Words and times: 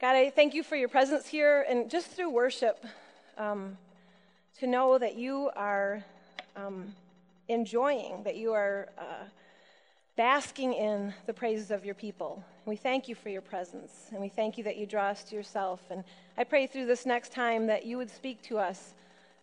God, 0.00 0.14
I 0.14 0.30
thank 0.30 0.54
you 0.54 0.62
for 0.62 0.76
your 0.76 0.88
presence 0.88 1.26
here 1.26 1.66
and 1.68 1.90
just 1.90 2.06
through 2.06 2.30
worship 2.30 2.84
um, 3.36 3.76
to 4.60 4.68
know 4.68 4.96
that 4.96 5.16
you 5.16 5.50
are 5.56 6.04
um, 6.54 6.94
enjoying, 7.48 8.22
that 8.22 8.36
you 8.36 8.52
are 8.52 8.90
uh, 8.96 9.24
basking 10.16 10.72
in 10.72 11.12
the 11.26 11.32
praises 11.32 11.72
of 11.72 11.84
your 11.84 11.96
people. 11.96 12.44
We 12.64 12.76
thank 12.76 13.08
you 13.08 13.16
for 13.16 13.28
your 13.28 13.40
presence 13.40 13.90
and 14.12 14.20
we 14.20 14.28
thank 14.28 14.56
you 14.56 14.62
that 14.62 14.76
you 14.76 14.86
draw 14.86 15.08
us 15.08 15.24
to 15.24 15.34
yourself. 15.34 15.80
And 15.90 16.04
I 16.36 16.44
pray 16.44 16.68
through 16.68 16.86
this 16.86 17.04
next 17.04 17.32
time 17.32 17.66
that 17.66 17.84
you 17.84 17.96
would 17.96 18.10
speak 18.10 18.40
to 18.42 18.58
us. 18.58 18.94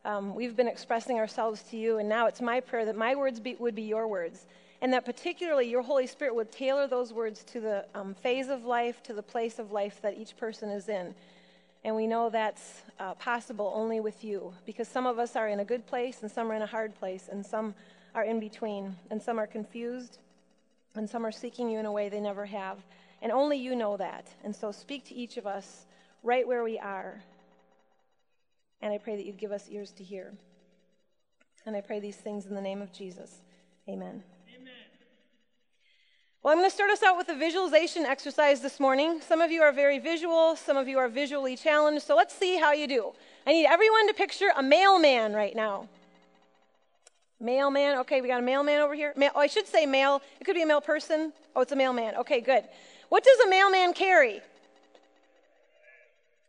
Um, 0.05 0.35
we've 0.35 0.55
been 0.55 0.69
expressing 0.69 1.17
ourselves 1.17 1.63
to 1.71 1.77
you, 1.77 1.97
and 1.97 2.07
now 2.07 2.27
it's 2.27 2.39
my 2.39 2.61
prayer 2.61 2.85
that 2.85 2.95
my 2.95 3.13
words 3.15 3.41
be, 3.41 3.55
would 3.55 3.75
be 3.75 3.81
your 3.81 4.07
words 4.07 4.45
and 4.81 4.93
that 4.93 5.05
particularly 5.05 5.69
your 5.69 5.81
Holy 5.81 6.07
Spirit 6.07 6.35
would 6.35 6.51
tailor 6.51 6.87
those 6.87 7.13
words 7.13 7.43
to 7.45 7.59
the 7.59 7.85
um, 7.95 8.13
phase 8.13 8.49
of 8.49 8.65
life, 8.65 9.01
to 9.03 9.13
the 9.13 9.23
place 9.23 9.59
of 9.59 9.71
life 9.71 10.01
that 10.01 10.17
each 10.17 10.35
person 10.37 10.69
is 10.69 10.89
in. 10.89 11.15
And 11.83 11.95
we 11.95 12.07
know 12.07 12.29
that's 12.29 12.81
uh, 12.99 13.13
possible 13.13 13.71
only 13.75 13.99
with 13.99 14.23
you 14.23 14.53
because 14.65 14.87
some 14.87 15.05
of 15.05 15.19
us 15.19 15.35
are 15.35 15.47
in 15.47 15.59
a 15.59 15.65
good 15.65 15.85
place 15.85 16.23
and 16.23 16.31
some 16.31 16.51
are 16.51 16.55
in 16.55 16.63
a 16.63 16.67
hard 16.67 16.95
place 16.95 17.29
and 17.31 17.45
some 17.45 17.75
are 18.15 18.23
in 18.23 18.39
between 18.39 18.95
and 19.11 19.21
some 19.21 19.39
are 19.39 19.45
confused 19.45 20.17
and 20.95 21.09
some 21.09 21.25
are 21.25 21.31
seeking 21.31 21.69
you 21.69 21.77
in 21.77 21.85
a 21.85 21.91
way 21.91 22.09
they 22.09 22.19
never 22.19 22.45
have. 22.45 22.79
And 23.21 23.31
only 23.31 23.57
you 23.57 23.75
know 23.75 23.97
that. 23.97 24.27
And 24.43 24.55
so 24.55 24.71
speak 24.71 25.05
to 25.05 25.15
each 25.15 25.37
of 25.37 25.45
us 25.45 25.85
right 26.23 26.47
where 26.47 26.63
we 26.63 26.79
are. 26.79 27.21
And 28.81 28.93
I 28.93 28.97
pray 28.97 29.15
that 29.15 29.25
you'd 29.25 29.37
give 29.37 29.51
us 29.51 29.69
ears 29.69 29.91
to 29.93 30.03
hear. 30.03 30.33
And 31.65 31.75
I 31.75 31.81
pray 31.81 31.99
these 31.99 32.17
things 32.17 32.45
in 32.45 32.55
the 32.55 32.61
name 32.61 32.81
of 32.81 32.91
Jesus. 32.91 33.41
Amen. 33.87 34.23
Well, 36.45 36.51
I'm 36.51 36.59
going 36.59 36.69
to 36.69 36.75
start 36.75 36.91
us 36.91 37.01
out 37.01 37.17
with 37.17 37.27
a 37.29 37.33
visualization 37.33 38.05
exercise 38.05 38.61
this 38.61 38.79
morning. 38.79 39.19
Some 39.19 39.41
of 39.41 39.49
you 39.49 39.63
are 39.63 39.71
very 39.71 39.97
visual, 39.97 40.55
some 40.55 40.77
of 40.77 40.87
you 40.87 40.99
are 40.99 41.09
visually 41.09 41.57
challenged, 41.57 42.05
so 42.05 42.15
let's 42.15 42.35
see 42.35 42.57
how 42.57 42.71
you 42.71 42.85
do. 42.87 43.13
I 43.47 43.53
need 43.53 43.65
everyone 43.65 44.07
to 44.09 44.13
picture 44.13 44.51
a 44.55 44.61
mailman 44.61 45.33
right 45.33 45.55
now. 45.55 45.87
Mailman, 47.39 47.97
okay, 48.01 48.21
we 48.21 48.27
got 48.27 48.41
a 48.41 48.43
mailman 48.43 48.79
over 48.79 48.93
here. 48.93 49.11
oh, 49.17 49.39
I 49.39 49.47
should 49.47 49.65
say 49.65 49.87
male. 49.87 50.21
It 50.39 50.43
could 50.43 50.53
be 50.53 50.61
a 50.61 50.67
male 50.67 50.81
person. 50.81 51.33
Oh, 51.55 51.61
it's 51.61 51.71
a 51.71 51.75
mailman. 51.75 52.13
Okay, 52.17 52.41
good. 52.41 52.63
What 53.09 53.23
does 53.23 53.39
a 53.39 53.49
mailman 53.49 53.93
carry? 53.93 54.39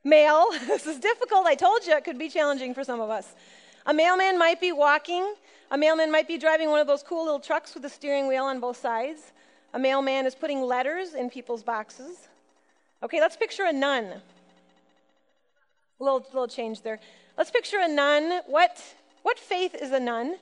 Mail. 0.04 0.50
this 0.66 0.86
is 0.86 0.98
difficult. 0.98 1.46
I 1.46 1.54
told 1.54 1.86
you 1.86 1.96
it 1.96 2.04
could 2.04 2.18
be 2.18 2.28
challenging 2.28 2.74
for 2.74 2.84
some 2.84 3.00
of 3.00 3.08
us. 3.08 3.32
A 3.86 3.94
mailman 3.94 4.38
might 4.38 4.60
be 4.60 4.72
walking. 4.72 5.36
A 5.70 5.78
mailman 5.78 6.12
might 6.12 6.28
be 6.28 6.36
driving 6.36 6.68
one 6.68 6.80
of 6.80 6.86
those 6.86 7.02
cool 7.02 7.24
little 7.24 7.40
trucks 7.40 7.72
with 7.72 7.82
a 7.86 7.88
steering 7.88 8.28
wheel 8.28 8.44
on 8.44 8.60
both 8.60 8.76
sides. 8.76 9.32
A 9.74 9.78
mailman 9.78 10.26
is 10.26 10.34
putting 10.34 10.62
letters 10.62 11.14
in 11.14 11.30
people's 11.30 11.62
boxes. 11.62 12.28
Okay, 13.02 13.20
let's 13.20 13.36
picture 13.36 13.64
a 13.64 13.72
nun. 13.72 14.04
A 14.04 14.22
little, 16.04 16.18
little 16.18 16.48
change 16.48 16.82
there. 16.82 16.98
Let's 17.36 17.50
picture 17.50 17.78
a 17.80 17.88
nun. 17.88 18.40
What, 18.46 18.82
what 19.22 19.38
faith 19.38 19.74
is 19.74 19.92
a 19.92 20.00
nun? 20.00 20.36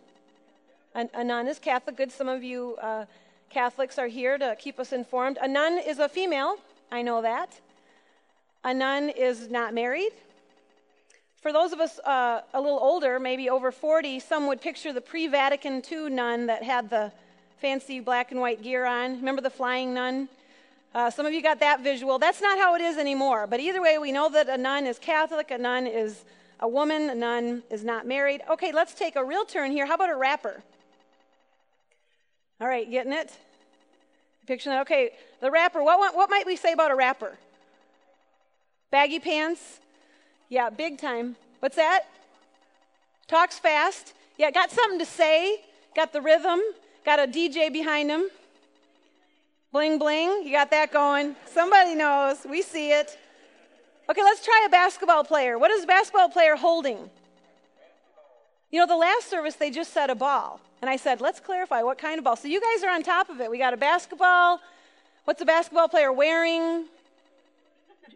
A, 0.94 1.08
a 1.14 1.24
nun 1.24 1.48
is 1.48 1.58
Catholic. 1.58 1.96
Good. 1.96 2.12
Some 2.12 2.28
of 2.28 2.44
you 2.44 2.76
uh, 2.80 3.06
Catholics 3.50 3.98
are 3.98 4.06
here 4.06 4.38
to 4.38 4.56
keep 4.58 4.78
us 4.78 4.92
informed. 4.92 5.38
A 5.40 5.48
nun 5.48 5.78
is 5.78 5.98
a 5.98 6.08
female. 6.08 6.56
I 6.90 7.02
know 7.02 7.22
that. 7.22 7.60
A 8.62 8.72
nun 8.72 9.10
is 9.10 9.50
not 9.50 9.74
married. 9.74 10.12
For 11.42 11.52
those 11.52 11.72
of 11.72 11.80
us 11.80 11.98
uh, 12.00 12.40
a 12.54 12.60
little 12.60 12.78
older, 12.78 13.20
maybe 13.20 13.50
over 13.50 13.70
40, 13.70 14.18
some 14.20 14.46
would 14.46 14.60
picture 14.60 14.92
the 14.92 15.00
pre 15.00 15.26
Vatican 15.26 15.82
II 15.90 16.10
nun 16.10 16.46
that 16.46 16.62
had 16.62 16.88
the 16.88 17.12
fancy 17.64 17.98
black 17.98 18.30
and 18.30 18.42
white 18.42 18.62
gear 18.62 18.84
on. 18.84 19.16
Remember 19.16 19.40
the 19.40 19.48
flying 19.48 19.94
nun? 19.94 20.28
Uh, 20.94 21.10
some 21.10 21.24
of 21.24 21.32
you 21.32 21.40
got 21.40 21.60
that 21.60 21.80
visual. 21.82 22.18
That's 22.18 22.42
not 22.42 22.58
how 22.58 22.74
it 22.74 22.82
is 22.82 22.98
anymore. 22.98 23.46
But 23.46 23.58
either 23.58 23.80
way, 23.80 23.96
we 23.96 24.12
know 24.12 24.28
that 24.28 24.50
a 24.50 24.58
nun 24.58 24.86
is 24.86 24.98
Catholic, 24.98 25.50
a 25.50 25.56
nun 25.56 25.86
is 25.86 26.26
a 26.60 26.68
woman, 26.68 27.08
a 27.08 27.14
nun 27.14 27.62
is 27.70 27.82
not 27.82 28.06
married. 28.06 28.42
Okay, 28.50 28.70
let's 28.70 28.92
take 28.92 29.16
a 29.16 29.24
real 29.24 29.46
turn 29.46 29.70
here. 29.72 29.86
How 29.86 29.94
about 29.94 30.10
a 30.10 30.14
rapper? 30.14 30.62
All 32.60 32.68
right, 32.68 32.88
getting 32.90 33.14
it? 33.14 33.32
Picture 34.46 34.68
that. 34.68 34.82
Okay, 34.82 35.12
the 35.40 35.50
rapper. 35.50 35.82
What, 35.82 35.98
what, 35.98 36.14
what 36.14 36.28
might 36.28 36.44
we 36.44 36.56
say 36.56 36.74
about 36.74 36.90
a 36.90 36.94
rapper? 36.94 37.38
Baggy 38.90 39.20
pants? 39.20 39.80
Yeah, 40.50 40.68
big 40.68 40.98
time. 40.98 41.36
What's 41.60 41.76
that? 41.76 42.02
Talks 43.26 43.58
fast. 43.58 44.12
Yeah, 44.36 44.50
got 44.50 44.70
something 44.70 44.98
to 44.98 45.06
say. 45.06 45.62
Got 45.96 46.12
the 46.12 46.20
rhythm. 46.20 46.60
Got 47.04 47.18
a 47.18 47.26
DJ 47.26 47.72
behind 47.72 48.10
him. 48.10 48.28
Bling 49.72 49.98
bling. 49.98 50.42
You 50.44 50.52
got 50.52 50.70
that 50.70 50.92
going. 50.92 51.36
Somebody 51.46 51.94
knows. 51.94 52.38
We 52.48 52.62
see 52.62 52.92
it. 52.92 53.18
Okay, 54.08 54.22
let's 54.22 54.44
try 54.44 54.64
a 54.66 54.70
basketball 54.70 55.24
player. 55.24 55.58
What 55.58 55.70
is 55.70 55.84
a 55.84 55.86
basketball 55.86 56.28
player 56.28 56.56
holding? 56.56 57.10
You 58.70 58.80
know, 58.80 58.86
the 58.86 58.96
last 58.96 59.28
service 59.28 59.54
they 59.54 59.70
just 59.70 59.92
said 59.92 60.10
a 60.10 60.14
ball. 60.14 60.60
And 60.80 60.90
I 60.90 60.96
said, 60.96 61.20
let's 61.20 61.40
clarify 61.40 61.82
what 61.82 61.96
kind 61.96 62.18
of 62.18 62.24
ball. 62.24 62.36
So 62.36 62.48
you 62.48 62.60
guys 62.60 62.84
are 62.84 62.90
on 62.90 63.02
top 63.02 63.30
of 63.30 63.40
it. 63.40 63.50
We 63.50 63.58
got 63.58 63.72
a 63.72 63.76
basketball. 63.76 64.60
What's 65.24 65.40
a 65.40 65.46
basketball 65.46 65.88
player 65.88 66.12
wearing? 66.12 66.86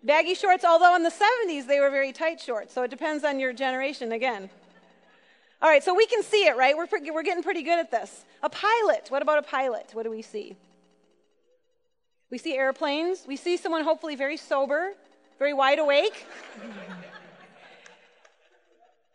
Baggy 0.02 0.34
shorts, 0.34 0.64
although 0.64 0.94
in 0.94 1.02
the 1.02 1.10
70s 1.10 1.66
they 1.66 1.80
were 1.80 1.90
very 1.90 2.12
tight 2.12 2.40
shorts. 2.40 2.74
So 2.74 2.82
it 2.82 2.90
depends 2.90 3.24
on 3.24 3.40
your 3.40 3.52
generation 3.52 4.12
again. 4.12 4.50
All 5.60 5.68
right, 5.68 5.82
so 5.82 5.92
we 5.92 6.06
can 6.06 6.22
see 6.22 6.46
it, 6.46 6.56
right? 6.56 6.76
We're, 6.76 6.86
we're 7.12 7.24
getting 7.24 7.42
pretty 7.42 7.62
good 7.62 7.80
at 7.80 7.90
this. 7.90 8.24
A 8.42 8.48
pilot. 8.48 9.08
What 9.08 9.22
about 9.22 9.38
a 9.38 9.42
pilot? 9.42 9.90
What 9.92 10.04
do 10.04 10.10
we 10.10 10.22
see? 10.22 10.56
We 12.30 12.38
see 12.38 12.56
airplanes. 12.56 13.24
We 13.26 13.36
see 13.36 13.56
someone 13.56 13.82
hopefully 13.82 14.14
very 14.14 14.36
sober, 14.36 14.92
very 15.38 15.52
wide 15.52 15.80
awake. 15.80 16.26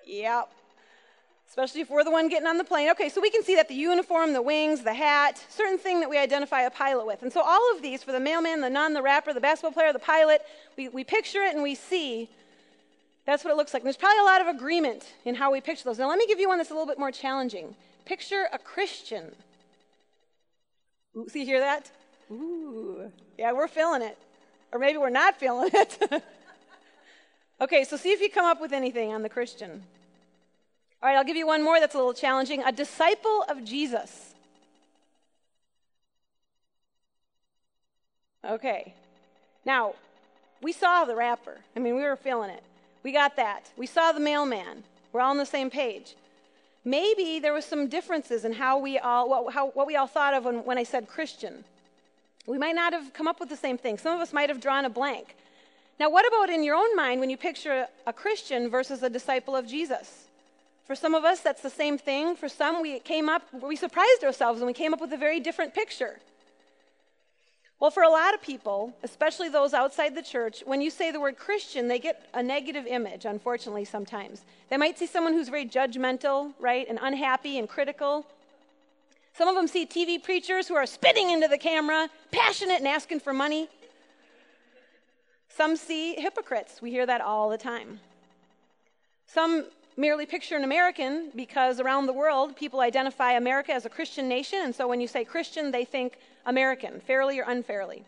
yep. 0.05 0.51
Especially 1.47 1.79
if 1.79 1.89
we're 1.89 2.03
the 2.03 2.11
one 2.11 2.27
getting 2.27 2.47
on 2.47 2.57
the 2.57 2.63
plane. 2.65 2.89
Okay, 2.89 3.07
so 3.07 3.21
we 3.21 3.29
can 3.29 3.43
see 3.43 3.55
that 3.55 3.69
the 3.69 3.75
uniform, 3.75 4.33
the 4.33 4.41
wings, 4.41 4.81
the 4.81 4.93
hat, 4.93 5.41
certain 5.49 5.77
thing 5.77 6.01
that 6.01 6.09
we 6.09 6.17
identify 6.17 6.63
a 6.63 6.71
pilot 6.71 7.05
with. 7.05 7.21
And 7.21 7.31
so 7.31 7.41
all 7.41 7.73
of 7.73 7.81
these, 7.81 8.03
for 8.03 8.11
the 8.11 8.19
mailman, 8.19 8.59
the 8.59 8.69
nun, 8.69 8.93
the 8.93 9.03
rapper, 9.03 9.31
the 9.31 9.39
basketball 9.39 9.71
player, 9.71 9.93
the 9.93 9.99
pilot, 9.99 10.41
we, 10.75 10.89
we 10.89 11.05
picture 11.05 11.43
it 11.43 11.53
and 11.53 11.63
we 11.63 11.75
see 11.75 12.29
that's 13.25 13.43
what 13.43 13.51
it 13.51 13.57
looks 13.57 13.73
like. 13.73 13.81
And 13.81 13.87
there's 13.87 13.97
probably 13.97 14.19
a 14.19 14.23
lot 14.23 14.41
of 14.41 14.47
agreement 14.47 15.05
in 15.25 15.35
how 15.35 15.51
we 15.51 15.61
picture 15.61 15.85
those. 15.85 15.99
Now, 15.99 16.09
let 16.09 16.17
me 16.17 16.27
give 16.27 16.39
you 16.39 16.49
one 16.49 16.57
that's 16.57 16.71
a 16.71 16.73
little 16.73 16.87
bit 16.87 16.99
more 16.99 17.11
challenging. 17.11 17.75
Picture 18.05 18.47
a 18.51 18.59
Christian. 18.59 19.33
Ooh, 21.15 21.27
see, 21.29 21.45
hear 21.45 21.59
that? 21.59 21.89
Ooh, 22.31 23.11
yeah, 23.37 23.51
we're 23.53 23.67
feeling 23.67 24.01
it. 24.01 24.17
Or 24.71 24.79
maybe 24.79 24.97
we're 24.97 25.09
not 25.09 25.39
feeling 25.39 25.69
it. 25.73 26.23
okay, 27.61 27.83
so 27.83 27.95
see 27.95 28.11
if 28.11 28.19
you 28.19 28.29
come 28.29 28.45
up 28.45 28.59
with 28.59 28.73
anything 28.73 29.13
on 29.13 29.21
the 29.21 29.29
Christian. 29.29 29.83
All 31.01 31.09
right, 31.09 31.17
I'll 31.17 31.23
give 31.23 31.37
you 31.37 31.47
one 31.47 31.63
more 31.63 31.79
that's 31.79 31.95
a 31.95 31.97
little 31.97 32.13
challenging. 32.13 32.63
A 32.63 32.71
disciple 32.71 33.45
of 33.47 33.63
Jesus. 33.63 34.33
Okay. 38.43 38.93
Now, 39.65 39.93
we 40.61 40.73
saw 40.73 41.05
the 41.05 41.15
rapper. 41.15 41.59
I 41.75 41.79
mean, 41.79 41.95
we 41.95 42.01
were 42.01 42.15
feeling 42.15 42.49
it. 42.49 42.63
We 43.03 43.11
got 43.11 43.35
that. 43.35 43.69
We 43.77 43.85
saw 43.85 44.11
the 44.11 44.19
mailman. 44.19 44.83
We're 45.11 45.21
all 45.21 45.31
on 45.31 45.37
the 45.37 45.45
same 45.45 45.69
page. 45.69 46.15
Maybe 46.85 47.39
there 47.39 47.53
was 47.53 47.65
some 47.65 47.87
differences 47.87 48.43
in 48.45 48.53
how 48.53 48.77
we 48.79 48.97
all, 48.97 49.29
what, 49.29 49.53
how, 49.53 49.69
what 49.71 49.87
we 49.87 49.95
all 49.95 50.07
thought 50.07 50.33
of 50.33 50.45
when, 50.45 50.65
when 50.65 50.77
I 50.77 50.83
said 50.83 51.07
Christian. 51.07 51.63
We 52.45 52.57
might 52.57 52.75
not 52.75 52.91
have 52.93 53.13
come 53.13 53.27
up 53.27 53.39
with 53.39 53.49
the 53.49 53.55
same 53.55 53.77
thing. 53.77 53.97
Some 53.97 54.15
of 54.15 54.21
us 54.21 54.33
might 54.33 54.49
have 54.49 54.59
drawn 54.59 54.83
a 54.83 54.89
blank. 54.89 55.35
Now, 55.99 56.09
what 56.09 56.27
about 56.27 56.49
in 56.49 56.63
your 56.63 56.75
own 56.75 56.95
mind 56.95 57.19
when 57.19 57.29
you 57.29 57.37
picture 57.37 57.87
a 58.05 58.13
Christian 58.13 58.69
versus 58.69 59.03
a 59.03 59.09
disciple 59.09 59.55
of 59.55 59.67
Jesus? 59.67 60.27
For 60.85 60.95
some 60.95 61.15
of 61.15 61.23
us, 61.23 61.39
that's 61.39 61.61
the 61.61 61.69
same 61.69 61.97
thing. 61.97 62.35
For 62.35 62.49
some, 62.49 62.81
we 62.81 62.99
came 62.99 63.29
up, 63.29 63.43
we 63.53 63.75
surprised 63.75 64.23
ourselves 64.23 64.59
and 64.59 64.67
we 64.67 64.73
came 64.73 64.93
up 64.93 64.99
with 64.99 65.13
a 65.13 65.17
very 65.17 65.39
different 65.39 65.73
picture. 65.73 66.19
Well, 67.83 67.91
for 67.91 68.03
a 68.03 68.09
lot 68.09 68.33
of 68.33 68.41
people, 68.41 68.93
especially 69.03 69.49
those 69.49 69.73
outside 69.73 70.15
the 70.15 70.21
church, 70.21 70.63
when 70.65 70.79
you 70.79 70.89
say 70.89 71.11
the 71.11 71.19
word 71.19 71.37
Christian, 71.37 71.89
they 71.89 71.99
get 71.99 72.29
a 72.33 72.41
negative 72.41 72.87
image, 72.87 73.25
unfortunately, 73.25 73.83
sometimes. 73.83 74.45
They 74.69 74.77
might 74.77 74.97
see 74.97 75.05
someone 75.05 75.33
who's 75.33 75.49
very 75.49 75.65
judgmental, 75.65 76.53
right, 76.61 76.87
and 76.87 76.97
unhappy 77.01 77.59
and 77.59 77.67
critical. 77.67 78.25
Some 79.33 79.49
of 79.49 79.55
them 79.55 79.67
see 79.67 79.85
TV 79.85 80.23
preachers 80.23 80.65
who 80.65 80.75
are 80.75 80.85
spitting 80.85 81.29
into 81.31 81.49
the 81.49 81.57
camera, 81.57 82.09
passionate 82.31 82.77
and 82.77 82.87
asking 82.87 83.19
for 83.19 83.33
money. 83.33 83.67
Some 85.49 85.75
see 85.75 86.15
hypocrites. 86.15 86.81
We 86.81 86.89
hear 86.89 87.05
that 87.05 87.19
all 87.19 87.49
the 87.49 87.57
time. 87.57 87.99
Some 89.25 89.65
merely 89.95 90.25
picture 90.25 90.55
an 90.55 90.63
American 90.63 91.31
because 91.35 91.79
around 91.79 92.05
the 92.05 92.13
world 92.13 92.55
people 92.55 92.79
identify 92.79 93.33
America 93.33 93.73
as 93.73 93.85
a 93.85 93.89
Christian 93.89 94.27
nation, 94.27 94.59
and 94.63 94.75
so 94.75 94.87
when 94.87 95.01
you 95.01 95.07
say 95.07 95.23
Christian, 95.23 95.71
they 95.71 95.85
think 95.85 96.17
American, 96.45 96.99
fairly 96.99 97.39
or 97.39 97.43
unfairly. 97.47 98.03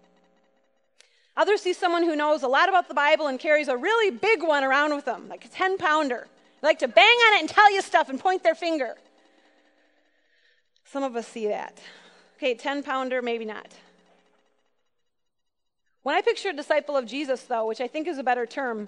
Others 1.38 1.62
see 1.62 1.74
someone 1.74 2.04
who 2.04 2.16
knows 2.16 2.44
a 2.44 2.48
lot 2.48 2.70
about 2.70 2.88
the 2.88 2.94
Bible 2.94 3.28
and 3.28 3.40
carries 3.40 3.68
a 3.68 3.76
really 3.76 4.10
big 4.10 4.42
one 4.42 4.64
around 4.64 4.96
with 4.96 5.06
them, 5.06 5.28
like 5.28 5.44
a 5.44 5.50
10 5.50 5.78
pounder. 5.78 6.28
They 6.62 6.68
like 6.68 6.80
to 6.80 6.88
bang 6.88 7.04
on 7.06 7.36
it 7.36 7.40
and 7.42 7.50
tell 7.50 7.72
you 7.74 7.82
stuff 7.82 8.10
and 8.10 8.20
point 8.20 8.42
their 8.42 8.56
finger. 8.56 8.96
Some 10.86 11.04
of 11.04 11.16
us 11.16 11.28
see 11.28 11.48
that. 11.48 11.78
Okay, 12.38 12.56
10 12.56 12.84
pounder, 12.84 13.22
maybe 13.22 13.44
not. 13.44 13.68
When 16.04 16.16
I 16.16 16.22
picture 16.22 16.50
a 16.50 16.54
disciple 16.54 16.96
of 16.96 17.06
Jesus, 17.06 17.42
though, 17.44 17.66
which 17.66 17.82
I 17.82 17.88
think 17.88 18.08
is 18.08 18.18
a 18.18 18.24
better 18.24 18.46
term, 18.46 18.88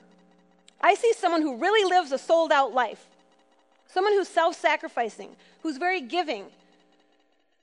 I 0.81 0.95
see 0.95 1.13
someone 1.13 1.41
who 1.41 1.57
really 1.57 1.89
lives 1.89 2.12
a 2.12 2.18
sold 2.18 2.51
out 2.51 2.74
life, 2.74 3.06
someone 3.88 4.13
who's 4.13 4.27
self 4.27 4.56
sacrificing, 4.56 5.35
who's 5.63 5.77
very 5.77 6.01
giving, 6.01 6.45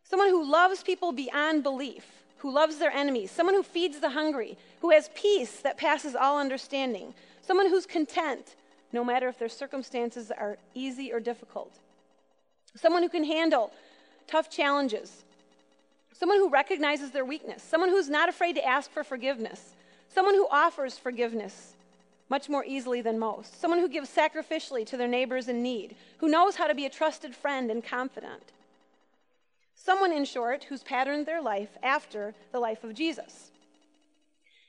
someone 0.03 0.29
who 0.29 0.51
loves 0.51 0.83
people 0.83 1.13
beyond 1.13 1.63
belief, 1.63 2.05
who 2.39 2.53
loves 2.53 2.79
their 2.79 2.91
enemies, 2.91 3.31
someone 3.31 3.55
who 3.55 3.63
feeds 3.63 4.01
the 4.01 4.11
hungry, 4.11 4.59
who 4.81 4.91
has 4.91 5.11
peace 5.15 5.61
that 5.61 5.77
passes 5.77 6.15
all 6.15 6.39
understanding, 6.39 7.15
someone 7.41 7.69
who's 7.69 7.87
content, 7.87 8.57
no 8.93 9.05
matter 9.05 9.29
if 9.29 9.39
their 9.39 9.49
circumstances 9.49 10.31
are 10.31 10.59
easy 10.75 11.13
or 11.13 11.21
difficult, 11.21 11.73
someone 12.77 13.03
who 13.03 13.09
can 13.09 13.25
handle 13.25 13.73
tough 14.27 14.51
challenges, 14.51 15.25
someone 16.13 16.39
who 16.39 16.49
recognizes 16.51 17.13
their 17.13 17.25
weakness, 17.25 17.63
someone 17.63 17.91
who's 17.91 18.09
not 18.09 18.29
afraid 18.29 18.55
to 18.55 18.65
ask 18.65 18.91
for 18.91 19.05
forgiveness, 19.05 19.75
someone 20.09 20.35
who 20.35 20.47
offers 20.51 20.99
forgiveness 20.99 21.74
much 22.29 22.49
more 22.49 22.65
easily 22.65 23.01
than 23.01 23.19
most, 23.19 23.61
someone 23.61 23.81
who 23.81 23.89
gives 23.89 24.09
sacrificially 24.09 24.87
to 24.87 24.97
their 24.97 25.09
neighbors 25.09 25.49
in 25.49 25.63
need, 25.63 25.95
who 26.19 26.29
knows 26.29 26.57
how 26.57 26.67
to 26.67 26.75
be 26.75 26.87
a 26.87 26.91
trusted 26.91 27.35
friend 27.35 27.71
and 27.71 27.85
confidant. 27.85 28.53
Someone, 29.75 30.13
in 30.13 30.25
short, 30.25 30.65
who's 30.65 30.83
patterned 30.83 31.27
their 31.27 31.43
life 31.43 31.69
after 31.83 32.35
the 32.53 32.61
life 32.61 32.85
of 32.85 32.95
Jesus. 32.95 33.51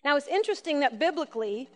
Now, 0.04 0.18
it's 0.18 0.28
interesting 0.28 0.82
that 0.82 1.00
biblically, 1.00 1.70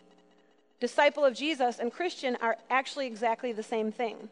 disciple 0.78 1.24
of 1.24 1.34
Jesus 1.34 1.78
and 1.78 1.92
Christian 1.92 2.36
are 2.40 2.56
actually 2.68 3.06
exactly 3.06 3.52
the 3.52 3.62
same 3.62 3.90
thing. 3.90 4.28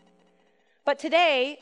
But 0.85 0.99
today, 0.99 1.59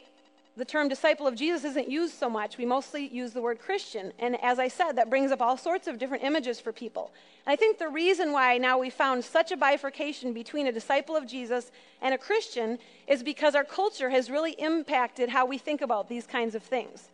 the 0.57 0.65
term 0.65 0.89
disciple 0.89 1.27
of 1.27 1.35
Jesus 1.35 1.65
isn't 1.65 1.91
used 1.91 2.15
so 2.15 2.31
much. 2.31 2.57
We 2.57 2.65
mostly 2.65 3.09
use 3.09 3.33
the 3.33 3.43
word 3.43 3.59
Christian. 3.59 4.13
And 4.19 4.43
as 4.43 4.59
I 4.59 4.69
said, 4.69 4.93
that 4.93 5.11
brings 5.11 5.31
up 5.31 5.43
all 5.43 5.59
sorts 5.59 5.87
of 5.87 5.99
different 5.99 6.25
images 6.25 6.61
for 6.61 6.73
people. 6.73 7.11
And 7.45 7.53
I 7.53 7.57
think 7.57 7.79
the 7.79 7.89
reason 7.89 8.33
why 8.33 8.57
now 8.57 8.79
we 8.79 8.89
found 8.89 9.23
such 9.23 9.53
a 9.53 9.57
bifurcation 9.57 10.33
between 10.33 10.67
a 10.67 10.73
disciple 10.73 11.15
of 11.15 11.27
Jesus 11.27 11.71
and 12.01 12.15
a 12.15 12.19
Christian 12.19 12.79
is 13.07 13.23
because 13.23 13.55
our 13.55 13.65
culture 13.65 14.09
has 14.09 14.31
really 14.31 14.53
impacted 14.53 15.29
how 15.29 15.45
we 15.45 15.59
think 15.59 15.83
about 15.83 16.09
these 16.09 16.27
kinds 16.27 16.55
of 16.55 16.63
things. 16.63 17.11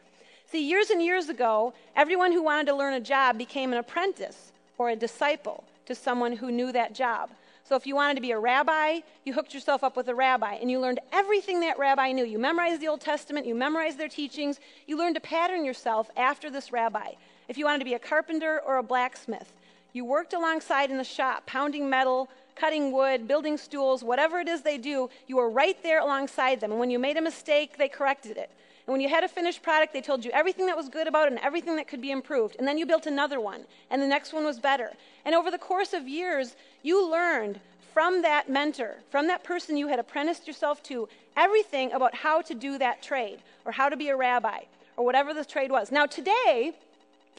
See, 0.47 0.69
years 0.69 0.91
and 0.91 1.03
years 1.03 1.29
ago, 1.29 1.75
everyone 1.97 2.31
who 2.31 2.45
wanted 2.45 2.67
to 2.67 2.77
learn 2.77 2.95
a 2.95 3.01
job 3.01 3.39
became 3.39 3.73
an 3.73 3.79
apprentice 3.79 4.53
or 4.79 4.91
a 4.91 4.97
disciple 4.97 5.65
to 5.87 5.95
someone 5.97 6.37
who 6.37 6.53
knew 6.53 6.71
that 6.71 6.95
job. 6.95 7.31
So 7.65 7.77
if 7.77 7.87
you 7.87 7.95
wanted 7.95 8.15
to 8.15 8.21
be 8.21 8.33
a 8.33 8.39
rabbi, 8.39 9.01
you 9.25 9.33
hooked 9.33 9.55
yourself 9.55 9.85
up 9.85 9.97
with 9.97 10.09
a 10.09 10.15
rabbi 10.15 10.55
and 10.55 10.71
you 10.71 10.81
learned 10.81 11.01
everything 11.13 11.61
that 11.61 11.79
rabbi 11.79 12.13
knew. 12.13 12.25
You 12.25 12.39
memorized 12.39 12.81
the 12.81 12.89
Old 12.89 13.01
Testament, 13.01 13.47
you 13.47 13.55
memorized 13.55 13.99
their 13.99 14.09
teachings, 14.09 14.59
you 14.87 14.99
learned 14.99 15.15
to 15.15 15.21
pattern 15.21 15.65
yourself 15.65 16.11
after 16.17 16.51
this 16.51 16.73
rabbi. 16.73 17.13
If 17.49 17.57
you 17.57 17.65
wanted 17.65 17.79
to 17.79 17.85
be 17.85 17.95
a 17.95 17.99
carpenter 17.99 18.61
or 18.67 18.79
a 18.79 18.83
blacksmith, 18.83 19.53
you 19.93 20.05
worked 20.05 20.33
alongside 20.33 20.91
in 20.91 20.97
the 20.97 21.05
shop, 21.05 21.47
pounding 21.47 21.89
metal, 21.89 22.29
cutting 22.57 22.93
wood, 22.93 23.29
building 23.29 23.57
stools, 23.57 24.03
whatever 24.03 24.41
it 24.41 24.49
is 24.49 24.63
they 24.63 24.79
do, 24.79 25.09
you 25.27 25.37
were 25.37 25.51
right 25.51 25.81
there 25.83 26.01
alongside 26.01 26.61
them. 26.61 26.71
And 26.71 26.81
when 26.81 26.91
you 26.91 26.99
made 26.99 27.17
a 27.17 27.23
mistake, 27.23 27.79
they 27.79 27.89
corrected 27.89 28.37
it. 28.37 28.51
And 28.93 28.99
when 28.99 29.09
you 29.09 29.09
had 29.09 29.25
a 29.25 29.29
finished 29.29 29.63
product, 29.63 29.95
they 29.95 30.03
told 30.03 30.23
you 30.23 30.31
everything 30.33 30.67
that 30.67 30.77
was 30.77 30.91
good 30.91 31.07
about 31.07 31.27
it 31.27 31.33
and 31.33 31.41
everything 31.41 31.77
that 31.77 31.89
could 31.89 32.03
be 32.03 32.11
improved. 32.11 32.57
And 32.59 32.69
then 32.69 32.77
you 32.77 32.85
built 32.85 33.07
another 33.07 33.41
one, 33.41 33.65
and 33.91 34.03
the 34.03 34.07
next 34.07 34.35
one 34.35 34.45
was 34.45 34.59
better. 34.59 34.91
And 35.25 35.35
over 35.35 35.51
the 35.51 35.57
course 35.57 35.95
of 35.95 36.07
years, 36.07 36.57
you 36.83 37.11
learned 37.11 37.59
from 37.95 38.21
that 38.21 38.51
mentor, 38.51 38.97
from 39.11 39.29
that 39.29 39.45
person 39.45 39.79
you 39.79 39.89
had 39.89 39.99
apprenticed 39.99 40.47
yourself 40.47 40.83
to, 40.83 41.09
everything 41.39 41.91
about 41.93 42.15
how 42.15 42.43
to 42.43 42.53
do 42.53 42.77
that 42.77 43.03
trade 43.03 43.39
or 43.65 43.73
how 43.73 43.89
to 43.89 43.97
be 43.97 44.11
a 44.11 44.15
rabbi 44.15 44.59
or 44.99 45.07
whatever 45.07 45.33
the 45.33 45.43
trade 45.43 45.71
was. 45.71 45.91
Now, 45.91 46.05
today, 46.05 46.75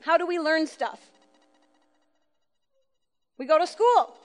how 0.01 0.17
do 0.17 0.25
we 0.25 0.39
learn 0.39 0.65
stuff? 0.65 1.01
We 3.37 3.45
go 3.45 3.59
to 3.59 3.67
school. 3.67 4.15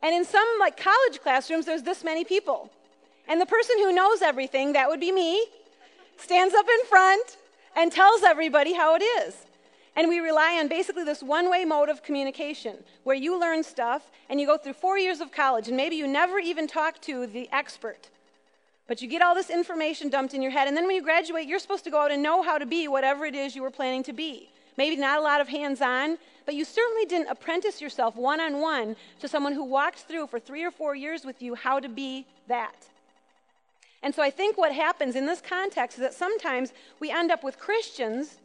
And 0.00 0.14
in 0.14 0.24
some 0.24 0.46
like 0.60 0.76
college 0.76 1.20
classrooms, 1.24 1.66
there's 1.66 1.82
this 1.82 2.04
many 2.04 2.22
people. 2.22 2.70
And 3.26 3.40
the 3.40 3.46
person 3.46 3.78
who 3.78 3.92
knows 3.92 4.22
everything, 4.22 4.74
that 4.74 4.88
would 4.88 5.00
be 5.00 5.10
me, 5.10 5.44
stands 6.22 6.54
up 6.54 6.66
in 6.68 6.86
front 6.86 7.36
and 7.76 7.90
tells 7.90 8.22
everybody 8.22 8.72
how 8.74 8.94
it 8.94 9.02
is. 9.02 9.34
And 9.94 10.08
we 10.08 10.20
rely 10.20 10.58
on 10.58 10.68
basically 10.68 11.04
this 11.04 11.22
one 11.22 11.50
way 11.50 11.64
mode 11.64 11.88
of 11.88 12.02
communication 12.02 12.76
where 13.04 13.16
you 13.16 13.38
learn 13.38 13.62
stuff 13.62 14.10
and 14.30 14.40
you 14.40 14.46
go 14.46 14.56
through 14.56 14.72
four 14.74 14.98
years 14.98 15.20
of 15.20 15.32
college 15.32 15.68
and 15.68 15.76
maybe 15.76 15.96
you 15.96 16.06
never 16.06 16.38
even 16.38 16.66
talk 16.66 17.00
to 17.02 17.26
the 17.26 17.48
expert. 17.52 18.08
But 18.88 19.02
you 19.02 19.08
get 19.08 19.22
all 19.22 19.34
this 19.34 19.50
information 19.50 20.08
dumped 20.08 20.34
in 20.34 20.42
your 20.42 20.50
head, 20.50 20.66
and 20.66 20.76
then 20.76 20.86
when 20.86 20.96
you 20.96 21.02
graduate, 21.02 21.46
you're 21.46 21.60
supposed 21.60 21.84
to 21.84 21.90
go 21.90 22.00
out 22.00 22.10
and 22.10 22.22
know 22.22 22.42
how 22.42 22.58
to 22.58 22.66
be 22.66 22.88
whatever 22.88 23.24
it 23.24 23.34
is 23.34 23.54
you 23.54 23.62
were 23.62 23.70
planning 23.70 24.02
to 24.02 24.12
be. 24.12 24.50
Maybe 24.76 24.96
not 24.96 25.18
a 25.18 25.22
lot 25.22 25.40
of 25.40 25.48
hands 25.48 25.80
on, 25.80 26.18
but 26.46 26.54
you 26.54 26.64
certainly 26.64 27.06
didn't 27.06 27.28
apprentice 27.28 27.80
yourself 27.80 28.16
one 28.16 28.40
on 28.40 28.60
one 28.60 28.96
to 29.20 29.28
someone 29.28 29.52
who 29.52 29.64
walked 29.64 30.00
through 30.00 30.26
for 30.26 30.40
three 30.40 30.64
or 30.64 30.70
four 30.70 30.96
years 30.96 31.24
with 31.24 31.40
you 31.40 31.54
how 31.54 31.78
to 31.78 31.88
be 31.88 32.26
that. 32.48 32.88
And 34.02 34.14
so 34.14 34.22
I 34.22 34.30
think 34.30 34.58
what 34.58 34.74
happens 34.74 35.14
in 35.14 35.26
this 35.26 35.40
context 35.40 35.98
is 35.98 36.02
that 36.02 36.14
sometimes 36.14 36.72
we 36.98 37.10
end 37.10 37.30
up 37.30 37.44
with 37.44 37.58
Christians 37.58 38.38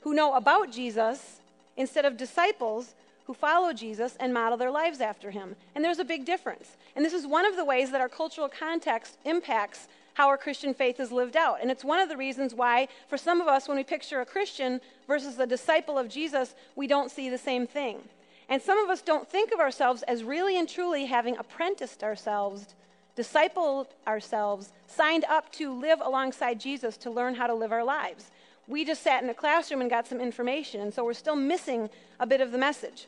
who 0.00 0.14
know 0.14 0.34
about 0.34 0.72
Jesus 0.72 1.40
instead 1.76 2.04
of 2.04 2.16
disciples 2.16 2.94
who 3.26 3.34
follow 3.34 3.72
Jesus 3.72 4.16
and 4.18 4.34
model 4.34 4.58
their 4.58 4.70
lives 4.70 5.00
after 5.00 5.30
him. 5.30 5.54
And 5.74 5.84
there's 5.84 5.98
a 5.98 6.04
big 6.04 6.24
difference. 6.24 6.76
And 6.96 7.04
this 7.04 7.12
is 7.12 7.26
one 7.26 7.46
of 7.46 7.56
the 7.56 7.64
ways 7.64 7.90
that 7.90 8.00
our 8.00 8.08
cultural 8.08 8.48
context 8.48 9.16
impacts 9.24 9.86
how 10.14 10.28
our 10.28 10.36
Christian 10.36 10.74
faith 10.74 11.00
is 11.00 11.12
lived 11.12 11.36
out. 11.36 11.58
And 11.62 11.70
it's 11.70 11.84
one 11.84 12.00
of 12.00 12.08
the 12.08 12.16
reasons 12.16 12.54
why, 12.54 12.88
for 13.08 13.16
some 13.16 13.40
of 13.40 13.48
us, 13.48 13.68
when 13.68 13.76
we 13.76 13.84
picture 13.84 14.20
a 14.20 14.26
Christian 14.26 14.80
versus 15.06 15.38
a 15.38 15.46
disciple 15.46 15.98
of 15.98 16.08
Jesus, 16.08 16.54
we 16.76 16.86
don't 16.86 17.10
see 17.10 17.30
the 17.30 17.38
same 17.38 17.66
thing. 17.66 18.00
And 18.48 18.60
some 18.60 18.78
of 18.78 18.90
us 18.90 19.00
don't 19.00 19.28
think 19.28 19.52
of 19.52 19.60
ourselves 19.60 20.02
as 20.02 20.24
really 20.24 20.58
and 20.58 20.68
truly 20.68 21.06
having 21.06 21.36
apprenticed 21.38 22.02
ourselves 22.02 22.74
discipled 23.16 23.86
ourselves, 24.06 24.72
signed 24.86 25.24
up 25.28 25.52
to 25.52 25.72
live 25.72 26.00
alongside 26.00 26.58
Jesus 26.60 26.96
to 26.98 27.10
learn 27.10 27.34
how 27.34 27.46
to 27.46 27.54
live 27.54 27.72
our 27.72 27.84
lives. 27.84 28.30
We 28.66 28.84
just 28.84 29.02
sat 29.02 29.22
in 29.22 29.28
a 29.28 29.34
classroom 29.34 29.80
and 29.80 29.90
got 29.90 30.06
some 30.06 30.20
information, 30.20 30.80
and 30.80 30.94
so 30.94 31.04
we're 31.04 31.12
still 31.12 31.36
missing 31.36 31.90
a 32.20 32.26
bit 32.26 32.40
of 32.40 32.52
the 32.52 32.58
message. 32.58 33.06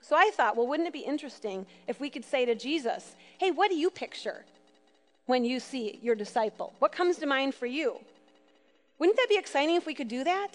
So 0.00 0.16
I 0.16 0.30
thought, 0.34 0.56
well, 0.56 0.66
wouldn't 0.66 0.86
it 0.86 0.92
be 0.92 1.00
interesting 1.00 1.66
if 1.88 1.98
we 1.98 2.10
could 2.10 2.24
say 2.24 2.44
to 2.44 2.54
Jesus, 2.54 3.16
hey, 3.38 3.50
what 3.50 3.70
do 3.70 3.76
you 3.76 3.90
picture 3.90 4.44
when 5.26 5.44
you 5.44 5.58
see 5.58 5.98
your 6.02 6.14
disciple? 6.14 6.74
What 6.78 6.92
comes 6.92 7.16
to 7.16 7.26
mind 7.26 7.54
for 7.54 7.66
you? 7.66 7.98
Wouldn't 8.98 9.16
that 9.16 9.28
be 9.28 9.38
exciting 9.38 9.76
if 9.76 9.86
we 9.86 9.94
could 9.94 10.08
do 10.08 10.22
that? 10.22 10.48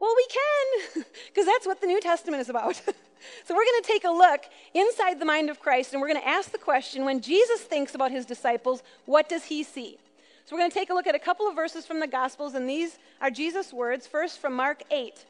Well, 0.00 0.14
we 0.16 0.26
can, 0.26 1.04
because 1.28 1.46
that's 1.46 1.66
what 1.66 1.80
the 1.80 1.86
New 1.86 2.00
Testament 2.00 2.40
is 2.40 2.48
about. 2.48 2.80
so 3.44 3.54
we're 3.54 3.64
going 3.64 3.82
to 3.82 3.88
take 3.88 4.04
a 4.04 4.10
look 4.10 4.44
inside 4.74 5.18
the 5.18 5.24
mind 5.24 5.50
of 5.50 5.60
Christ, 5.60 5.92
and 5.92 6.00
we're 6.00 6.08
going 6.08 6.20
to 6.20 6.28
ask 6.28 6.52
the 6.52 6.58
question 6.58 7.04
when 7.04 7.20
Jesus 7.20 7.60
thinks 7.60 7.94
about 7.94 8.10
his 8.10 8.26
disciples, 8.26 8.82
what 9.06 9.28
does 9.28 9.44
he 9.44 9.62
see? 9.62 9.98
So 10.44 10.56
we're 10.56 10.60
going 10.60 10.70
to 10.70 10.78
take 10.78 10.90
a 10.90 10.94
look 10.94 11.06
at 11.06 11.14
a 11.14 11.20
couple 11.20 11.48
of 11.48 11.54
verses 11.54 11.86
from 11.86 12.00
the 12.00 12.06
Gospels, 12.06 12.54
and 12.54 12.68
these 12.68 12.98
are 13.20 13.30
Jesus' 13.30 13.72
words. 13.72 14.06
First, 14.06 14.40
from 14.40 14.54
Mark 14.54 14.82
8. 14.90 15.24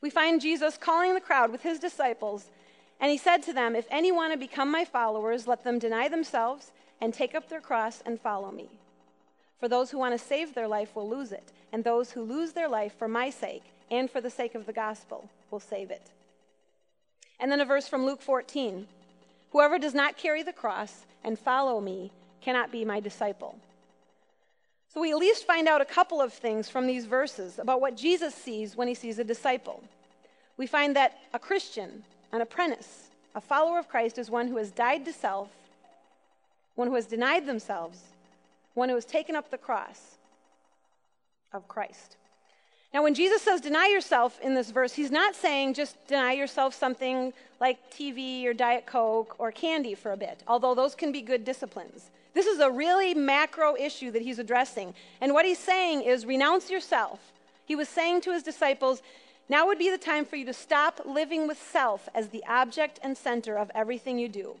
We 0.00 0.10
find 0.10 0.40
Jesus 0.40 0.76
calling 0.76 1.14
the 1.14 1.20
crowd 1.20 1.52
with 1.52 1.62
his 1.62 1.78
disciples, 1.78 2.50
and 3.00 3.10
he 3.10 3.18
said 3.18 3.42
to 3.44 3.52
them, 3.52 3.76
If 3.76 3.86
any 3.90 4.10
want 4.10 4.32
to 4.32 4.38
become 4.38 4.70
my 4.70 4.84
followers, 4.84 5.46
let 5.46 5.62
them 5.64 5.78
deny 5.78 6.08
themselves 6.08 6.72
and 7.00 7.14
take 7.14 7.34
up 7.34 7.48
their 7.48 7.60
cross 7.60 8.02
and 8.04 8.20
follow 8.20 8.50
me. 8.50 8.68
For 9.60 9.68
those 9.68 9.90
who 9.92 9.98
want 9.98 10.18
to 10.18 10.24
save 10.24 10.54
their 10.54 10.66
life 10.66 10.96
will 10.96 11.08
lose 11.08 11.30
it, 11.30 11.52
and 11.72 11.84
those 11.84 12.10
who 12.10 12.22
lose 12.22 12.52
their 12.52 12.68
life 12.68 12.94
for 12.98 13.06
my 13.06 13.30
sake 13.30 13.62
and 13.92 14.10
for 14.10 14.20
the 14.20 14.30
sake 14.30 14.56
of 14.56 14.66
the 14.66 14.72
gospel 14.72 15.28
will 15.50 15.60
save 15.60 15.90
it. 15.90 16.10
And 17.42 17.50
then 17.50 17.60
a 17.60 17.64
verse 17.64 17.88
from 17.88 18.06
Luke 18.06 18.22
14 18.22 18.86
Whoever 19.50 19.78
does 19.78 19.92
not 19.92 20.16
carry 20.16 20.42
the 20.42 20.52
cross 20.52 21.04
and 21.24 21.38
follow 21.38 21.78
me 21.80 22.10
cannot 22.40 22.72
be 22.72 22.86
my 22.86 23.00
disciple. 23.00 23.58
So 24.88 25.00
we 25.00 25.10
at 25.10 25.18
least 25.18 25.46
find 25.46 25.68
out 25.68 25.80
a 25.80 25.86
couple 25.86 26.22
of 26.22 26.32
things 26.32 26.70
from 26.70 26.86
these 26.86 27.04
verses 27.04 27.58
about 27.58 27.80
what 27.80 27.96
Jesus 27.96 28.34
sees 28.34 28.76
when 28.76 28.88
he 28.88 28.94
sees 28.94 29.18
a 29.18 29.24
disciple. 29.24 29.82
We 30.56 30.66
find 30.66 30.96
that 30.96 31.18
a 31.34 31.38
Christian, 31.38 32.04
an 32.30 32.40
apprentice, 32.40 33.10
a 33.34 33.40
follower 33.40 33.78
of 33.78 33.88
Christ 33.88 34.18
is 34.18 34.30
one 34.30 34.48
who 34.48 34.56
has 34.58 34.70
died 34.70 35.04
to 35.06 35.12
self, 35.12 35.48
one 36.76 36.88
who 36.88 36.94
has 36.94 37.06
denied 37.06 37.46
themselves, 37.46 37.98
one 38.74 38.88
who 38.88 38.94
has 38.94 39.04
taken 39.04 39.34
up 39.34 39.50
the 39.50 39.58
cross 39.58 40.16
of 41.52 41.68
Christ. 41.68 42.16
Now, 42.92 43.02
when 43.02 43.14
Jesus 43.14 43.40
says 43.40 43.60
deny 43.60 43.88
yourself 43.88 44.38
in 44.40 44.54
this 44.54 44.70
verse, 44.70 44.92
he's 44.92 45.10
not 45.10 45.34
saying 45.34 45.74
just 45.74 45.96
deny 46.06 46.32
yourself 46.32 46.74
something 46.74 47.32
like 47.58 47.90
TV 47.90 48.44
or 48.44 48.52
Diet 48.52 48.84
Coke 48.84 49.34
or 49.38 49.50
candy 49.50 49.94
for 49.94 50.12
a 50.12 50.16
bit, 50.16 50.42
although 50.46 50.74
those 50.74 50.94
can 50.94 51.10
be 51.10 51.22
good 51.22 51.44
disciplines. 51.44 52.10
This 52.34 52.46
is 52.46 52.60
a 52.60 52.70
really 52.70 53.14
macro 53.14 53.76
issue 53.76 54.10
that 54.10 54.22
he's 54.22 54.38
addressing. 54.38 54.94
And 55.20 55.32
what 55.32 55.46
he's 55.46 55.58
saying 55.58 56.02
is 56.02 56.26
renounce 56.26 56.70
yourself. 56.70 57.32
He 57.64 57.76
was 57.76 57.88
saying 57.88 58.22
to 58.22 58.32
his 58.32 58.42
disciples, 58.42 59.02
now 59.48 59.66
would 59.66 59.78
be 59.78 59.90
the 59.90 59.98
time 59.98 60.24
for 60.24 60.36
you 60.36 60.44
to 60.46 60.52
stop 60.52 61.00
living 61.04 61.46
with 61.46 61.60
self 61.60 62.08
as 62.14 62.28
the 62.28 62.44
object 62.46 62.98
and 63.02 63.16
center 63.16 63.56
of 63.56 63.70
everything 63.74 64.18
you 64.18 64.28
do. 64.28 64.56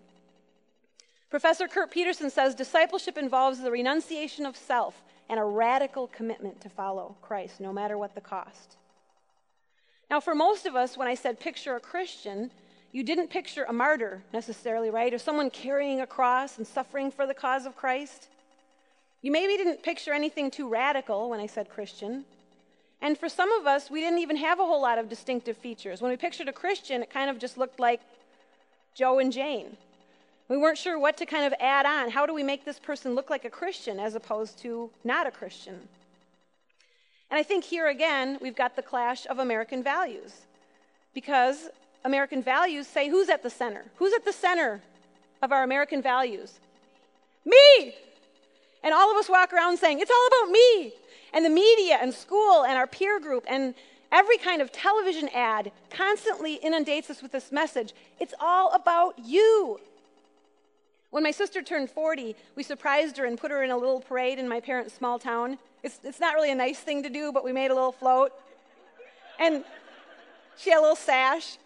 Professor 1.30 1.66
Kurt 1.66 1.90
Peterson 1.90 2.30
says 2.30 2.54
discipleship 2.54 3.16
involves 3.16 3.60
the 3.60 3.70
renunciation 3.70 4.44
of 4.44 4.56
self 4.56 5.02
and 5.28 5.38
a 5.38 5.44
radical 5.44 6.08
commitment 6.08 6.60
to 6.60 6.68
follow 6.68 7.16
Christ, 7.22 7.60
no 7.60 7.72
matter 7.72 7.96
what 7.96 8.14
the 8.14 8.20
cost. 8.20 8.76
Now, 10.10 10.20
for 10.20 10.34
most 10.34 10.66
of 10.66 10.76
us, 10.76 10.96
when 10.96 11.08
I 11.08 11.14
said 11.14 11.40
picture 11.40 11.74
a 11.74 11.80
Christian, 11.80 12.50
you 12.92 13.02
didn't 13.02 13.28
picture 13.28 13.64
a 13.64 13.72
martyr 13.72 14.22
necessarily, 14.32 14.90
right? 14.90 15.14
Or 15.14 15.18
someone 15.18 15.48
carrying 15.48 16.02
a 16.02 16.06
cross 16.06 16.58
and 16.58 16.66
suffering 16.66 17.10
for 17.10 17.26
the 17.26 17.34
cause 17.34 17.64
of 17.64 17.76
Christ. 17.76 18.28
You 19.22 19.32
maybe 19.32 19.56
didn't 19.56 19.82
picture 19.82 20.12
anything 20.12 20.50
too 20.50 20.68
radical 20.68 21.30
when 21.30 21.40
I 21.40 21.46
said 21.46 21.70
Christian. 21.70 22.26
And 23.00 23.16
for 23.16 23.28
some 23.28 23.50
of 23.52 23.66
us, 23.66 23.90
we 23.90 24.00
didn't 24.00 24.18
even 24.18 24.36
have 24.36 24.60
a 24.60 24.64
whole 24.64 24.82
lot 24.82 24.98
of 24.98 25.08
distinctive 25.08 25.56
features. 25.56 26.02
When 26.02 26.10
we 26.10 26.16
pictured 26.16 26.48
a 26.48 26.52
Christian, 26.52 27.02
it 27.02 27.10
kind 27.10 27.30
of 27.30 27.38
just 27.38 27.56
looked 27.56 27.80
like 27.80 28.00
Joe 28.94 29.18
and 29.18 29.32
Jane. 29.32 29.76
We 30.52 30.58
weren't 30.58 30.76
sure 30.76 30.98
what 30.98 31.16
to 31.16 31.24
kind 31.24 31.46
of 31.46 31.54
add 31.60 31.86
on. 31.86 32.10
How 32.10 32.26
do 32.26 32.34
we 32.34 32.42
make 32.42 32.66
this 32.66 32.78
person 32.78 33.14
look 33.14 33.30
like 33.30 33.46
a 33.46 33.48
Christian 33.48 33.98
as 33.98 34.14
opposed 34.14 34.58
to 34.58 34.90
not 35.02 35.26
a 35.26 35.30
Christian? 35.30 35.88
And 37.30 37.38
I 37.40 37.42
think 37.42 37.64
here 37.64 37.88
again, 37.88 38.36
we've 38.38 38.54
got 38.54 38.76
the 38.76 38.82
clash 38.82 39.24
of 39.28 39.38
American 39.38 39.82
values. 39.82 40.42
Because 41.14 41.70
American 42.04 42.42
values 42.42 42.86
say 42.86 43.08
who's 43.08 43.30
at 43.30 43.42
the 43.42 43.48
center? 43.48 43.86
Who's 43.96 44.12
at 44.12 44.26
the 44.26 44.32
center 44.34 44.82
of 45.40 45.52
our 45.52 45.62
American 45.62 46.02
values? 46.02 46.60
Me! 47.46 47.94
And 48.84 48.92
all 48.92 49.10
of 49.10 49.16
us 49.16 49.30
walk 49.30 49.54
around 49.54 49.78
saying, 49.78 50.00
it's 50.00 50.10
all 50.10 50.26
about 50.26 50.52
me. 50.52 50.92
And 51.32 51.46
the 51.46 51.48
media 51.48 51.96
and 51.98 52.12
school 52.12 52.66
and 52.66 52.76
our 52.76 52.86
peer 52.86 53.18
group 53.18 53.46
and 53.48 53.74
every 54.12 54.36
kind 54.36 54.60
of 54.60 54.70
television 54.70 55.30
ad 55.30 55.72
constantly 55.88 56.56
inundates 56.56 57.08
us 57.08 57.22
with 57.22 57.32
this 57.32 57.50
message 57.50 57.94
it's 58.20 58.34
all 58.38 58.74
about 58.74 59.18
you. 59.18 59.80
When 61.12 61.22
my 61.22 61.30
sister 61.30 61.60
turned 61.60 61.90
40, 61.90 62.34
we 62.56 62.62
surprised 62.62 63.18
her 63.18 63.26
and 63.26 63.36
put 63.36 63.50
her 63.50 63.62
in 63.62 63.70
a 63.70 63.76
little 63.76 64.00
parade 64.00 64.38
in 64.38 64.48
my 64.48 64.60
parents' 64.60 64.94
small 64.94 65.18
town. 65.18 65.58
It's, 65.82 66.00
it's 66.02 66.18
not 66.18 66.34
really 66.34 66.50
a 66.50 66.54
nice 66.54 66.78
thing 66.78 67.02
to 67.02 67.10
do, 67.10 67.30
but 67.30 67.44
we 67.44 67.52
made 67.52 67.70
a 67.70 67.74
little 67.74 67.92
float. 67.92 68.32
And 69.38 69.62
she 70.56 70.70
had 70.70 70.78
a 70.78 70.80
little 70.80 70.96
sash. 70.96 71.58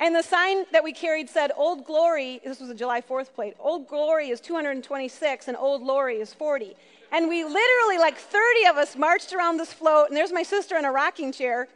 And 0.00 0.14
the 0.14 0.22
sign 0.22 0.66
that 0.72 0.84
we 0.84 0.92
carried 0.92 1.30
said, 1.30 1.50
Old 1.56 1.86
Glory, 1.86 2.42
this 2.44 2.60
was 2.60 2.68
a 2.68 2.74
July 2.74 3.00
4th 3.00 3.32
plate, 3.32 3.56
Old 3.58 3.88
Glory 3.88 4.28
is 4.28 4.38
226 4.38 5.48
and 5.48 5.56
Old 5.56 5.82
Lori 5.82 6.16
is 6.16 6.34
40. 6.34 6.76
And 7.10 7.26
we 7.26 7.42
literally, 7.42 7.96
like 7.96 8.18
30 8.18 8.66
of 8.66 8.76
us, 8.76 8.96
marched 8.96 9.32
around 9.32 9.56
this 9.56 9.72
float, 9.72 10.08
and 10.08 10.16
there's 10.16 10.32
my 10.32 10.42
sister 10.42 10.76
in 10.76 10.84
a 10.84 10.92
rocking 10.92 11.32
chair. 11.32 11.68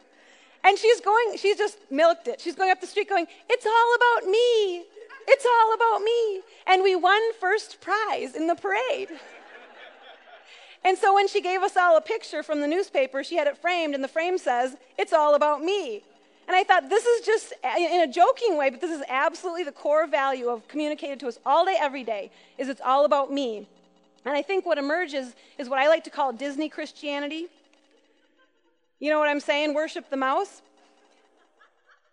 And 0.62 0.78
she's 0.78 1.00
going, 1.00 1.38
she's 1.38 1.56
just 1.56 1.78
milked 1.90 2.28
it. 2.28 2.38
She's 2.38 2.54
going 2.54 2.70
up 2.70 2.82
the 2.82 2.86
street 2.86 3.08
going, 3.08 3.26
It's 3.48 3.64
all 3.64 3.94
about 3.94 4.30
me. 4.30 4.84
It's 5.26 5.46
all 5.46 5.74
about 5.74 6.02
me. 6.02 6.42
And 6.66 6.82
we 6.82 6.96
won 6.96 7.20
first 7.40 7.80
prize 7.80 8.34
in 8.34 8.46
the 8.46 8.54
parade. 8.54 9.08
And 10.84 10.98
so 10.98 11.14
when 11.14 11.28
she 11.28 11.40
gave 11.40 11.62
us 11.62 11.76
all 11.76 11.96
a 11.96 12.00
picture 12.00 12.42
from 12.42 12.60
the 12.60 12.66
newspaper, 12.66 13.24
she 13.24 13.36
had 13.36 13.46
it 13.46 13.56
framed, 13.56 13.94
and 13.94 14.04
the 14.04 14.08
frame 14.08 14.36
says, 14.36 14.76
It's 14.98 15.14
all 15.14 15.34
about 15.34 15.62
me. 15.62 16.02
And 16.46 16.54
I 16.54 16.62
thought, 16.62 16.90
this 16.90 17.06
is 17.06 17.24
just 17.24 17.54
in 17.64 18.02
a 18.02 18.06
joking 18.06 18.58
way, 18.58 18.68
but 18.68 18.82
this 18.82 18.90
is 18.90 19.02
absolutely 19.08 19.64
the 19.64 19.72
core 19.72 20.06
value 20.06 20.48
of 20.48 20.68
communicated 20.68 21.18
to 21.20 21.28
us 21.28 21.38
all 21.46 21.64
day, 21.64 21.76
every 21.80 22.04
day, 22.04 22.30
is 22.58 22.68
it's 22.68 22.82
all 22.84 23.06
about 23.06 23.32
me. 23.32 23.66
And 24.26 24.36
I 24.36 24.42
think 24.42 24.66
what 24.66 24.76
emerges 24.76 25.34
is 25.58 25.70
what 25.70 25.78
I 25.78 25.88
like 25.88 26.04
to 26.04 26.10
call 26.10 26.32
Disney 26.32 26.68
Christianity. 26.68 27.46
You 29.00 29.10
know 29.10 29.18
what 29.18 29.28
I'm 29.28 29.40
saying? 29.40 29.72
Worship 29.72 30.10
the 30.10 30.18
mouse. 30.18 30.60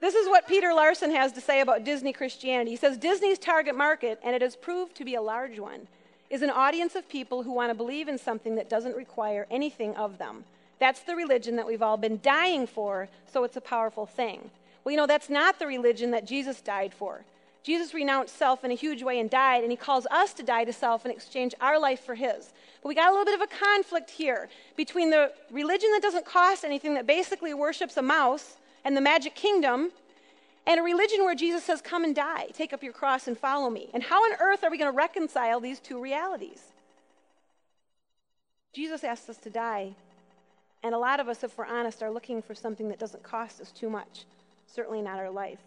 This 0.01 0.15
is 0.15 0.27
what 0.27 0.47
Peter 0.47 0.73
Larson 0.73 1.11
has 1.11 1.31
to 1.33 1.41
say 1.41 1.61
about 1.61 1.83
Disney 1.83 2.11
Christianity. 2.11 2.71
He 2.71 2.77
says 2.77 2.97
Disney's 2.97 3.37
target 3.37 3.75
market, 3.75 4.19
and 4.23 4.35
it 4.35 4.41
has 4.41 4.55
proved 4.55 4.95
to 4.95 5.05
be 5.05 5.13
a 5.13 5.21
large 5.21 5.59
one, 5.59 5.87
is 6.31 6.41
an 6.41 6.49
audience 6.49 6.95
of 6.95 7.07
people 7.07 7.43
who 7.43 7.51
want 7.51 7.69
to 7.69 7.75
believe 7.75 8.07
in 8.07 8.17
something 8.17 8.55
that 8.55 8.67
doesn't 8.67 8.95
require 8.95 9.45
anything 9.51 9.95
of 9.95 10.17
them. 10.17 10.43
That's 10.79 11.01
the 11.01 11.15
religion 11.15 11.55
that 11.57 11.67
we've 11.67 11.83
all 11.83 11.97
been 11.97 12.19
dying 12.23 12.65
for, 12.65 13.09
so 13.31 13.43
it's 13.43 13.57
a 13.57 13.61
powerful 13.61 14.07
thing. 14.07 14.49
Well, 14.83 14.91
you 14.91 14.97
know, 14.97 15.05
that's 15.05 15.29
not 15.29 15.59
the 15.59 15.67
religion 15.67 16.09
that 16.11 16.25
Jesus 16.25 16.61
died 16.61 16.95
for. 16.95 17.23
Jesus 17.61 17.93
renounced 17.93 18.35
self 18.35 18.63
in 18.63 18.71
a 18.71 18.75
huge 18.75 19.03
way 19.03 19.19
and 19.19 19.29
died, 19.29 19.61
and 19.61 19.71
he 19.71 19.77
calls 19.77 20.07
us 20.09 20.33
to 20.33 20.41
die 20.41 20.63
to 20.63 20.73
self 20.73 21.05
and 21.05 21.13
exchange 21.13 21.53
our 21.61 21.79
life 21.79 21.99
for 21.99 22.15
his. 22.15 22.53
But 22.81 22.89
we 22.89 22.95
got 22.95 23.09
a 23.09 23.11
little 23.11 23.25
bit 23.25 23.39
of 23.39 23.41
a 23.41 23.55
conflict 23.55 24.09
here 24.09 24.49
between 24.75 25.11
the 25.11 25.31
religion 25.51 25.91
that 25.91 26.01
doesn't 26.01 26.25
cost 26.25 26.65
anything, 26.65 26.95
that 26.95 27.05
basically 27.05 27.53
worships 27.53 27.97
a 27.97 28.01
mouse 28.01 28.57
and 28.83 28.95
the 28.95 29.01
magic 29.01 29.35
kingdom, 29.35 29.91
and 30.67 30.79
a 30.79 30.83
religion 30.83 31.23
where 31.23 31.35
Jesus 31.35 31.63
says, 31.63 31.81
Come 31.81 32.03
and 32.03 32.15
die, 32.15 32.47
take 32.53 32.73
up 32.73 32.83
your 32.83 32.93
cross 32.93 33.27
and 33.27 33.37
follow 33.37 33.69
me. 33.69 33.89
And 33.93 34.03
how 34.03 34.23
on 34.23 34.33
earth 34.39 34.63
are 34.63 34.71
we 34.71 34.77
going 34.77 34.91
to 34.91 34.97
reconcile 34.97 35.59
these 35.59 35.79
two 35.79 36.01
realities? 36.01 36.61
Jesus 38.73 39.03
asks 39.03 39.29
us 39.29 39.37
to 39.37 39.49
die 39.49 39.95
and 40.83 40.95
a 40.95 40.97
lot 40.97 41.19
of 41.19 41.27
us, 41.27 41.43
if 41.43 41.57
we're 41.57 41.65
honest, 41.65 42.01
are 42.01 42.11
looking 42.11 42.41
for 42.41 42.55
something 42.55 42.89
that 42.89 42.99
doesn't 42.99 43.23
cost 43.23 43.61
us 43.61 43.71
too 43.71 43.89
much, 43.89 44.25
certainly 44.67 45.01
not 45.01 45.19
our 45.19 45.29
life. 45.29 45.59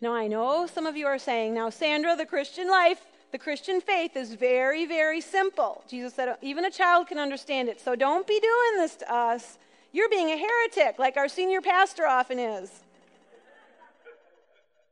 Now, 0.00 0.14
I 0.14 0.28
know 0.28 0.66
some 0.66 0.86
of 0.86 0.96
you 0.96 1.06
are 1.06 1.18
saying, 1.18 1.54
now, 1.54 1.70
Sandra, 1.70 2.16
the 2.16 2.26
Christian 2.26 2.68
life, 2.68 3.00
the 3.32 3.38
Christian 3.38 3.80
faith 3.80 4.16
is 4.16 4.34
very, 4.34 4.84
very 4.84 5.20
simple. 5.20 5.82
Jesus 5.88 6.14
said, 6.14 6.36
even 6.42 6.64
a 6.64 6.70
child 6.70 7.08
can 7.08 7.18
understand 7.18 7.68
it. 7.68 7.80
So 7.80 7.96
don't 7.96 8.26
be 8.26 8.38
doing 8.38 8.76
this 8.76 8.96
to 8.96 9.12
us. 9.12 9.58
You're 9.92 10.08
being 10.08 10.30
a 10.30 10.38
heretic, 10.38 10.98
like 10.98 11.16
our 11.16 11.28
senior 11.28 11.60
pastor 11.60 12.06
often 12.06 12.38
is. 12.38 12.70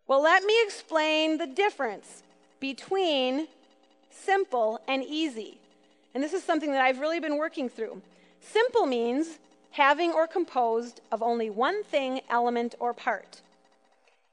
Well, 0.07 0.23
let 0.23 0.45
me 0.45 0.55
explain 0.63 1.39
the 1.39 1.47
difference 1.47 2.23
between 2.59 3.49
simple 4.11 4.81
and 4.87 5.03
easy. 5.03 5.59
And 6.15 6.23
this 6.23 6.33
is 6.33 6.43
something 6.43 6.73
that 6.73 6.83
I've 6.83 6.99
really 6.99 7.21
been 7.21 7.39
working 7.39 7.69
through. 7.69 8.03
Simple 8.41 8.87
means 8.87 9.39
having 9.71 10.13
or 10.13 10.27
composed 10.27 11.01
of 11.13 11.23
only 11.23 11.49
one 11.49 11.85
thing, 11.85 12.21
element, 12.29 12.75
or 12.81 12.93
part. 12.93 13.41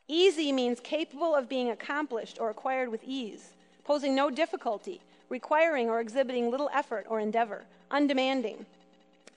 Easy 0.08 0.52
means 0.52 0.80
capable 0.80 1.36
of 1.36 1.48
being 1.48 1.70
accomplished 1.70 2.40
or 2.40 2.50
acquired 2.50 2.90
with 2.90 3.04
ease, 3.04 3.54
posing 3.84 4.16
no 4.16 4.30
difficulty, 4.30 5.02
requiring 5.30 5.90
or 5.90 6.00
exhibiting 6.00 6.50
little 6.50 6.70
effort 6.74 7.06
or 7.10 7.20
endeavor, 7.20 7.66
undemanding. 7.92 8.66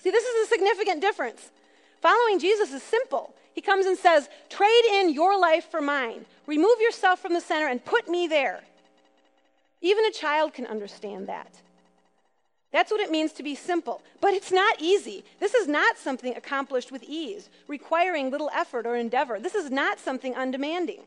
See, 0.03 0.11
this 0.11 0.25
is 0.25 0.47
a 0.47 0.51
significant 0.51 1.01
difference. 1.01 1.51
Following 2.01 2.39
Jesus 2.39 2.73
is 2.73 2.83
simple. 2.83 3.35
He 3.55 3.61
comes 3.61 3.87
and 3.87 3.99
says, 3.99 4.29
Trade 4.49 4.85
in 4.93 5.13
your 5.13 5.39
life 5.39 5.71
for 5.71 5.81
mine. 5.81 6.25
Remove 6.47 6.81
yourself 6.81 7.21
from 7.21 7.35
the 7.35 7.41
center 7.41 7.69
and 7.69 7.85
put 7.85 8.09
me 8.09 8.27
there. 8.27 8.63
Even 9.83 10.05
a 10.05 10.13
child 10.13 10.55
can 10.55 10.67
understand 10.67 11.29
that. 11.29 11.53
That's 12.73 12.91
what 12.91 13.01
it 13.01 13.11
means 13.11 13.33
to 13.33 13.43
be 13.43 13.55
simple. 13.55 14.01
But 14.21 14.35
it's 14.35 14.53
not 14.53 14.81
easy. 14.81 15.25
This 15.41 15.55
is 15.55 15.67
not 15.67 15.99
something 15.99 16.37
accomplished 16.37 16.93
with 16.93 17.03
ease, 17.03 17.51
requiring 17.67 18.31
little 18.31 18.51
effort 18.55 18.87
or 18.87 18.97
endeavor. 18.97 19.41
This 19.41 19.55
is 19.55 19.71
not 19.71 19.99
something 19.99 20.35
undemanding. 20.35 21.03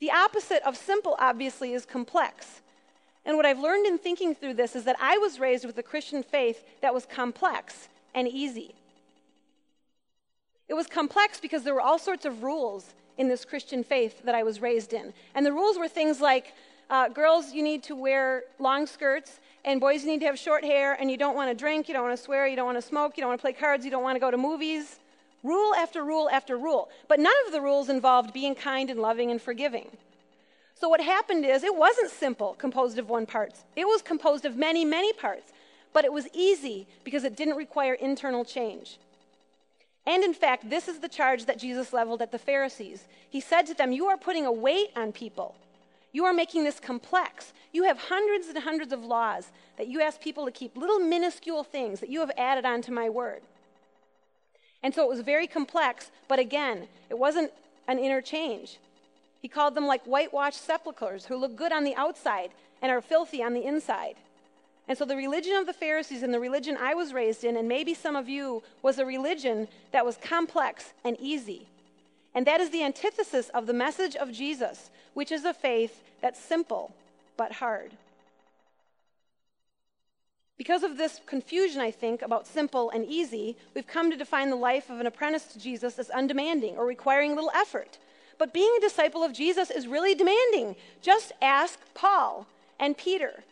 The 0.00 0.10
opposite 0.10 0.62
of 0.64 0.76
simple, 0.76 1.16
obviously, 1.18 1.72
is 1.74 1.84
complex. 1.84 2.60
And 3.24 3.36
what 3.36 3.46
I've 3.46 3.58
learned 3.58 3.86
in 3.86 3.98
thinking 3.98 4.34
through 4.34 4.54
this 4.54 4.74
is 4.74 4.84
that 4.84 4.96
I 5.00 5.18
was 5.18 5.38
raised 5.38 5.64
with 5.64 5.76
a 5.78 5.82
Christian 5.82 6.22
faith 6.22 6.64
that 6.80 6.94
was 6.94 7.06
complex 7.06 7.88
and 8.14 8.26
easy. 8.26 8.74
It 10.68 10.74
was 10.74 10.86
complex 10.86 11.40
because 11.40 11.62
there 11.62 11.74
were 11.74 11.80
all 11.80 11.98
sorts 11.98 12.24
of 12.24 12.42
rules 12.42 12.94
in 13.16 13.28
this 13.28 13.44
Christian 13.44 13.82
faith 13.82 14.22
that 14.24 14.34
I 14.34 14.42
was 14.42 14.60
raised 14.60 14.92
in. 14.92 15.12
And 15.34 15.44
the 15.44 15.52
rules 15.52 15.78
were 15.78 15.88
things 15.88 16.20
like 16.20 16.54
uh, 16.90 17.08
girls, 17.08 17.52
you 17.52 17.62
need 17.62 17.82
to 17.84 17.94
wear 17.94 18.44
long 18.58 18.86
skirts, 18.86 19.40
and 19.64 19.80
boys, 19.80 20.04
you 20.04 20.10
need 20.10 20.20
to 20.20 20.26
have 20.26 20.38
short 20.38 20.64
hair, 20.64 20.94
and 20.94 21.10
you 21.10 21.18
don't 21.18 21.34
want 21.34 21.50
to 21.50 21.54
drink, 21.54 21.88
you 21.88 21.94
don't 21.94 22.04
want 22.04 22.16
to 22.16 22.22
swear, 22.22 22.46
you 22.46 22.56
don't 22.56 22.64
want 22.64 22.78
to 22.78 22.82
smoke, 22.82 23.16
you 23.16 23.20
don't 23.20 23.28
want 23.28 23.40
to 23.40 23.42
play 23.42 23.52
cards, 23.52 23.84
you 23.84 23.90
don't 23.90 24.02
want 24.02 24.16
to 24.16 24.20
go 24.20 24.30
to 24.30 24.38
movies. 24.38 24.98
Rule 25.42 25.74
after 25.74 26.04
rule 26.04 26.28
after 26.30 26.56
rule. 26.56 26.88
But 27.06 27.20
none 27.20 27.34
of 27.46 27.52
the 27.52 27.60
rules 27.60 27.88
involved 27.88 28.32
being 28.32 28.54
kind 28.54 28.90
and 28.90 29.00
loving 29.00 29.30
and 29.30 29.40
forgiving. 29.40 29.90
So 30.80 30.88
what 30.88 31.00
happened 31.00 31.44
is 31.44 31.64
it 31.64 31.74
wasn't 31.74 32.10
simple, 32.10 32.54
composed 32.54 32.98
of 32.98 33.08
one 33.08 33.26
part. 33.26 33.54
It 33.74 33.86
was 33.86 34.02
composed 34.02 34.44
of 34.44 34.56
many, 34.56 34.84
many 34.84 35.12
parts. 35.12 35.52
But 35.92 36.04
it 36.04 36.12
was 36.12 36.28
easy 36.32 36.86
because 37.02 37.24
it 37.24 37.36
didn't 37.36 37.56
require 37.56 37.94
internal 37.94 38.44
change. 38.44 38.98
And 40.06 40.22
in 40.22 40.34
fact, 40.34 40.70
this 40.70 40.86
is 40.86 41.00
the 41.00 41.08
charge 41.08 41.46
that 41.46 41.58
Jesus 41.58 41.92
leveled 41.92 42.22
at 42.22 42.30
the 42.30 42.38
Pharisees. 42.38 43.08
He 43.28 43.40
said 43.40 43.62
to 43.66 43.74
them, 43.74 43.92
You 43.92 44.06
are 44.06 44.16
putting 44.16 44.46
a 44.46 44.52
weight 44.52 44.90
on 44.94 45.12
people 45.12 45.56
you 46.12 46.24
are 46.24 46.32
making 46.32 46.64
this 46.64 46.80
complex. 46.80 47.52
You 47.72 47.84
have 47.84 47.98
hundreds 47.98 48.48
and 48.48 48.58
hundreds 48.58 48.92
of 48.92 49.04
laws 49.04 49.50
that 49.76 49.88
you 49.88 50.00
ask 50.00 50.20
people 50.20 50.46
to 50.46 50.50
keep, 50.50 50.76
little 50.76 50.98
minuscule 50.98 51.64
things 51.64 52.00
that 52.00 52.08
you 52.08 52.20
have 52.20 52.32
added 52.36 52.64
onto 52.64 52.92
my 52.92 53.08
word. 53.10 53.42
And 54.82 54.94
so 54.94 55.02
it 55.02 55.08
was 55.08 55.20
very 55.20 55.46
complex, 55.46 56.10
but 56.28 56.38
again, 56.38 56.88
it 57.10 57.18
wasn't 57.18 57.52
an 57.88 57.98
interchange. 57.98 58.78
He 59.40 59.48
called 59.48 59.74
them 59.74 59.86
like 59.86 60.04
whitewashed 60.04 60.64
sepulchres 60.64 61.26
who 61.26 61.36
look 61.36 61.56
good 61.56 61.72
on 61.72 61.84
the 61.84 61.94
outside 61.94 62.50
and 62.82 62.90
are 62.90 63.00
filthy 63.00 63.42
on 63.42 63.54
the 63.54 63.64
inside. 63.64 64.16
And 64.88 64.96
so 64.96 65.04
the 65.04 65.16
religion 65.16 65.54
of 65.56 65.66
the 65.66 65.72
Pharisees 65.72 66.22
and 66.22 66.32
the 66.32 66.40
religion 66.40 66.76
I 66.80 66.94
was 66.94 67.12
raised 67.12 67.44
in, 67.44 67.56
and 67.56 67.68
maybe 67.68 67.92
some 67.92 68.16
of 68.16 68.28
you, 68.28 68.62
was 68.82 68.98
a 68.98 69.04
religion 69.04 69.68
that 69.92 70.04
was 70.04 70.16
complex 70.16 70.94
and 71.04 71.16
easy. 71.20 71.68
And 72.34 72.46
that 72.46 72.60
is 72.60 72.70
the 72.70 72.82
antithesis 72.82 73.50
of 73.50 73.66
the 73.66 73.72
message 73.72 74.16
of 74.16 74.32
Jesus, 74.32 74.90
which 75.14 75.30
is 75.30 75.44
a 75.44 75.52
faith 75.52 76.02
that's 76.22 76.40
simple 76.40 76.94
but 77.36 77.52
hard. 77.52 77.92
Because 80.56 80.82
of 80.82 80.96
this 80.96 81.20
confusion, 81.26 81.80
I 81.80 81.92
think, 81.92 82.22
about 82.22 82.46
simple 82.46 82.90
and 82.90 83.04
easy, 83.06 83.56
we've 83.74 83.86
come 83.86 84.10
to 84.10 84.16
define 84.16 84.50
the 84.50 84.56
life 84.56 84.90
of 84.90 84.98
an 84.98 85.06
apprentice 85.06 85.44
to 85.52 85.58
Jesus 85.58 85.98
as 85.98 86.10
undemanding 86.10 86.76
or 86.76 86.84
requiring 86.84 87.34
little 87.34 87.52
effort. 87.54 87.98
But 88.38 88.52
being 88.52 88.72
a 88.78 88.80
disciple 88.80 89.24
of 89.24 89.32
Jesus 89.32 89.70
is 89.70 89.86
really 89.86 90.14
demanding. 90.14 90.76
Just 91.02 91.32
ask 91.42 91.78
Paul 91.94 92.46
and 92.78 92.96
Peter 92.96 93.42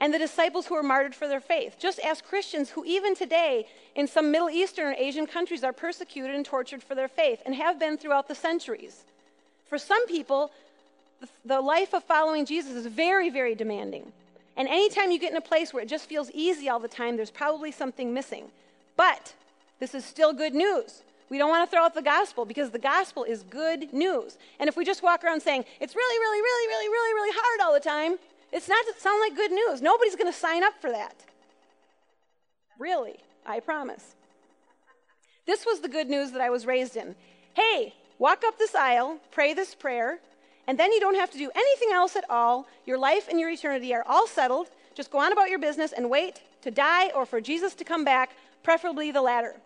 and 0.00 0.12
the 0.12 0.18
disciples 0.18 0.66
who 0.66 0.74
were 0.74 0.82
martyred 0.82 1.14
for 1.14 1.28
their 1.28 1.40
faith. 1.40 1.76
Just 1.78 2.00
ask 2.00 2.24
Christians 2.24 2.70
who, 2.70 2.84
even 2.84 3.14
today, 3.14 3.66
in 3.94 4.08
some 4.08 4.32
Middle 4.32 4.50
Eastern 4.50 4.88
or 4.88 4.96
Asian 4.98 5.26
countries, 5.26 5.62
are 5.62 5.72
persecuted 5.72 6.34
and 6.34 6.44
tortured 6.44 6.82
for 6.82 6.94
their 6.94 7.08
faith 7.08 7.40
and 7.46 7.54
have 7.54 7.78
been 7.78 7.96
throughout 7.96 8.26
the 8.26 8.34
centuries. 8.34 9.04
For 9.66 9.78
some 9.78 10.06
people, 10.06 10.50
the 11.44 11.60
life 11.60 11.94
of 11.94 12.02
following 12.04 12.44
Jesus 12.44 12.72
is 12.72 12.86
very, 12.86 13.30
very 13.30 13.54
demanding. 13.54 14.12
And 14.56 14.68
anytime 14.68 15.10
you 15.10 15.18
get 15.18 15.30
in 15.30 15.36
a 15.36 15.40
place 15.40 15.72
where 15.72 15.82
it 15.82 15.88
just 15.88 16.08
feels 16.08 16.30
easy 16.32 16.68
all 16.68 16.80
the 16.80 16.88
time, 16.88 17.16
there's 17.16 17.30
probably 17.30 17.70
something 17.70 18.12
missing. 18.12 18.50
But 18.96 19.34
this 19.80 19.94
is 19.94 20.04
still 20.04 20.32
good 20.32 20.54
news. 20.54 21.02
We 21.30 21.38
don't 21.38 21.48
want 21.48 21.68
to 21.68 21.74
throw 21.74 21.84
out 21.84 21.94
the 21.94 22.02
gospel 22.02 22.44
because 22.44 22.70
the 22.70 22.78
gospel 22.78 23.24
is 23.24 23.42
good 23.44 23.92
news. 23.92 24.36
And 24.60 24.68
if 24.68 24.76
we 24.76 24.84
just 24.84 25.02
walk 25.02 25.24
around 25.24 25.40
saying, 25.40 25.64
it's 25.80 25.96
really, 25.96 26.18
really, 26.18 26.40
really, 26.40 26.68
really, 26.68 26.88
really, 26.88 27.14
really 27.14 27.32
hard 27.34 27.66
all 27.66 27.72
the 27.72 27.80
time, 27.80 28.18
it's 28.52 28.68
not 28.68 28.84
to 28.86 29.00
sound 29.00 29.20
like 29.20 29.34
good 29.34 29.50
news. 29.50 29.82
Nobody's 29.82 30.16
going 30.16 30.30
to 30.30 30.38
sign 30.38 30.62
up 30.62 30.74
for 30.80 30.90
that. 30.90 31.16
Really, 32.78 33.16
I 33.46 33.60
promise. 33.60 34.14
This 35.46 35.66
was 35.66 35.80
the 35.80 35.88
good 35.88 36.08
news 36.08 36.32
that 36.32 36.40
I 36.40 36.50
was 36.50 36.66
raised 36.66 36.96
in. 36.96 37.14
Hey, 37.54 37.94
walk 38.18 38.42
up 38.46 38.58
this 38.58 38.74
aisle, 38.74 39.18
pray 39.30 39.54
this 39.54 39.74
prayer, 39.74 40.18
and 40.66 40.78
then 40.78 40.92
you 40.92 41.00
don't 41.00 41.16
have 41.16 41.30
to 41.30 41.38
do 41.38 41.50
anything 41.54 41.90
else 41.92 42.16
at 42.16 42.28
all. 42.30 42.66
Your 42.86 42.98
life 42.98 43.28
and 43.28 43.38
your 43.38 43.50
eternity 43.50 43.94
are 43.94 44.04
all 44.06 44.26
settled. 44.26 44.68
Just 44.94 45.10
go 45.10 45.18
on 45.18 45.32
about 45.32 45.50
your 45.50 45.58
business 45.58 45.92
and 45.92 46.08
wait 46.08 46.40
to 46.62 46.70
die 46.70 47.10
or 47.10 47.26
for 47.26 47.40
Jesus 47.40 47.74
to 47.74 47.84
come 47.84 48.04
back, 48.04 48.30
preferably 48.62 49.10
the 49.10 49.22
latter. 49.22 49.56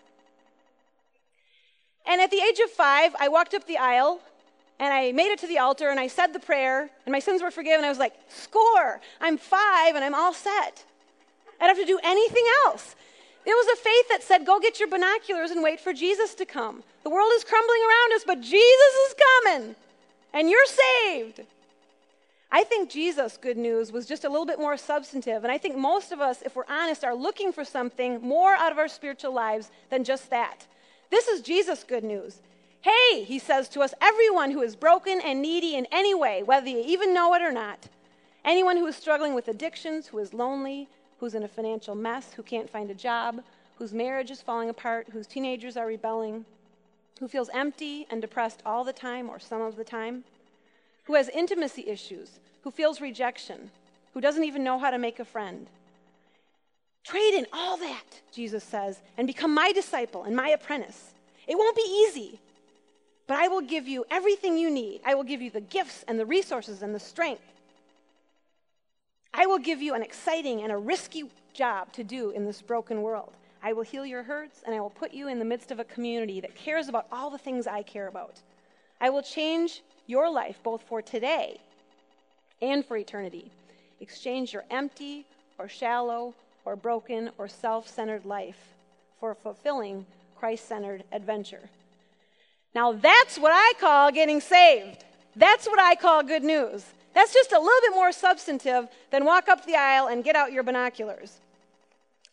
And 2.08 2.22
at 2.22 2.30
the 2.30 2.40
age 2.40 2.58
of 2.58 2.70
five, 2.70 3.14
I 3.20 3.28
walked 3.28 3.52
up 3.52 3.66
the 3.66 3.76
aisle 3.76 4.20
and 4.80 4.92
I 4.92 5.12
made 5.12 5.30
it 5.30 5.38
to 5.40 5.46
the 5.46 5.58
altar 5.58 5.90
and 5.90 6.00
I 6.00 6.06
said 6.06 6.32
the 6.32 6.40
prayer 6.40 6.88
and 7.04 7.12
my 7.12 7.18
sins 7.18 7.42
were 7.42 7.50
forgiven. 7.50 7.84
I 7.84 7.90
was 7.90 7.98
like, 7.98 8.14
score! 8.28 9.00
I'm 9.20 9.36
five 9.36 9.94
and 9.94 10.02
I'm 10.02 10.14
all 10.14 10.32
set. 10.32 10.84
I 11.60 11.66
don't 11.66 11.76
have 11.76 11.86
to 11.86 11.92
do 11.92 12.00
anything 12.02 12.44
else. 12.64 12.96
It 13.44 13.50
was 13.50 13.78
a 13.78 13.82
faith 13.82 14.08
that 14.10 14.22
said, 14.22 14.46
go 14.46 14.58
get 14.58 14.80
your 14.80 14.88
binoculars 14.88 15.50
and 15.50 15.62
wait 15.62 15.80
for 15.80 15.92
Jesus 15.92 16.34
to 16.36 16.46
come. 16.46 16.82
The 17.02 17.10
world 17.10 17.30
is 17.34 17.44
crumbling 17.44 17.80
around 17.80 18.12
us, 18.14 18.24
but 18.26 18.40
Jesus 18.40 18.94
is 19.08 19.14
coming 19.44 19.76
and 20.32 20.48
you're 20.48 20.66
saved. 20.66 21.42
I 22.50 22.64
think 22.64 22.90
Jesus' 22.90 23.36
good 23.36 23.58
news 23.58 23.92
was 23.92 24.06
just 24.06 24.24
a 24.24 24.30
little 24.30 24.46
bit 24.46 24.58
more 24.58 24.78
substantive. 24.78 25.44
And 25.44 25.52
I 25.52 25.58
think 25.58 25.76
most 25.76 26.12
of 26.12 26.20
us, 26.20 26.40
if 26.40 26.56
we're 26.56 26.64
honest, 26.68 27.04
are 27.04 27.14
looking 27.14 27.52
for 27.52 27.64
something 27.64 28.22
more 28.22 28.54
out 28.54 28.72
of 28.72 28.78
our 28.78 28.88
spiritual 28.88 29.34
lives 29.34 29.70
than 29.90 30.04
just 30.04 30.30
that. 30.30 30.66
This 31.10 31.28
is 31.28 31.40
Jesus' 31.40 31.84
good 31.84 32.04
news. 32.04 32.40
Hey, 32.80 33.24
he 33.24 33.38
says 33.38 33.68
to 33.70 33.80
us, 33.80 33.94
everyone 34.00 34.50
who 34.50 34.62
is 34.62 34.76
broken 34.76 35.20
and 35.20 35.42
needy 35.42 35.74
in 35.74 35.86
any 35.90 36.14
way, 36.14 36.42
whether 36.42 36.68
you 36.68 36.82
even 36.86 37.12
know 37.12 37.34
it 37.34 37.42
or 37.42 37.50
not, 37.50 37.88
anyone 38.44 38.76
who 38.76 38.86
is 38.86 38.96
struggling 38.96 39.34
with 39.34 39.48
addictions, 39.48 40.06
who 40.06 40.18
is 40.18 40.32
lonely, 40.32 40.88
who's 41.18 41.34
in 41.34 41.42
a 41.42 41.48
financial 41.48 41.94
mess, 41.94 42.32
who 42.34 42.42
can't 42.42 42.70
find 42.70 42.90
a 42.90 42.94
job, 42.94 43.42
whose 43.76 43.92
marriage 43.92 44.30
is 44.30 44.42
falling 44.42 44.68
apart, 44.68 45.08
whose 45.12 45.26
teenagers 45.26 45.76
are 45.76 45.86
rebelling, 45.86 46.44
who 47.20 47.28
feels 47.28 47.50
empty 47.52 48.06
and 48.10 48.20
depressed 48.20 48.62
all 48.64 48.84
the 48.84 48.92
time 48.92 49.28
or 49.28 49.38
some 49.38 49.60
of 49.60 49.76
the 49.76 49.84
time, 49.84 50.24
who 51.04 51.14
has 51.14 51.28
intimacy 51.30 51.86
issues, 51.88 52.38
who 52.62 52.70
feels 52.70 53.00
rejection, 53.00 53.70
who 54.14 54.20
doesn't 54.20 54.44
even 54.44 54.62
know 54.62 54.78
how 54.78 54.90
to 54.90 54.98
make 54.98 55.18
a 55.18 55.24
friend. 55.24 55.66
Trade 57.04 57.34
in 57.34 57.46
all 57.52 57.76
that, 57.78 58.20
Jesus 58.32 58.62
says, 58.62 59.00
and 59.16 59.26
become 59.26 59.54
my 59.54 59.72
disciple 59.72 60.24
and 60.24 60.36
my 60.36 60.50
apprentice. 60.50 61.14
It 61.46 61.56
won't 61.56 61.76
be 61.76 62.06
easy, 62.06 62.38
but 63.26 63.38
I 63.38 63.48
will 63.48 63.62
give 63.62 63.88
you 63.88 64.04
everything 64.10 64.58
you 64.58 64.70
need. 64.70 65.00
I 65.04 65.14
will 65.14 65.24
give 65.24 65.40
you 65.40 65.50
the 65.50 65.60
gifts 65.60 66.04
and 66.06 66.18
the 66.18 66.26
resources 66.26 66.82
and 66.82 66.94
the 66.94 67.00
strength. 67.00 67.42
I 69.32 69.46
will 69.46 69.58
give 69.58 69.80
you 69.80 69.94
an 69.94 70.02
exciting 70.02 70.62
and 70.62 70.72
a 70.72 70.76
risky 70.76 71.24
job 71.54 71.92
to 71.92 72.04
do 72.04 72.30
in 72.30 72.44
this 72.44 72.60
broken 72.60 73.02
world. 73.02 73.32
I 73.62 73.72
will 73.72 73.82
heal 73.82 74.06
your 74.06 74.22
hurts, 74.22 74.62
and 74.64 74.74
I 74.74 74.80
will 74.80 74.90
put 74.90 75.12
you 75.12 75.28
in 75.28 75.38
the 75.38 75.44
midst 75.44 75.70
of 75.70 75.80
a 75.80 75.84
community 75.84 76.40
that 76.40 76.54
cares 76.54 76.88
about 76.88 77.06
all 77.10 77.30
the 77.30 77.38
things 77.38 77.66
I 77.66 77.82
care 77.82 78.08
about. 78.08 78.40
I 79.00 79.10
will 79.10 79.22
change 79.22 79.82
your 80.06 80.30
life 80.30 80.60
both 80.62 80.82
for 80.82 81.02
today 81.02 81.60
and 82.62 82.84
for 82.84 82.96
eternity. 82.96 83.50
Exchange 84.00 84.52
your 84.52 84.64
empty 84.70 85.26
or 85.58 85.68
shallow 85.68 86.34
or 86.64 86.76
broken 86.76 87.30
or 87.38 87.48
self 87.48 87.88
centered 87.88 88.24
life 88.24 88.74
for 89.20 89.30
a 89.30 89.34
fulfilling 89.34 90.06
Christ 90.38 90.68
centered 90.68 91.04
adventure. 91.12 91.70
Now, 92.74 92.92
that's 92.92 93.38
what 93.38 93.52
I 93.52 93.72
call 93.80 94.12
getting 94.12 94.40
saved. 94.40 95.04
That's 95.34 95.66
what 95.66 95.80
I 95.80 95.94
call 95.94 96.22
good 96.22 96.44
news. 96.44 96.84
That's 97.14 97.32
just 97.32 97.52
a 97.52 97.58
little 97.58 97.80
bit 97.80 97.94
more 97.94 98.12
substantive 98.12 98.88
than 99.10 99.24
walk 99.24 99.48
up 99.48 99.64
the 99.66 99.76
aisle 99.76 100.08
and 100.08 100.22
get 100.22 100.36
out 100.36 100.52
your 100.52 100.62
binoculars. 100.62 101.40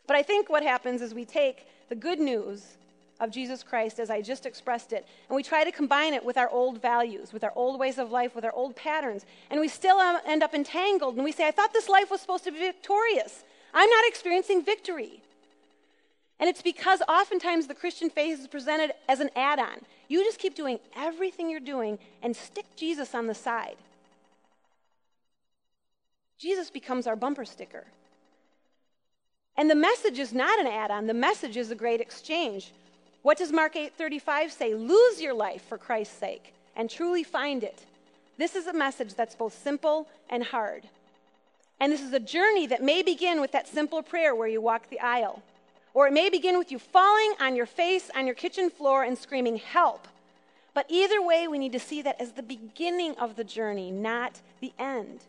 But 0.08 0.16
I 0.16 0.24
think 0.24 0.50
what 0.50 0.64
happens 0.64 1.02
is 1.02 1.14
we 1.14 1.26
take 1.26 1.66
the 1.90 1.96
good 1.96 2.20
news 2.20 2.78
of 3.20 3.32
Jesus 3.32 3.64
Christ, 3.64 4.00
as 4.00 4.10
I 4.10 4.22
just 4.22 4.46
expressed 4.46 4.92
it, 4.92 5.08
and 5.30 5.36
we 5.36 5.42
try 5.42 5.64
to 5.64 5.72
combine 5.72 6.14
it 6.14 6.24
with 6.24 6.38
our 6.38 6.50
old 6.50 6.82
values, 6.82 7.32
with 7.32 7.44
our 7.44 7.54
old 7.56 7.80
ways 7.80 7.98
of 7.98 8.12
life, 8.12 8.36
with 8.36 8.44
our 8.44 8.52
old 8.52 8.76
patterns, 8.76 9.26
and 9.50 9.60
we 9.60 9.70
still 9.70 9.98
um, 9.98 10.18
end 10.26 10.44
up 10.44 10.54
entangled. 10.54 11.16
And 11.16 11.24
we 11.24 11.32
say, 11.32 11.48
I 11.48 11.52
thought 11.52 11.72
this 11.72 11.88
life 11.88 12.12
was 12.12 12.20
supposed 12.20 12.44
to 12.44 12.52
be 12.52 12.60
victorious. 12.60 13.44
I'm 13.76 13.90
not 13.90 14.08
experiencing 14.08 14.64
victory. 14.64 15.22
And 16.40 16.50
it's 16.50 16.62
because 16.62 17.02
oftentimes 17.08 17.68
the 17.68 17.76
Christian 17.76 18.10
faith 18.10 18.40
is 18.40 18.48
presented 18.48 18.94
as 19.08 19.20
an 19.20 19.30
add 19.36 19.60
on. 19.60 19.82
You 20.08 20.24
just 20.24 20.40
keep 20.40 20.56
doing 20.56 20.80
everything 20.96 21.50
you're 21.50 21.60
doing 21.60 22.00
and 22.24 22.36
stick 22.36 22.66
Jesus 22.76 23.14
on 23.14 23.28
the 23.28 23.34
side. 23.34 23.76
Jesus 26.38 26.70
becomes 26.70 27.08
our 27.08 27.16
bumper 27.16 27.46
sticker. 27.46 27.86
And 29.58 29.70
the 29.70 29.76
message 29.76 30.20
is 30.20 30.34
not 30.34 30.60
an 30.60 30.68
add 30.68 30.92
on, 30.92 31.08
the 31.08 31.14
message 31.14 31.56
is 31.56 31.72
a 31.72 31.76
great 31.76 32.02
exchange. 32.02 32.72
What 33.22 33.38
does 33.38 33.52
Mark 33.52 33.76
8:35 33.76 34.52
say? 34.52 34.74
Lose 34.74 35.22
your 35.22 35.34
life 35.34 35.64
for 35.64 35.78
Christ's 35.78 36.18
sake 36.18 36.54
and 36.76 36.90
truly 36.90 37.24
find 37.24 37.64
it. 37.64 37.86
This 38.38 38.56
is 38.56 38.68
a 38.68 38.74
message 38.74 39.16
that's 39.16 39.36
both 39.36 39.54
simple 39.54 40.08
and 40.30 40.44
hard. 40.44 40.90
And 41.80 41.92
this 41.92 42.02
is 42.02 42.14
a 42.14 42.20
journey 42.20 42.68
that 42.68 42.84
may 42.84 43.04
begin 43.04 43.42
with 43.42 43.52
that 43.52 43.68
simple 43.68 44.02
prayer 44.02 44.34
where 44.34 44.48
you 44.48 44.62
walk 44.62 44.90
the 44.90 45.00
aisle. 45.00 45.42
Or 45.94 46.08
it 46.08 46.14
may 46.14 46.30
begin 46.30 46.58
with 46.58 46.72
you 46.72 46.80
falling 46.80 47.34
on 47.40 47.56
your 47.56 47.66
face 47.66 48.10
on 48.16 48.26
your 48.26 48.36
kitchen 48.36 48.70
floor 48.70 49.04
and 49.04 49.18
screaming, 49.18 49.58
Help! 49.58 50.08
But 50.74 50.86
either 50.90 51.22
way, 51.22 51.48
we 51.48 51.58
need 51.58 51.72
to 51.72 51.80
see 51.80 52.02
that 52.02 52.20
as 52.20 52.34
the 52.34 52.44
beginning 52.44 53.16
of 53.16 53.38
the 53.38 53.46
journey, 53.46 53.92
not 53.92 54.42
the 54.60 54.74
end. 54.78 55.22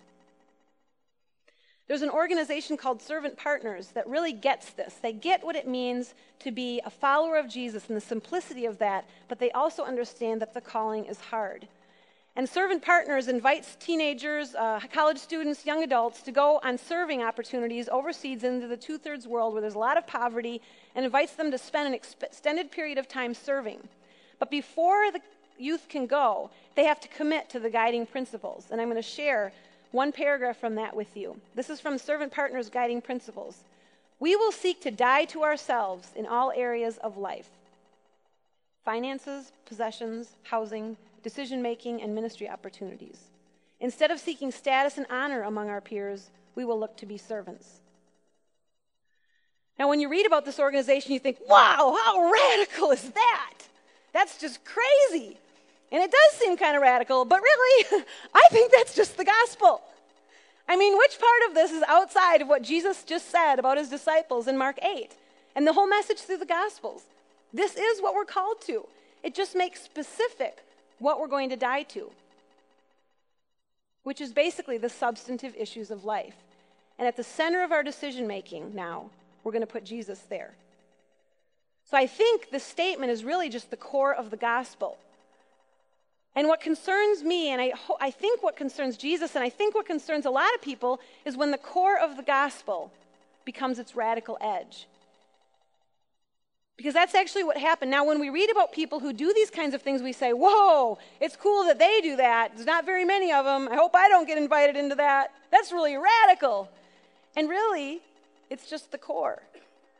There's 1.87 2.03
an 2.03 2.11
organization 2.11 2.77
called 2.77 3.01
Servant 3.01 3.37
Partners 3.37 3.89
that 3.95 4.09
really 4.09 4.33
gets 4.33 4.71
this. 4.71 4.95
They 4.95 5.13
get 5.13 5.45
what 5.45 5.55
it 5.55 5.69
means 5.69 6.15
to 6.41 6.51
be 6.51 6.81
a 6.85 6.91
follower 6.91 7.37
of 7.37 7.49
Jesus 7.49 7.87
and 7.87 7.97
the 7.97 8.01
simplicity 8.01 8.67
of 8.67 8.79
that, 8.79 9.05
but 9.29 9.39
they 9.39 9.53
also 9.53 9.85
understand 9.85 10.41
that 10.41 10.53
the 10.53 10.61
calling 10.61 11.05
is 11.05 11.21
hard. 11.21 11.69
And 12.37 12.47
Servant 12.47 12.83
Partners 12.83 13.29
invites 13.29 13.77
teenagers, 13.81 14.55
uh, 14.55 14.79
college 14.93 15.17
students, 15.17 15.65
young 15.65 15.83
adults 15.83 16.21
to 16.21 16.33
go 16.33 16.61
on 16.63 16.77
serving 16.77 17.23
opportunities 17.23 17.89
overseas 17.89 18.45
into 18.45 18.67
the 18.67 18.77
two 18.77 18.99
thirds 18.99 19.27
world 19.27 19.55
where 19.55 19.63
there's 19.63 19.75
a 19.75 19.79
lot 19.79 19.97
of 19.97 20.07
poverty 20.07 20.61
and 20.95 21.07
invites 21.07 21.33
them 21.33 21.51
to 21.51 21.57
spend 21.57 21.89
an 21.89 21.95
extended 21.95 22.71
period 22.71 22.99
of 22.99 23.09
time 23.09 23.33
serving. 23.33 23.79
But 24.39 24.51
before 24.51 25.11
the 25.11 25.23
youth 25.59 25.89
can 25.89 26.07
go, 26.07 26.51
they 26.75 26.85
have 26.85 27.01
to 27.01 27.09
commit 27.09 27.49
to 27.51 27.59
the 27.59 27.71
guiding 27.71 28.05
principles. 28.05 28.67
And 28.71 28.83
I'm 28.83 28.91
going 28.91 29.03
to 29.03 29.09
share 29.09 29.51
one 29.93 30.13
paragraph 30.13 30.59
from 30.59 30.75
that 30.75 30.95
with 30.95 31.17
you. 31.17 31.41
This 31.55 31.71
is 31.71 31.81
from 31.81 31.97
Servant 31.97 32.33
Partners 32.33 32.69
Guiding 32.69 33.01
Principles. 33.01 33.65
We 34.21 34.37
will 34.37 34.53
seek 34.53 34.83
to 34.83 34.91
die 34.91 35.25
to 35.27 35.43
ourselves 35.43 36.13
in 36.15 36.27
all 36.27 36.53
areas 36.55 36.99
of 36.99 37.17
life 37.17 37.49
finances, 38.85 39.51
possessions, 39.65 40.29
housing, 40.45 40.97
decision 41.27 41.61
making, 41.61 42.01
and 42.01 42.15
ministry 42.15 42.49
opportunities. 42.49 43.19
Instead 43.81 44.13
of 44.13 44.21
seeking 44.21 44.53
status 44.53 44.97
and 44.97 45.09
honor 45.11 45.43
among 45.43 45.69
our 45.69 45.81
peers, 45.81 46.31
we 46.55 46.65
will 46.65 46.79
look 46.79 46.97
to 46.97 47.05
be 47.05 47.19
servants. 47.19 47.81
Now, 49.77 49.89
when 49.89 49.99
you 49.99 50.09
read 50.09 50.25
about 50.25 50.45
this 50.45 50.61
organization, 50.61 51.11
you 51.11 51.19
think, 51.19 51.39
wow, 51.49 51.99
how 52.01 52.31
radical 52.31 52.93
is 52.93 53.11
that? 53.11 53.55
That's 54.13 54.39
just 54.39 54.61
crazy. 54.65 55.37
And 55.91 56.01
it 56.01 56.13
does 56.13 56.41
seem 56.41 56.57
kind 56.57 56.77
of 56.77 56.83
radical, 56.83 57.25
but 57.25 57.43
really, 57.43 58.05
I 58.33 58.47
think 58.53 58.71
that's 58.71 58.95
just 58.95 59.17
the 59.17 59.25
gospel. 59.25 59.81
I 60.69 60.77
mean, 60.77 60.97
which 60.97 61.19
part 61.19 61.51
of 61.51 61.57
this 61.57 61.73
is 61.73 61.83
outside 61.89 62.41
of 62.41 62.47
what 62.47 62.63
Jesus 62.63 63.03
just 63.03 63.33
said 63.33 63.57
about 63.59 63.79
his 63.79 63.89
disciples 63.89 64.47
in 64.47 64.57
Mark 64.57 64.79
8 64.81 65.11
and 65.57 65.67
the 65.67 65.73
whole 65.73 65.89
message 65.89 66.21
through 66.21 66.39
the 66.39 66.47
gospels? 66.47 67.03
This 67.53 67.75
is 67.75 68.01
what 68.01 68.15
we're 68.15 68.25
called 68.25 68.61
to. 68.67 68.87
It 69.25 69.35
just 69.35 69.57
makes 69.57 69.83
specific 69.83 70.63
what 70.99 71.21
we're 71.21 71.29
going 71.29 71.51
to 71.51 71.57
die 71.57 71.83
to, 71.83 72.11
which 74.03 74.21
is 74.21 74.33
basically 74.33 74.79
the 74.79 74.89
substantive 74.89 75.55
issues 75.57 75.91
of 75.91 76.05
life. 76.05 76.37
And 76.99 77.07
at 77.07 77.17
the 77.17 77.25
center 77.25 77.63
of 77.63 77.73
our 77.73 77.83
decision 77.83 78.27
making 78.27 78.75
now 78.75 79.11
we're 79.45 79.53
going 79.53 79.61
to 79.61 79.67
put 79.67 79.85
Jesus 79.85 80.19
there. 80.29 80.55
So 81.89 81.97
I 81.97 82.09
think 82.09 82.51
this 82.51 82.65
statement 82.65 83.13
is 83.13 83.23
really 83.23 83.49
just 83.49 83.71
the 83.71 83.77
core 83.77 84.13
of 84.13 84.31
the 84.31 84.37
gospel. 84.37 84.99
And 86.35 86.49
what 86.49 86.61
concerns 86.61 87.23
me, 87.23 87.51
and 87.51 87.63
I, 87.63 87.71
ho- 87.71 87.97
I 88.01 88.11
think 88.11 88.43
what 88.43 88.57
concerns 88.57 88.97
Jesus, 88.97 89.37
and 89.37 89.45
I 89.45 89.49
think 89.49 89.75
what 89.75 89.87
concerns 89.87 90.27
a 90.27 90.31
lot 90.31 90.53
of 90.55 90.61
people, 90.61 91.01
is 91.25 91.37
when 91.37 91.53
the 91.53 91.59
core 91.59 91.99
of 91.99 92.17
the 92.17 92.25
gospel 92.25 92.91
becomes 93.45 93.79
its 93.79 93.95
radical 93.95 94.37
edge. 94.41 94.89
Because 96.77 96.93
that's 96.93 97.15
actually 97.15 97.45
what 97.45 97.57
happened. 97.57 97.91
Now, 97.91 98.05
when 98.05 98.21
we 98.21 98.29
read 98.29 98.51
about 98.51 98.71
people 98.71 99.01
who 99.01 99.13
do 99.13 99.33
these 99.33 99.51
kinds 99.51 99.75
of 99.75 99.81
things, 99.81 100.03
we 100.03 100.13
say, 100.13 100.33
whoa, 100.33 100.99
it's 101.21 101.35
cool 101.35 101.65
that 101.65 101.79
they 101.79 102.01
do 102.03 102.17
that. 102.17 102.53
There's 102.55 102.67
not 102.67 102.85
very 102.85 103.05
many 103.05 103.33
of 103.33 103.47
them. 103.47 103.69
I 103.71 103.77
hope 103.77 103.95
I 103.95 104.09
don't 104.09 104.27
get 104.27 104.37
invited 104.37 104.77
into 104.77 104.95
that. 104.97 105.33
That's 105.51 105.73
really 105.73 105.97
radical. 105.97 106.69
And 107.35 107.49
really, 107.49 108.03
it's 108.51 108.69
just 108.69 108.93
the 108.93 108.99
core. 108.99 109.43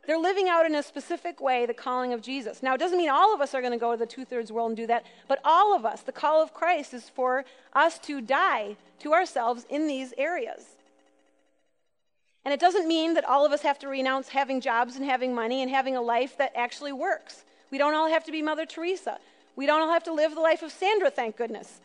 They're 0.05 0.19
living 0.19 0.47
out 0.47 0.65
in 0.65 0.75
a 0.75 0.83
specific 0.83 1.41
way 1.41 1.65
the 1.65 1.73
calling 1.73 2.13
of 2.13 2.21
Jesus. 2.21 2.63
Now, 2.63 2.75
it 2.75 2.77
doesn't 2.77 2.97
mean 2.97 3.09
all 3.09 3.33
of 3.33 3.41
us 3.41 3.53
are 3.53 3.59
going 3.59 3.73
to 3.73 3.79
go 3.79 3.91
to 3.91 3.97
the 3.97 4.05
two 4.05 4.23
thirds 4.23 4.51
world 4.51 4.69
and 4.69 4.77
do 4.77 4.87
that, 4.87 5.03
but 5.27 5.39
all 5.43 5.75
of 5.75 5.83
us, 5.83 6.01
the 6.01 6.13
call 6.13 6.41
of 6.41 6.53
Christ 6.53 6.93
is 6.93 7.09
for 7.09 7.43
us 7.73 7.99
to 7.99 8.21
die 8.21 8.77
to 8.99 9.13
ourselves 9.13 9.65
in 9.69 9.87
these 9.87 10.13
areas. 10.17 10.76
And 12.47 12.53
it 12.53 12.61
doesn't 12.61 12.87
mean 12.87 13.15
that 13.15 13.25
all 13.25 13.45
of 13.45 13.51
us 13.51 13.61
have 13.63 13.77
to 13.79 13.89
renounce 13.89 14.29
having 14.29 14.61
jobs 14.61 14.95
and 14.95 15.03
having 15.03 15.35
money 15.35 15.61
and 15.61 15.69
having 15.69 15.97
a 15.97 16.01
life 16.01 16.37
that 16.37 16.53
actually 16.55 16.93
works. 16.93 17.43
We 17.71 17.77
don't 17.77 17.93
all 17.93 18.07
have 18.07 18.23
to 18.23 18.31
be 18.31 18.41
Mother 18.41 18.65
Teresa. 18.65 19.17
We 19.57 19.65
don't 19.65 19.81
all 19.81 19.91
have 19.91 20.05
to 20.05 20.13
live 20.13 20.33
the 20.33 20.39
life 20.39 20.63
of 20.63 20.71
Sandra, 20.71 21.09
thank 21.09 21.35
goodness. 21.35 21.81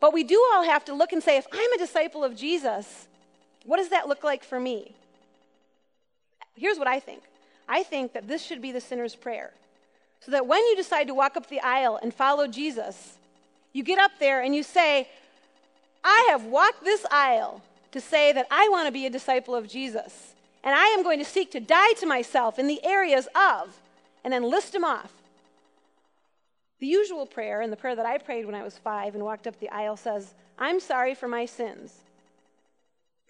But 0.00 0.14
we 0.14 0.24
do 0.24 0.42
all 0.54 0.64
have 0.64 0.86
to 0.86 0.94
look 0.94 1.12
and 1.12 1.22
say, 1.22 1.36
if 1.36 1.46
I'm 1.52 1.72
a 1.74 1.76
disciple 1.76 2.24
of 2.24 2.34
Jesus, 2.34 3.08
what 3.66 3.76
does 3.76 3.90
that 3.90 4.08
look 4.08 4.24
like 4.24 4.42
for 4.42 4.58
me? 4.58 4.94
Here's 6.54 6.78
what 6.78 6.88
I 6.88 6.98
think 6.98 7.20
I 7.68 7.82
think 7.82 8.14
that 8.14 8.26
this 8.26 8.42
should 8.42 8.62
be 8.62 8.72
the 8.72 8.80
sinner's 8.80 9.14
prayer. 9.14 9.52
So 10.20 10.30
that 10.30 10.46
when 10.46 10.64
you 10.64 10.76
decide 10.76 11.08
to 11.08 11.14
walk 11.14 11.36
up 11.36 11.50
the 11.50 11.60
aisle 11.60 11.98
and 12.02 12.14
follow 12.14 12.46
Jesus, 12.46 13.18
you 13.74 13.82
get 13.82 13.98
up 13.98 14.12
there 14.18 14.40
and 14.40 14.54
you 14.54 14.62
say, 14.62 15.10
I 16.02 16.28
have 16.30 16.46
walked 16.46 16.84
this 16.84 17.04
aisle 17.10 17.60
to 17.92 18.00
say 18.00 18.32
that 18.32 18.46
I 18.50 18.68
want 18.68 18.86
to 18.86 18.92
be 18.92 19.06
a 19.06 19.10
disciple 19.10 19.54
of 19.54 19.68
Jesus. 19.68 20.34
And 20.62 20.74
I 20.74 20.86
am 20.88 21.02
going 21.02 21.18
to 21.18 21.24
seek 21.24 21.50
to 21.52 21.60
die 21.60 21.92
to 21.94 22.06
myself 22.06 22.58
in 22.58 22.66
the 22.66 22.84
areas 22.84 23.28
of, 23.34 23.80
and 24.24 24.32
then 24.32 24.42
list 24.42 24.72
them 24.72 24.84
off. 24.84 25.12
The 26.80 26.86
usual 26.86 27.26
prayer, 27.26 27.60
and 27.60 27.72
the 27.72 27.76
prayer 27.76 27.96
that 27.96 28.06
I 28.06 28.18
prayed 28.18 28.46
when 28.46 28.54
I 28.54 28.62
was 28.62 28.78
five 28.78 29.14
and 29.14 29.24
walked 29.24 29.46
up 29.46 29.58
the 29.58 29.68
aisle, 29.70 29.96
says, 29.96 30.34
I'm 30.58 30.80
sorry 30.80 31.14
for 31.14 31.28
my 31.28 31.46
sins. 31.46 31.94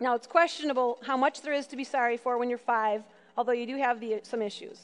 Now, 0.01 0.14
it's 0.14 0.27
questionable 0.27 0.99
how 1.05 1.16
much 1.16 1.42
there 1.42 1.53
is 1.53 1.66
to 1.68 1.77
be 1.77 1.85
sorry 1.85 2.16
for 2.16 2.38
when 2.38 2.49
you're 2.49 2.59
five, 2.59 3.03
although 3.37 3.53
you 3.53 3.66
do 3.66 3.77
have 3.77 4.01
the, 4.01 4.20
some 4.23 4.42
issues. 4.42 4.81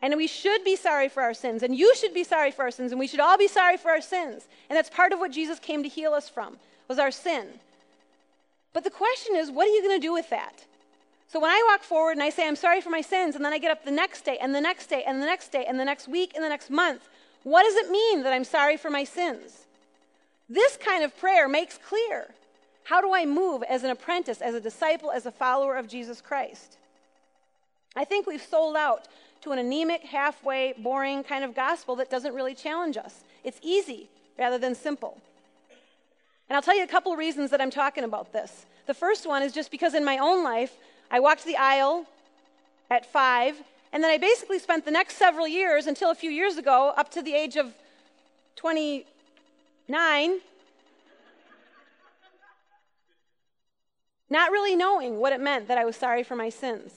And 0.00 0.16
we 0.16 0.26
should 0.26 0.64
be 0.64 0.76
sorry 0.76 1.08
for 1.08 1.22
our 1.22 1.34
sins, 1.34 1.62
and 1.62 1.76
you 1.76 1.94
should 1.94 2.14
be 2.14 2.24
sorry 2.24 2.50
for 2.50 2.62
our 2.62 2.70
sins, 2.70 2.92
and 2.92 2.98
we 2.98 3.06
should 3.06 3.20
all 3.20 3.38
be 3.38 3.48
sorry 3.48 3.76
for 3.76 3.90
our 3.90 4.00
sins. 4.00 4.46
And 4.68 4.76
that's 4.76 4.90
part 4.90 5.12
of 5.12 5.18
what 5.18 5.32
Jesus 5.32 5.58
came 5.58 5.82
to 5.82 5.88
heal 5.88 6.12
us 6.12 6.28
from, 6.28 6.56
was 6.88 6.98
our 6.98 7.10
sin. 7.10 7.46
But 8.72 8.84
the 8.84 8.90
question 8.90 9.36
is, 9.36 9.50
what 9.50 9.68
are 9.68 9.70
you 9.72 9.82
going 9.82 10.00
to 10.00 10.06
do 10.06 10.12
with 10.12 10.30
that? 10.30 10.64
So 11.28 11.40
when 11.40 11.50
I 11.50 11.66
walk 11.70 11.82
forward 11.82 12.12
and 12.12 12.22
I 12.22 12.30
say, 12.30 12.46
I'm 12.46 12.56
sorry 12.56 12.80
for 12.80 12.90
my 12.90 13.00
sins, 13.00 13.36
and 13.36 13.44
then 13.44 13.52
I 13.52 13.58
get 13.58 13.70
up 13.70 13.84
the 13.84 13.90
next 13.90 14.22
day, 14.24 14.38
and 14.40 14.54
the 14.54 14.60
next 14.60 14.88
day, 14.88 15.02
and 15.06 15.20
the 15.20 15.26
next 15.26 15.50
day, 15.50 15.64
and 15.66 15.78
the 15.80 15.84
next 15.84 16.08
week, 16.08 16.32
and 16.34 16.44
the 16.44 16.48
next 16.48 16.70
month, 16.70 17.08
what 17.42 17.64
does 17.64 17.74
it 17.76 17.90
mean 17.90 18.22
that 18.22 18.32
I'm 18.32 18.44
sorry 18.44 18.76
for 18.76 18.90
my 18.90 19.04
sins? 19.04 19.66
This 20.48 20.76
kind 20.76 21.02
of 21.02 21.16
prayer 21.18 21.48
makes 21.48 21.78
clear 21.78 22.34
how 22.84 23.00
do 23.00 23.14
I 23.14 23.24
move 23.24 23.62
as 23.62 23.84
an 23.84 23.90
apprentice, 23.90 24.40
as 24.40 24.54
a 24.54 24.60
disciple, 24.60 25.10
as 25.10 25.24
a 25.24 25.30
follower 25.30 25.76
of 25.76 25.88
Jesus 25.88 26.20
Christ? 26.20 26.76
I 27.94 28.04
think 28.04 28.26
we've 28.26 28.42
sold 28.42 28.76
out 28.76 29.08
to 29.42 29.52
an 29.52 29.58
anemic, 29.58 30.02
halfway, 30.02 30.74
boring 30.78 31.24
kind 31.24 31.44
of 31.44 31.54
gospel 31.54 31.96
that 31.96 32.10
doesn't 32.10 32.34
really 32.34 32.54
challenge 32.54 32.96
us. 32.96 33.24
It's 33.44 33.58
easy 33.62 34.08
rather 34.38 34.58
than 34.58 34.74
simple. 34.74 35.20
And 36.52 36.56
I'll 36.58 36.62
tell 36.62 36.76
you 36.76 36.84
a 36.84 36.86
couple 36.86 37.16
reasons 37.16 37.50
that 37.52 37.62
I'm 37.62 37.70
talking 37.70 38.04
about 38.04 38.34
this. 38.34 38.66
The 38.84 38.92
first 38.92 39.26
one 39.26 39.42
is 39.42 39.54
just 39.54 39.70
because 39.70 39.94
in 39.94 40.04
my 40.04 40.18
own 40.18 40.44
life, 40.44 40.76
I 41.10 41.18
walked 41.18 41.46
the 41.46 41.56
aisle 41.56 42.04
at 42.90 43.10
five, 43.10 43.56
and 43.90 44.04
then 44.04 44.10
I 44.10 44.18
basically 44.18 44.58
spent 44.58 44.84
the 44.84 44.90
next 44.90 45.16
several 45.16 45.48
years 45.48 45.86
until 45.86 46.10
a 46.10 46.14
few 46.14 46.30
years 46.30 46.58
ago, 46.58 46.92
up 46.94 47.10
to 47.12 47.22
the 47.22 47.32
age 47.32 47.56
of 47.56 47.72
29, 48.56 50.40
not 54.28 54.50
really 54.50 54.76
knowing 54.76 55.20
what 55.20 55.32
it 55.32 55.40
meant 55.40 55.68
that 55.68 55.78
I 55.78 55.86
was 55.86 55.96
sorry 55.96 56.22
for 56.22 56.36
my 56.36 56.50
sins. 56.50 56.92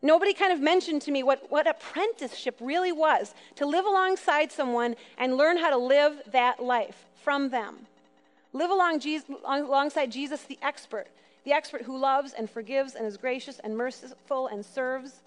Nobody 0.00 0.32
kind 0.32 0.50
of 0.50 0.60
mentioned 0.60 1.02
to 1.02 1.10
me 1.10 1.22
what, 1.22 1.50
what 1.50 1.66
apprenticeship 1.66 2.56
really 2.58 2.92
was 2.92 3.34
to 3.56 3.66
live 3.66 3.84
alongside 3.84 4.50
someone 4.50 4.96
and 5.18 5.36
learn 5.36 5.58
how 5.58 5.68
to 5.68 5.76
live 5.76 6.22
that 6.32 6.62
life 6.62 7.04
from 7.22 7.50
them. 7.50 7.86
Live 8.52 8.70
along 8.70 9.00
Jesus, 9.00 9.28
alongside 9.44 10.10
Jesus, 10.10 10.42
the 10.42 10.58
expert, 10.62 11.06
the 11.44 11.52
expert 11.52 11.82
who 11.82 11.98
loves 11.98 12.32
and 12.32 12.48
forgives 12.48 12.94
and 12.94 13.06
is 13.06 13.16
gracious 13.16 13.58
and 13.58 13.76
merciful 13.76 14.46
and 14.46 14.64
serves. 14.64 15.20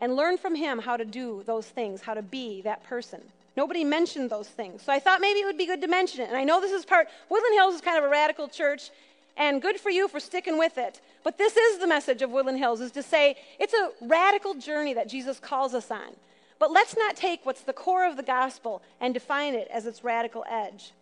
And 0.00 0.16
learn 0.16 0.38
from 0.38 0.54
him 0.54 0.78
how 0.78 0.96
to 0.96 1.04
do 1.04 1.42
those 1.44 1.66
things, 1.66 2.00
how 2.00 2.14
to 2.14 2.22
be 2.22 2.62
that 2.62 2.82
person. 2.84 3.20
Nobody 3.56 3.84
mentioned 3.84 4.30
those 4.30 4.48
things. 4.48 4.82
So 4.82 4.92
I 4.92 4.98
thought 4.98 5.20
maybe 5.20 5.40
it 5.40 5.44
would 5.44 5.58
be 5.58 5.66
good 5.66 5.82
to 5.82 5.88
mention 5.88 6.22
it. 6.22 6.28
And 6.28 6.36
I 6.36 6.44
know 6.44 6.60
this 6.60 6.72
is 6.72 6.84
part, 6.84 7.08
Woodland 7.28 7.54
Hills 7.54 7.74
is 7.74 7.80
kind 7.80 7.98
of 7.98 8.04
a 8.04 8.08
radical 8.08 8.48
church, 8.48 8.90
and 9.36 9.60
good 9.60 9.78
for 9.78 9.90
you 9.90 10.08
for 10.08 10.20
sticking 10.20 10.58
with 10.58 10.78
it. 10.78 11.00
But 11.22 11.38
this 11.38 11.56
is 11.56 11.78
the 11.78 11.86
message 11.86 12.22
of 12.22 12.30
Woodland 12.30 12.58
Hills 12.58 12.80
is 12.80 12.90
to 12.92 13.02
say 13.02 13.36
it's 13.58 13.74
a 13.74 13.90
radical 14.02 14.54
journey 14.54 14.94
that 14.94 15.08
Jesus 15.08 15.38
calls 15.38 15.74
us 15.74 15.90
on. 15.90 16.16
But 16.58 16.70
let's 16.70 16.96
not 16.96 17.16
take 17.16 17.44
what's 17.44 17.62
the 17.62 17.72
core 17.72 18.06
of 18.06 18.16
the 18.16 18.22
gospel 18.22 18.82
and 19.00 19.14
define 19.14 19.54
it 19.54 19.68
as 19.72 19.86
its 19.86 20.04
radical 20.04 20.44
edge. 20.48 20.92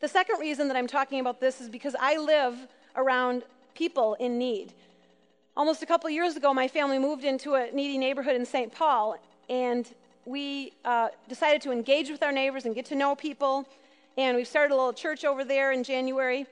The 0.00 0.08
second 0.08 0.38
reason 0.38 0.68
that 0.68 0.76
I'm 0.76 0.86
talking 0.86 1.18
about 1.18 1.40
this 1.40 1.60
is 1.60 1.68
because 1.68 1.96
I 1.98 2.18
live 2.18 2.56
around 2.94 3.42
people 3.74 4.14
in 4.20 4.38
need. 4.38 4.72
Almost 5.56 5.82
a 5.82 5.86
couple 5.86 6.08
years 6.08 6.36
ago, 6.36 6.54
my 6.54 6.68
family 6.68 7.00
moved 7.00 7.24
into 7.24 7.54
a 7.54 7.72
needy 7.72 7.98
neighborhood 7.98 8.36
in 8.36 8.46
St. 8.46 8.72
Paul, 8.72 9.16
and 9.48 9.92
we 10.24 10.72
uh, 10.84 11.08
decided 11.28 11.62
to 11.62 11.72
engage 11.72 12.10
with 12.10 12.22
our 12.22 12.30
neighbors 12.30 12.64
and 12.64 12.76
get 12.76 12.84
to 12.86 12.94
know 12.94 13.16
people. 13.16 13.66
And 14.16 14.36
we've 14.36 14.46
started 14.46 14.72
a 14.72 14.76
little 14.76 14.92
church 14.92 15.24
over 15.24 15.42
there 15.42 15.72
in 15.72 15.82
January. 15.82 16.46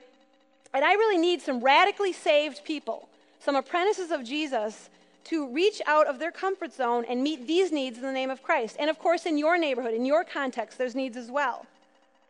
And 0.73 0.83
I 0.83 0.93
really 0.93 1.17
need 1.17 1.41
some 1.41 1.61
radically 1.61 2.11
saved 2.11 2.65
people, 2.65 3.07
some 3.39 3.55
apprentices 3.55 4.11
of 4.11 4.25
Jesus, 4.25 4.89
to 5.25 5.47
reach 5.47 5.81
out 5.85 6.07
of 6.07 6.19
their 6.19 6.31
comfort 6.31 6.73
zone 6.73 7.05
and 7.07 7.23
meet 7.23 7.47
these 7.47 7.71
needs 7.71 7.97
in 7.97 8.03
the 8.03 8.11
name 8.11 8.29
of 8.29 8.43
Christ. 8.43 8.75
And 8.77 8.89
of 8.89 8.99
course, 8.99 9.25
in 9.25 9.37
your 9.37 9.57
neighborhood, 9.57 9.93
in 9.93 10.05
your 10.05 10.25
context, 10.25 10.77
there's 10.77 10.95
needs 10.95 11.15
as 11.15 11.31
well. 11.31 11.65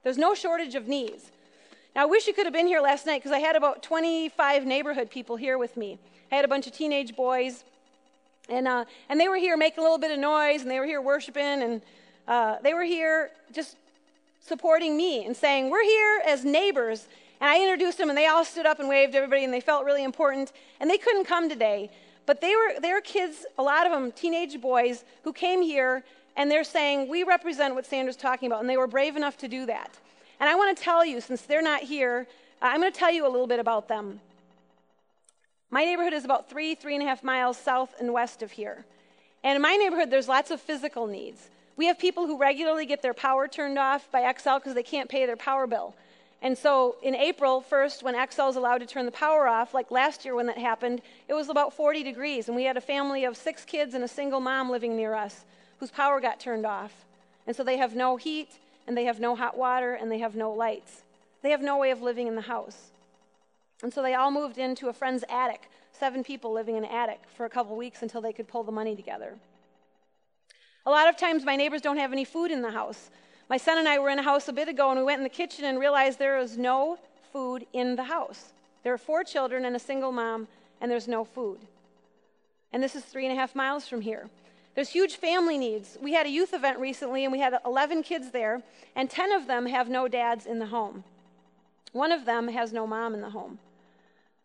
There's 0.03 0.17
no 0.17 0.33
shortage 0.33 0.75
of 0.75 0.87
needs. 0.87 1.31
Now, 1.95 2.03
I 2.03 2.05
wish 2.05 2.27
you 2.27 2.33
could 2.33 2.45
have 2.45 2.53
been 2.53 2.67
here 2.67 2.81
last 2.81 3.05
night 3.05 3.21
because 3.21 3.31
I 3.31 3.39
had 3.39 3.55
about 3.55 3.81
25 3.81 4.65
neighborhood 4.65 5.09
people 5.09 5.35
here 5.35 5.57
with 5.57 5.75
me. 5.75 5.97
I 6.31 6.35
had 6.35 6.45
a 6.45 6.47
bunch 6.47 6.67
of 6.67 6.73
teenage 6.73 7.15
boys, 7.15 7.63
and, 8.49 8.67
uh, 8.67 8.85
and 9.09 9.19
they 9.19 9.27
were 9.27 9.37
here 9.37 9.57
making 9.57 9.79
a 9.79 9.81
little 9.81 9.97
bit 9.97 10.11
of 10.11 10.19
noise, 10.19 10.61
and 10.61 10.69
they 10.69 10.79
were 10.79 10.85
here 10.85 11.01
worshiping, 11.01 11.63
and 11.63 11.81
uh, 12.27 12.57
they 12.61 12.73
were 12.73 12.83
here 12.83 13.31
just 13.51 13.77
supporting 14.41 14.95
me 14.95 15.25
and 15.25 15.35
saying, 15.35 15.69
We're 15.69 15.83
here 15.83 16.21
as 16.25 16.45
neighbors. 16.45 17.07
And 17.39 17.49
I 17.49 17.61
introduced 17.61 17.97
them, 17.97 18.09
and 18.09 18.17
they 18.17 18.27
all 18.27 18.45
stood 18.45 18.65
up 18.65 18.79
and 18.79 18.89
waved 18.89 19.15
everybody, 19.15 19.43
and 19.43 19.53
they 19.53 19.61
felt 19.61 19.85
really 19.85 20.03
important. 20.03 20.51
And 20.79 20.89
they 20.89 20.97
couldn't 20.97 21.25
come 21.25 21.49
today, 21.49 21.89
but 22.25 22.41
they 22.41 22.55
were, 22.55 22.79
they 22.81 22.93
were 22.93 23.01
kids, 23.01 23.45
a 23.57 23.63
lot 23.63 23.85
of 23.85 23.91
them 23.91 24.11
teenage 24.11 24.59
boys, 24.59 25.03
who 25.23 25.33
came 25.33 25.61
here 25.61 26.03
and 26.37 26.49
they're 26.49 26.63
saying, 26.63 27.09
We 27.09 27.23
represent 27.23 27.75
what 27.75 27.85
Sandra's 27.85 28.15
talking 28.15 28.47
about, 28.47 28.61
and 28.61 28.69
they 28.69 28.77
were 28.77 28.87
brave 28.87 29.17
enough 29.17 29.37
to 29.39 29.47
do 29.47 29.65
that. 29.65 29.97
And 30.39 30.49
I 30.49 30.55
want 30.55 30.77
to 30.77 30.81
tell 30.81 31.03
you, 31.03 31.19
since 31.19 31.41
they're 31.41 31.63
not 31.63 31.81
here, 31.81 32.27
uh, 32.61 32.67
I'm 32.67 32.79
going 32.79 32.93
to 32.93 32.97
tell 32.97 33.11
you 33.11 33.27
a 33.27 33.29
little 33.29 33.47
bit 33.47 33.59
about 33.59 33.87
them. 33.87 34.21
My 35.69 35.83
neighborhood 35.83 36.13
is 36.13 36.23
about 36.23 36.49
three, 36.49 36.75
three 36.75 36.93
and 36.93 37.03
a 37.03 37.07
half 37.07 37.23
miles 37.23 37.57
south 37.57 37.93
and 37.99 38.13
west 38.13 38.41
of 38.41 38.51
here. 38.51 38.85
And 39.43 39.55
in 39.55 39.61
my 39.61 39.75
neighborhood, 39.75 40.09
there's 40.09 40.27
lots 40.27 40.51
of 40.51 40.61
physical 40.61 41.07
needs. 41.07 41.49
We 41.75 41.87
have 41.87 41.99
people 41.99 42.25
who 42.25 42.37
regularly 42.37 42.85
get 42.85 43.01
their 43.01 43.13
power 43.13 43.47
turned 43.47 43.77
off 43.77 44.09
by 44.11 44.21
Xcel 44.21 44.59
because 44.59 44.75
they 44.75 44.83
can't 44.83 45.09
pay 45.09 45.25
their 45.25 45.35
power 45.35 45.67
bill. 45.67 45.93
And 46.41 46.57
so 46.57 46.95
in 47.01 47.15
April 47.15 47.63
1st, 47.69 48.03
when 48.03 48.15
Xcel 48.15 48.49
is 48.49 48.55
allowed 48.55 48.79
to 48.79 48.85
turn 48.85 49.05
the 49.05 49.11
power 49.11 49.47
off, 49.47 49.73
like 49.73 49.91
last 49.91 50.23
year 50.23 50.35
when 50.35 50.45
that 50.45 50.57
happened, 50.57 51.01
it 51.27 51.33
was 51.33 51.49
about 51.49 51.73
40 51.73 52.03
degrees. 52.03 52.47
And 52.47 52.55
we 52.55 52.63
had 52.63 52.77
a 52.77 52.81
family 52.81 53.25
of 53.25 53.35
six 53.35 53.65
kids 53.65 53.95
and 53.95 54.03
a 54.03 54.07
single 54.07 54.39
mom 54.39 54.69
living 54.69 54.95
near 54.95 55.15
us 55.15 55.45
whose 55.79 55.91
power 55.91 56.19
got 56.19 56.39
turned 56.39 56.65
off. 56.65 57.05
And 57.45 57.55
so 57.55 57.63
they 57.63 57.77
have 57.77 57.95
no 57.95 58.17
heat, 58.17 58.59
and 58.87 58.97
they 58.97 59.05
have 59.05 59.19
no 59.19 59.35
hot 59.35 59.57
water, 59.57 59.93
and 59.93 60.11
they 60.11 60.19
have 60.19 60.35
no 60.35 60.51
lights. 60.51 61.03
They 61.41 61.51
have 61.51 61.61
no 61.61 61.77
way 61.77 61.91
of 61.91 62.01
living 62.01 62.27
in 62.27 62.35
the 62.35 62.41
house. 62.41 62.91
And 63.83 63.93
so 63.93 64.01
they 64.01 64.15
all 64.15 64.31
moved 64.31 64.57
into 64.57 64.89
a 64.89 64.93
friend's 64.93 65.23
attic, 65.29 65.69
seven 65.91 66.23
people 66.23 66.51
living 66.51 66.75
in 66.75 66.83
an 66.83 66.91
attic 66.91 67.21
for 67.35 67.45
a 67.45 67.49
couple 67.49 67.75
weeks 67.75 68.01
until 68.01 68.21
they 68.21 68.33
could 68.33 68.47
pull 68.47 68.63
the 68.63 68.71
money 68.71 68.95
together. 68.95 69.35
A 70.85 70.91
lot 70.91 71.09
of 71.09 71.17
times, 71.17 71.43
my 71.43 71.55
neighbors 71.55 71.81
don't 71.81 71.97
have 71.97 72.11
any 72.11 72.25
food 72.25 72.49
in 72.49 72.61
the 72.61 72.71
house. 72.71 73.09
My 73.49 73.57
son 73.57 73.77
and 73.77 73.87
I 73.87 73.99
were 73.99 74.09
in 74.09 74.19
a 74.19 74.23
house 74.23 74.47
a 74.47 74.53
bit 74.53 74.67
ago, 74.67 74.89
and 74.89 74.99
we 74.99 75.05
went 75.05 75.19
in 75.19 75.23
the 75.23 75.29
kitchen 75.29 75.65
and 75.65 75.79
realized 75.79 76.17
there 76.17 76.39
is 76.39 76.57
no 76.57 76.97
food 77.31 77.65
in 77.73 77.95
the 77.95 78.03
house. 78.03 78.53
There 78.83 78.93
are 78.93 78.97
four 78.97 79.23
children 79.23 79.65
and 79.65 79.75
a 79.75 79.79
single 79.79 80.11
mom, 80.11 80.47
and 80.81 80.89
there's 80.89 81.07
no 81.07 81.23
food. 81.23 81.59
And 82.73 82.81
this 82.81 82.95
is 82.95 83.03
three 83.03 83.25
and 83.25 83.33
a 83.33 83.39
half 83.39 83.55
miles 83.55 83.87
from 83.87 84.01
here. 84.01 84.29
There's 84.77 84.89
huge 84.89 85.15
family 85.15 85.57
needs. 85.57 85.97
We 86.03 86.13
had 86.13 86.27
a 86.27 86.29
youth 86.29 86.53
event 86.53 86.77
recently, 86.77 87.23
and 87.23 87.31
we 87.31 87.39
had 87.39 87.57
11 87.65 88.03
kids 88.03 88.29
there, 88.29 88.61
and 88.95 89.09
10 89.09 89.31
of 89.31 89.47
them 89.47 89.65
have 89.65 89.89
no 89.89 90.07
dads 90.07 90.45
in 90.45 90.59
the 90.59 90.67
home. 90.67 91.03
One 91.93 92.11
of 92.11 92.25
them 92.25 92.47
has 92.49 92.71
no 92.71 92.85
mom 92.85 93.15
in 93.15 93.21
the 93.21 93.31
home. 93.31 93.57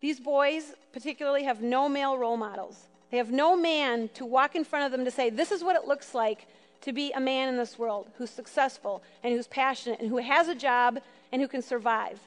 These 0.01 0.21
boys, 0.21 0.73
particularly, 0.91 1.43
have 1.43 1.61
no 1.61 1.87
male 1.87 2.17
role 2.17 2.39
models. 2.39 2.87
They 3.11 3.19
have 3.19 3.31
no 3.31 3.55
man 3.55 4.09
to 4.15 4.25
walk 4.25 4.57
in 4.57 4.65
front 4.65 4.87
of 4.87 4.91
them 4.91 5.05
to 5.05 5.11
say, 5.11 5.29
This 5.29 5.53
is 5.53 5.63
what 5.63 5.77
it 5.77 5.87
looks 5.87 6.15
like 6.15 6.47
to 6.81 6.95
be 6.95 7.13
a 7.13 7.21
man 7.21 7.51
in 7.51 7.59
this 7.59 7.79
world 7.79 8.07
who's 8.17 8.31
successful 8.31 9.03
and 9.23 9.35
who's 9.35 9.49
passionate 9.49 10.01
and 10.01 10.09
who 10.09 10.17
has 10.17 10.49
a 10.49 10.55
job 10.55 10.99
and 11.31 11.43
who 11.43 11.49
can 11.49 11.61
survive. 11.61 12.19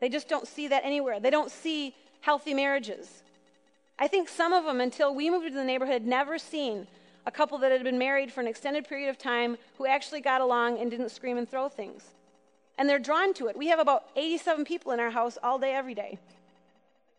They 0.00 0.08
just 0.08 0.28
don't 0.28 0.48
see 0.48 0.66
that 0.66 0.84
anywhere. 0.84 1.20
They 1.20 1.30
don't 1.30 1.52
see 1.52 1.94
healthy 2.20 2.52
marriages. 2.52 3.22
I 3.96 4.08
think 4.08 4.28
some 4.28 4.52
of 4.52 4.64
them, 4.64 4.80
until 4.80 5.14
we 5.14 5.30
moved 5.30 5.46
into 5.46 5.58
the 5.58 5.64
neighborhood, 5.64 6.02
never 6.02 6.36
seen 6.36 6.88
a 7.26 7.30
couple 7.30 7.58
that 7.58 7.72
had 7.72 7.84
been 7.84 7.98
married 7.98 8.32
for 8.32 8.40
an 8.40 8.46
extended 8.46 8.88
period 8.88 9.08
of 9.08 9.18
time 9.18 9.56
who 9.78 9.86
actually 9.86 10.20
got 10.20 10.40
along 10.40 10.78
and 10.78 10.90
didn't 10.90 11.10
scream 11.10 11.38
and 11.38 11.48
throw 11.48 11.68
things. 11.68 12.04
And 12.78 12.88
they're 12.88 12.98
drawn 12.98 13.34
to 13.34 13.48
it. 13.48 13.56
We 13.56 13.68
have 13.68 13.78
about 13.78 14.04
87 14.16 14.64
people 14.64 14.92
in 14.92 15.00
our 15.00 15.10
house 15.10 15.38
all 15.42 15.58
day, 15.58 15.74
every 15.74 15.94
day. 15.94 16.18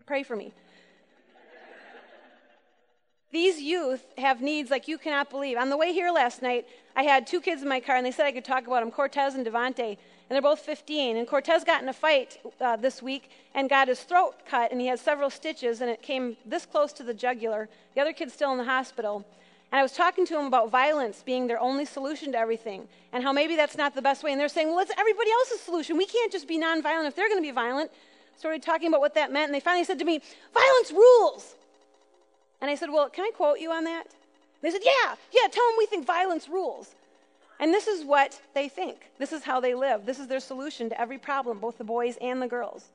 Pray 0.06 0.24
for 0.24 0.36
me. 0.36 0.54
These 3.32 3.62
youth 3.62 4.06
have 4.18 4.42
needs 4.42 4.70
like 4.70 4.88
you 4.88 4.98
cannot 4.98 5.30
believe. 5.30 5.58
On 5.58 5.70
the 5.70 5.78
way 5.78 5.92
here 5.92 6.12
last 6.12 6.42
night, 6.42 6.68
I 6.96 7.04
had 7.04 7.26
two 7.26 7.42
kids 7.42 7.64
in 7.64 7.68
my 7.68 7.80
car, 7.80 7.96
and 7.96 8.06
they 8.06 8.12
said 8.12 8.28
I 8.28 8.32
could 8.32 8.46
talk 8.46 8.68
about 8.68 8.82
them 8.82 8.92
Cortez 8.92 9.34
and 9.34 9.46
Devante 9.46 9.98
and 10.34 10.36
they're 10.36 10.42
both 10.50 10.62
15. 10.62 11.18
And 11.18 11.28
Cortez 11.28 11.64
got 11.64 11.84
in 11.84 11.90
a 11.90 11.94
fight 11.94 12.40
uh, 12.60 12.76
this 12.76 13.04
week 13.04 13.30
and 13.54 13.70
got 13.70 13.88
his 13.88 14.00
throat 14.02 14.34
cut, 14.48 14.72
and 14.72 14.80
he 14.80 14.88
had 14.88 15.00
several 15.00 15.30
stitches, 15.30 15.82
and 15.82 15.90
it 15.90 16.02
came 16.02 16.38
this 16.46 16.66
close 16.66 16.94
to 16.94 17.04
the 17.04 17.14
jugular. 17.14 17.70
The 17.94 18.02
other 18.02 18.14
kid's 18.14 18.34
still 18.34 18.52
in 18.52 18.58
the 18.58 18.64
hospital. 18.64 19.26
And 19.74 19.80
I 19.80 19.82
was 19.82 19.94
talking 19.94 20.24
to 20.28 20.36
them 20.36 20.46
about 20.46 20.70
violence 20.70 21.24
being 21.26 21.48
their 21.48 21.60
only 21.60 21.86
solution 21.86 22.32
to 22.34 22.38
everything, 22.38 22.88
and 23.12 23.24
how 23.24 23.34
maybe 23.34 23.56
that's 23.56 23.76
not 23.76 23.96
the 23.96 24.04
best 24.04 24.22
way. 24.22 24.32
And 24.32 24.40
they're 24.40 24.48
saying, 24.48 24.68
well, 24.68 24.78
it's 24.78 24.92
everybody 24.96 25.32
else's 25.32 25.62
solution. 25.62 25.98
We 25.98 26.06
can't 26.06 26.32
just 26.32 26.48
be 26.48 26.60
nonviolent 26.60 27.08
if 27.08 27.16
they're 27.16 27.28
going 27.28 27.42
to 27.42 27.48
be 27.48 27.50
violent. 27.50 27.90
Started 28.38 28.62
talking 28.62 28.90
about 28.90 29.02
what 29.02 29.16
that 29.16 29.34
meant, 29.34 29.46
and 29.46 29.56
they 29.56 29.60
finally 29.60 29.84
said 29.84 29.98
to 29.98 30.06
me, 30.06 30.22
violence 30.54 30.92
rules. 30.92 31.56
And 32.62 32.70
I 32.70 32.76
said, 32.76 32.92
well, 32.92 33.10
can 33.10 33.26
I 33.26 33.32
quote 33.32 33.60
you 33.60 33.72
on 33.72 33.84
that? 33.86 34.04
They 34.62 34.70
said, 34.70 34.82
yeah, 34.84 35.16
yeah, 35.32 35.48
tell 35.52 35.68
them 35.68 35.76
we 35.80 35.88
think 35.88 36.06
violence 36.06 36.48
rules. 36.48 36.94
And 37.60 37.74
this 37.74 37.88
is 37.88 38.06
what 38.06 38.40
they 38.54 38.70
think. 38.70 38.98
This 39.18 39.34
is 39.34 39.42
how 39.42 39.60
they 39.60 39.74
live. 39.74 40.06
This 40.06 40.20
is 40.20 40.28
their 40.28 40.40
solution 40.40 40.88
to 40.90 41.02
every 41.02 41.18
problem, 41.18 41.58
both 41.58 41.80
the 41.80 41.84
boys 41.84 42.16
and 42.22 42.40
the 42.40 42.48
girls. 42.48 42.90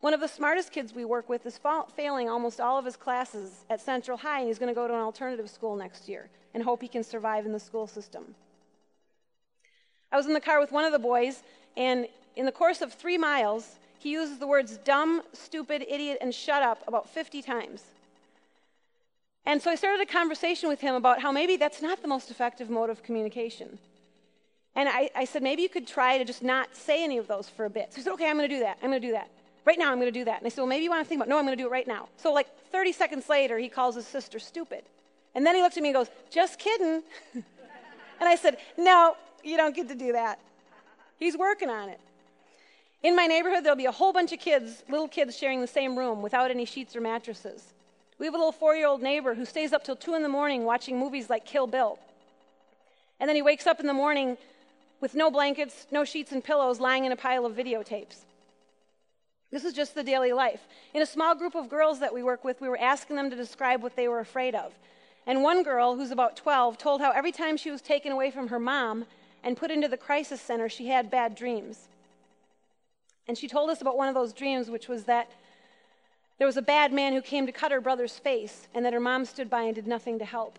One 0.00 0.14
of 0.14 0.20
the 0.20 0.28
smartest 0.28 0.72
kids 0.72 0.94
we 0.94 1.04
work 1.04 1.28
with 1.28 1.44
is 1.44 1.58
fa- 1.58 1.84
failing 1.94 2.28
almost 2.30 2.60
all 2.60 2.78
of 2.78 2.84
his 2.86 2.96
classes 2.96 3.64
at 3.68 3.80
Central 3.80 4.16
High, 4.16 4.38
and 4.38 4.48
he's 4.48 4.58
going 4.58 4.70
to 4.70 4.74
go 4.74 4.88
to 4.88 4.94
an 4.94 5.00
alternative 5.00 5.50
school 5.50 5.76
next 5.76 6.08
year 6.08 6.30
and 6.54 6.62
hope 6.62 6.80
he 6.80 6.88
can 6.88 7.04
survive 7.04 7.44
in 7.44 7.52
the 7.52 7.60
school 7.60 7.86
system. 7.86 8.34
I 10.10 10.16
was 10.16 10.26
in 10.26 10.32
the 10.32 10.40
car 10.40 10.58
with 10.58 10.72
one 10.72 10.84
of 10.84 10.92
the 10.92 10.98
boys, 10.98 11.42
and 11.76 12.08
in 12.34 12.46
the 12.46 12.52
course 12.52 12.80
of 12.80 12.92
three 12.92 13.18
miles, 13.18 13.78
he 13.98 14.10
uses 14.10 14.38
the 14.38 14.46
words 14.46 14.78
dumb, 14.78 15.22
stupid, 15.34 15.84
idiot, 15.86 16.18
and 16.20 16.34
shut 16.34 16.62
up 16.62 16.82
about 16.88 17.08
50 17.08 17.42
times. 17.42 17.84
And 19.44 19.60
so 19.60 19.70
I 19.70 19.74
started 19.74 20.00
a 20.00 20.10
conversation 20.10 20.68
with 20.68 20.80
him 20.80 20.94
about 20.94 21.20
how 21.20 21.30
maybe 21.30 21.56
that's 21.56 21.82
not 21.82 22.02
the 22.02 22.08
most 22.08 22.30
effective 22.30 22.70
mode 22.70 22.90
of 22.90 23.02
communication. 23.02 23.78
And 24.74 24.88
I, 24.88 25.10
I, 25.14 25.24
said, 25.24 25.42
maybe 25.42 25.62
you 25.62 25.68
could 25.68 25.86
try 25.86 26.18
to 26.18 26.24
just 26.24 26.42
not 26.42 26.74
say 26.74 27.04
any 27.04 27.18
of 27.18 27.26
those 27.26 27.48
for 27.48 27.64
a 27.64 27.70
bit. 27.70 27.92
So 27.92 27.96
he 27.96 28.02
said, 28.02 28.12
okay, 28.12 28.28
I'm 28.28 28.36
going 28.36 28.48
to 28.48 28.54
do 28.54 28.60
that. 28.60 28.78
I'm 28.82 28.90
going 28.90 29.00
to 29.00 29.06
do 29.06 29.12
that. 29.12 29.30
Right 29.64 29.78
now, 29.78 29.90
I'm 29.92 29.98
going 29.98 30.12
to 30.12 30.18
do 30.18 30.24
that. 30.24 30.38
And 30.38 30.46
I 30.46 30.50
said, 30.50 30.62
well, 30.62 30.68
maybe 30.68 30.84
you 30.84 30.90
want 30.90 31.04
to 31.04 31.08
think 31.08 31.18
about, 31.18 31.28
it. 31.28 31.30
no, 31.30 31.38
I'm 31.38 31.44
going 31.44 31.56
to 31.56 31.62
do 31.62 31.66
it 31.66 31.70
right 31.70 31.86
now. 31.86 32.08
So 32.16 32.32
like 32.32 32.48
30 32.72 32.92
seconds 32.92 33.28
later, 33.28 33.58
he 33.58 33.68
calls 33.68 33.94
his 33.94 34.06
sister 34.06 34.38
stupid. 34.38 34.82
And 35.34 35.46
then 35.46 35.54
he 35.54 35.62
looks 35.62 35.76
at 35.76 35.82
me 35.82 35.90
and 35.90 35.96
goes, 35.96 36.08
just 36.30 36.58
kidding. 36.58 37.02
and 37.34 37.44
I 38.20 38.36
said, 38.36 38.56
no, 38.76 39.16
you 39.44 39.56
don't 39.56 39.74
get 39.74 39.88
to 39.88 39.94
do 39.94 40.12
that. 40.12 40.38
He's 41.18 41.36
working 41.36 41.68
on 41.68 41.88
it. 41.88 42.00
In 43.02 43.16
my 43.16 43.26
neighborhood, 43.26 43.64
there'll 43.64 43.76
be 43.76 43.86
a 43.86 43.92
whole 43.92 44.12
bunch 44.12 44.32
of 44.32 44.40
kids, 44.40 44.82
little 44.88 45.08
kids, 45.08 45.36
sharing 45.36 45.60
the 45.60 45.66
same 45.66 45.96
room 45.96 46.20
without 46.20 46.50
any 46.50 46.64
sheets 46.64 46.94
or 46.96 47.00
mattresses. 47.00 47.72
We 48.18 48.26
have 48.26 48.34
a 48.34 48.38
little 48.38 48.52
four 48.52 48.74
year 48.76 48.86
old 48.86 49.02
neighbor 49.02 49.34
who 49.34 49.46
stays 49.46 49.72
up 49.72 49.84
till 49.84 49.96
2 49.96 50.14
in 50.14 50.22
the 50.22 50.28
morning 50.28 50.64
watching 50.64 50.98
movies 50.98 51.30
like 51.30 51.46
Kill 51.46 51.66
Bill. 51.66 51.98
And 53.18 53.28
then 53.28 53.36
he 53.36 53.42
wakes 53.42 53.66
up 53.66 53.80
in 53.80 53.86
the 53.86 53.94
morning 53.94 54.36
with 55.00 55.14
no 55.14 55.30
blankets, 55.30 55.86
no 55.90 56.04
sheets 56.04 56.32
and 56.32 56.44
pillows, 56.44 56.80
lying 56.80 57.06
in 57.06 57.12
a 57.12 57.16
pile 57.16 57.46
of 57.46 57.54
videotapes. 57.54 58.24
This 59.50 59.64
is 59.64 59.72
just 59.72 59.94
the 59.94 60.04
daily 60.04 60.32
life. 60.32 60.60
In 60.94 61.02
a 61.02 61.06
small 61.06 61.34
group 61.34 61.54
of 61.54 61.68
girls 61.68 62.00
that 62.00 62.14
we 62.14 62.22
work 62.22 62.44
with, 62.44 62.60
we 62.60 62.68
were 62.68 62.78
asking 62.78 63.16
them 63.16 63.30
to 63.30 63.36
describe 63.36 63.82
what 63.82 63.96
they 63.96 64.06
were 64.06 64.20
afraid 64.20 64.54
of. 64.54 64.72
And 65.26 65.42
one 65.42 65.62
girl, 65.62 65.96
who's 65.96 66.12
about 66.12 66.36
12, 66.36 66.78
told 66.78 67.00
how 67.00 67.10
every 67.10 67.32
time 67.32 67.56
she 67.56 67.70
was 67.70 67.82
taken 67.82 68.12
away 68.12 68.30
from 68.30 68.48
her 68.48 68.60
mom 68.60 69.06
and 69.42 69.56
put 69.56 69.70
into 69.70 69.88
the 69.88 69.96
crisis 69.96 70.40
center, 70.40 70.68
she 70.68 70.88
had 70.88 71.10
bad 71.10 71.34
dreams. 71.34 71.88
And 73.26 73.36
she 73.36 73.48
told 73.48 73.70
us 73.70 73.80
about 73.80 73.96
one 73.96 74.08
of 74.08 74.14
those 74.14 74.32
dreams, 74.32 74.70
which 74.70 74.88
was 74.88 75.04
that 75.04 75.30
there 76.38 76.46
was 76.46 76.56
a 76.56 76.62
bad 76.62 76.92
man 76.92 77.12
who 77.12 77.20
came 77.20 77.46
to 77.46 77.52
cut 77.52 77.72
her 77.72 77.80
brother's 77.80 78.18
face, 78.18 78.66
and 78.74 78.84
that 78.84 78.92
her 78.92 79.00
mom 79.00 79.24
stood 79.24 79.50
by 79.50 79.62
and 79.62 79.74
did 79.74 79.86
nothing 79.86 80.18
to 80.20 80.24
help. 80.24 80.58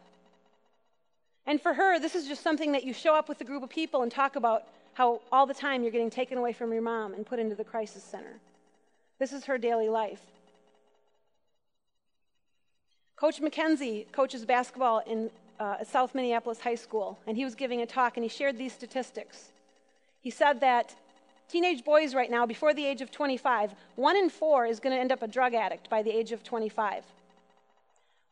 And 1.48 1.60
for 1.60 1.74
her, 1.74 2.00
this 2.00 2.14
is 2.14 2.28
just 2.28 2.44
something 2.44 2.74
that 2.74 2.84
you 2.84 2.94
show 2.94 3.16
up 3.16 3.28
with 3.28 3.42
a 3.42 3.46
group 3.46 3.64
of 3.64 3.70
people 3.70 4.04
and 4.04 4.12
talk 4.12 4.36
about 4.36 4.64
how 4.94 5.22
all 5.32 5.46
the 5.46 5.54
time 5.54 5.82
you're 5.82 5.92
getting 5.92 6.10
taken 6.10 6.38
away 6.38 6.54
from 6.54 6.72
your 6.72 6.82
mom 6.82 7.14
and 7.14 7.26
put 7.26 7.40
into 7.40 7.56
the 7.56 7.64
crisis 7.64 8.04
center. 8.04 8.40
This 9.22 9.34
is 9.34 9.46
her 9.46 9.60
daily 9.60 9.88
life. 9.88 10.24
Coach 13.16 13.40
McKenzie 13.40 14.12
coaches 14.12 14.46
basketball 14.46 15.04
in 15.06 15.30
uh, 15.60 15.84
South 15.84 16.16
Minneapolis 16.16 16.60
High 16.60 16.74
School, 16.74 17.20
and 17.28 17.38
he 17.38 17.46
was 17.46 17.54
giving 17.54 17.84
a 17.84 17.86
talk 17.86 18.18
and 18.18 18.24
he 18.24 18.30
shared 18.30 18.58
these 18.58 18.74
statistics. 18.74 19.50
He 20.22 20.32
said 20.32 20.60
that 20.62 20.96
Teenage 21.48 21.84
boys, 21.84 22.16
right 22.16 22.32
now, 22.32 22.48
before 22.48 22.74
the 22.74 22.84
age 22.84 23.02
of 23.02 23.12
25, 23.12 23.76
one 23.96 24.18
in 24.18 24.28
four 24.28 24.66
is 24.66 24.80
going 24.80 24.96
to 24.96 25.00
end 25.00 25.12
up 25.12 25.22
a 25.22 25.28
drug 25.28 25.54
addict 25.54 25.88
by 25.88 26.02
the 26.02 26.10
age 26.10 26.32
of 26.32 26.44
25. 26.44 27.04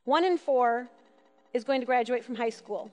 One 0.06 0.24
in 0.24 0.40
four 0.40 0.88
is 1.54 1.64
going 1.64 1.82
to 1.82 1.86
graduate 1.86 2.26
from 2.26 2.34
high 2.34 2.50
school. 2.50 2.90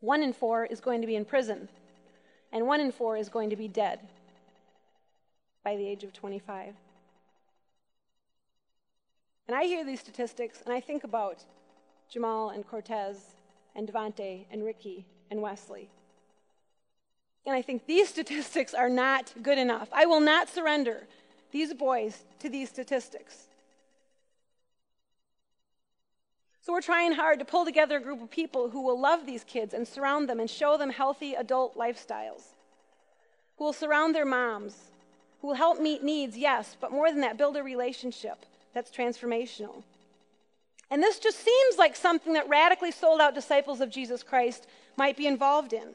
One 0.00 0.24
in 0.24 0.32
four 0.32 0.64
is 0.64 0.80
going 0.80 1.02
to 1.02 1.06
be 1.06 1.14
in 1.14 1.24
prison. 1.24 1.68
And 2.50 2.66
one 2.66 2.80
in 2.80 2.90
four 2.90 3.16
is 3.16 3.28
going 3.28 3.50
to 3.50 3.56
be 3.56 3.68
dead 3.68 4.00
by 5.68 5.76
the 5.76 5.86
age 5.86 6.02
of 6.02 6.14
25. 6.14 6.72
And 9.46 9.54
I 9.54 9.64
hear 9.64 9.84
these 9.84 10.00
statistics 10.00 10.62
and 10.64 10.72
I 10.72 10.80
think 10.80 11.04
about 11.04 11.44
Jamal 12.10 12.48
and 12.48 12.66
Cortez 12.66 13.34
and 13.76 13.86
Devante 13.86 14.46
and 14.50 14.64
Ricky 14.64 15.04
and 15.30 15.42
Wesley. 15.42 15.90
And 17.44 17.54
I 17.54 17.60
think 17.60 17.84
these 17.84 18.08
statistics 18.16 18.72
are 18.72 18.88
not 18.88 19.34
good 19.42 19.58
enough. 19.58 19.90
I 19.92 20.06
will 20.06 20.20
not 20.20 20.48
surrender 20.48 21.06
these 21.52 21.74
boys 21.74 22.24
to 22.38 22.48
these 22.48 22.70
statistics. 22.70 23.48
So 26.62 26.72
we're 26.72 26.80
trying 26.80 27.12
hard 27.12 27.40
to 27.40 27.44
pull 27.44 27.66
together 27.66 27.98
a 27.98 28.00
group 28.00 28.22
of 28.22 28.30
people 28.30 28.70
who 28.70 28.80
will 28.80 28.98
love 28.98 29.26
these 29.26 29.44
kids 29.44 29.74
and 29.74 29.86
surround 29.86 30.30
them 30.30 30.40
and 30.40 30.48
show 30.48 30.78
them 30.78 30.88
healthy 30.88 31.34
adult 31.34 31.76
lifestyles, 31.76 32.54
who 33.58 33.64
will 33.64 33.74
surround 33.74 34.14
their 34.14 34.24
moms, 34.24 34.92
who 35.40 35.48
will 35.48 35.54
help 35.54 35.80
meet 35.80 36.02
needs, 36.02 36.36
yes, 36.36 36.76
but 36.80 36.92
more 36.92 37.10
than 37.10 37.20
that, 37.20 37.38
build 37.38 37.56
a 37.56 37.62
relationship 37.62 38.44
that's 38.74 38.90
transformational. 38.90 39.82
And 40.90 41.02
this 41.02 41.18
just 41.18 41.38
seems 41.38 41.76
like 41.76 41.96
something 41.96 42.32
that 42.32 42.48
radically 42.48 42.90
sold 42.90 43.20
out 43.20 43.34
disciples 43.34 43.80
of 43.80 43.90
Jesus 43.90 44.22
Christ 44.22 44.66
might 44.96 45.16
be 45.16 45.26
involved 45.26 45.72
in. 45.72 45.88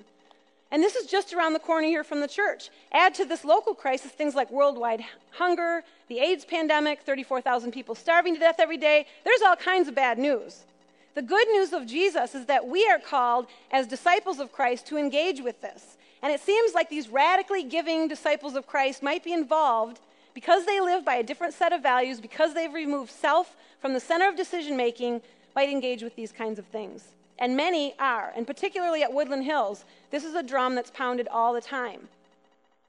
And 0.71 0.82
this 0.82 0.95
is 0.95 1.06
just 1.06 1.34
around 1.34 1.53
the 1.53 1.60
corner 1.60 1.88
here 1.88 2.03
from 2.03 2.19
the 2.19 2.27
church. 2.27 2.69
Add 2.91 3.13
to 3.15 3.25
this 3.25 3.45
local 3.45 3.75
crisis 3.75 4.12
things 4.12 4.34
like 4.34 4.49
worldwide 4.49 5.03
hunger, 5.32 5.84
the 6.08 6.19
AIDS 6.19 6.45
pandemic, 6.45 7.01
34,000 7.01 7.71
people 7.71 7.93
starving 7.93 8.34
to 8.34 8.39
death 8.39 8.60
every 8.60 8.77
day. 8.77 9.06
There's 9.23 9.41
all 9.41 9.56
kinds 9.56 9.88
of 9.88 9.93
bad 9.93 10.17
news. 10.17 10.65
The 11.13 11.21
good 11.21 11.47
news 11.49 11.73
of 11.73 11.86
Jesus 11.86 12.34
is 12.34 12.47
that 12.47 12.67
we 12.67 12.88
are 12.88 12.97
called 12.97 13.45
as 13.71 13.86
disciples 13.86 14.39
of 14.39 14.51
Christ 14.51 14.88
to 14.88 14.97
engage 14.97 15.41
with 15.41 15.62
this. 15.62 15.97
And 16.23 16.31
it 16.31 16.39
seems 16.39 16.73
like 16.73 16.89
these 16.89 17.09
radically 17.09 17.63
giving 17.63 18.07
disciples 18.07 18.55
of 18.55 18.65
Christ 18.65 19.03
might 19.03 19.25
be 19.25 19.33
involved 19.33 19.99
because 20.33 20.65
they 20.65 20.79
live 20.79 21.03
by 21.03 21.15
a 21.15 21.23
different 21.23 21.53
set 21.53 21.73
of 21.73 21.83
values, 21.83 22.21
because 22.21 22.53
they've 22.53 22.73
removed 22.73 23.12
self 23.12 23.55
from 23.81 23.93
the 23.93 23.99
center 23.99 24.29
of 24.29 24.38
decision 24.38 24.77
making, 24.77 25.21
might 25.53 25.69
engage 25.69 26.01
with 26.01 26.15
these 26.15 26.31
kinds 26.31 26.57
of 26.57 26.65
things. 26.67 27.09
And 27.38 27.57
many 27.57 27.93
are, 27.99 28.31
and 28.38 28.47
particularly 28.47 29.03
at 29.03 29.13
Woodland 29.13 29.43
Hills, 29.43 29.83
this 30.12 30.23
is 30.23 30.33
a 30.33 30.41
drum 30.41 30.75
that's 30.75 30.91
pounded 30.91 31.27
all 31.27 31.53
the 31.53 31.62
time. 31.62 32.07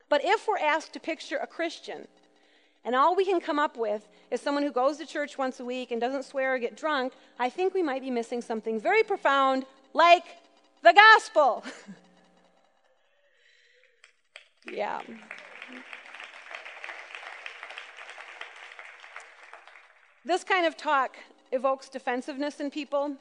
But 0.08 0.24
if 0.24 0.46
we're 0.46 0.58
asked 0.58 0.92
to 0.92 1.00
picture 1.00 1.38
a 1.38 1.46
Christian, 1.46 2.06
and 2.84 2.94
all 2.94 3.16
we 3.16 3.24
can 3.24 3.40
come 3.40 3.58
up 3.58 3.76
with 3.76 4.06
is 4.30 4.40
someone 4.40 4.62
who 4.62 4.70
goes 4.70 4.98
to 4.98 5.06
church 5.06 5.36
once 5.36 5.58
a 5.58 5.64
week 5.64 5.90
and 5.90 6.00
doesn't 6.00 6.24
swear 6.24 6.54
or 6.54 6.58
get 6.58 6.76
drunk, 6.76 7.12
I 7.38 7.50
think 7.50 7.74
we 7.74 7.82
might 7.82 8.02
be 8.02 8.10
missing 8.10 8.42
something 8.42 8.80
very 8.80 9.02
profound, 9.02 9.66
like 9.92 10.24
the 10.82 10.92
gospel. 10.92 11.64
yeah. 14.70 15.00
This 20.24 20.42
kind 20.42 20.66
of 20.66 20.76
talk 20.76 21.16
evokes 21.52 21.88
defensiveness 21.88 22.60
in 22.60 22.70
people. 22.70 23.16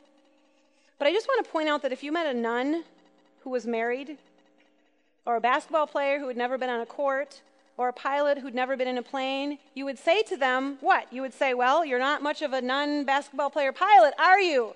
But 0.97 1.07
I 1.07 1.11
just 1.11 1.27
want 1.27 1.45
to 1.45 1.51
point 1.51 1.67
out 1.67 1.81
that 1.81 1.91
if 1.91 2.01
you 2.03 2.11
met 2.11 2.27
a 2.27 2.33
nun 2.33 2.83
who 3.41 3.49
was 3.49 3.67
married, 3.67 4.17
or 5.25 5.35
a 5.35 5.41
basketball 5.41 5.87
player 5.87 6.19
who 6.19 6.27
had 6.27 6.37
never 6.37 6.57
been 6.57 6.69
on 6.69 6.79
a 6.79 6.85
court, 6.85 7.41
or 7.77 7.89
a 7.89 7.93
pilot 7.93 8.37
who'd 8.37 8.55
never 8.55 8.77
been 8.77 8.87
in 8.87 8.97
a 8.97 9.03
plane, 9.03 9.57
you 9.73 9.83
would 9.85 9.97
say 9.97 10.23
to 10.23 10.37
them, 10.37 10.77
What? 10.81 11.11
You 11.11 11.21
would 11.21 11.33
say, 11.33 11.53
Well, 11.53 11.83
you're 11.85 11.99
not 11.99 12.21
much 12.21 12.41
of 12.41 12.53
a 12.53 12.61
nun 12.61 13.03
basketball 13.03 13.49
player 13.49 13.71
pilot, 13.71 14.13
are 14.17 14.39
you? 14.39 14.73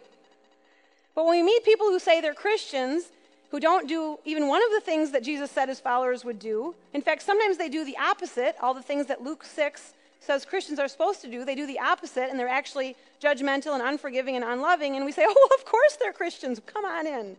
But 1.15 1.25
when 1.25 1.39
we 1.39 1.43
meet 1.43 1.63
people 1.63 1.88
who 1.88 1.99
say 1.99 2.21
they're 2.21 2.34
Christians, 2.34 3.12
who 3.49 3.60
don't 3.60 3.88
do 3.88 4.19
even 4.25 4.47
one 4.47 4.62
of 4.63 4.71
the 4.71 4.81
things 4.81 5.12
that 5.12 5.23
Jesus 5.23 5.51
said 5.51 5.69
his 5.69 5.79
followers 5.79 6.25
would 6.25 6.39
do, 6.39 6.75
in 6.93 7.01
fact, 7.01 7.21
sometimes 7.21 7.57
they 7.57 7.69
do 7.69 7.86
the 7.86 7.97
opposite, 7.97 8.55
all 8.62 8.73
the 8.73 8.81
things 8.81 9.07
that 9.07 9.23
Luke 9.23 9.43
6 9.43 9.93
says 10.19 10.45
Christians 10.45 10.79
are 10.79 10.88
supposed 10.88 11.21
to 11.21 11.31
do, 11.31 11.45
they 11.45 11.55
do 11.55 11.65
the 11.65 11.79
opposite, 11.79 12.29
and 12.29 12.39
they're 12.39 12.49
actually 12.49 12.95
judgmental 13.21 13.73
and 13.73 13.81
unforgiving 13.81 14.36
and 14.36 14.43
unloving, 14.43 14.95
and 14.95 15.05
we 15.05 15.12
say, 15.12 15.23
Oh, 15.27 15.33
well, 15.36 15.60
of 15.60 15.65
course 15.65 15.95
they're 15.95 16.13
Christians, 16.13 16.62
come 16.65 16.86
on 16.86 17.07
in. 17.07 17.38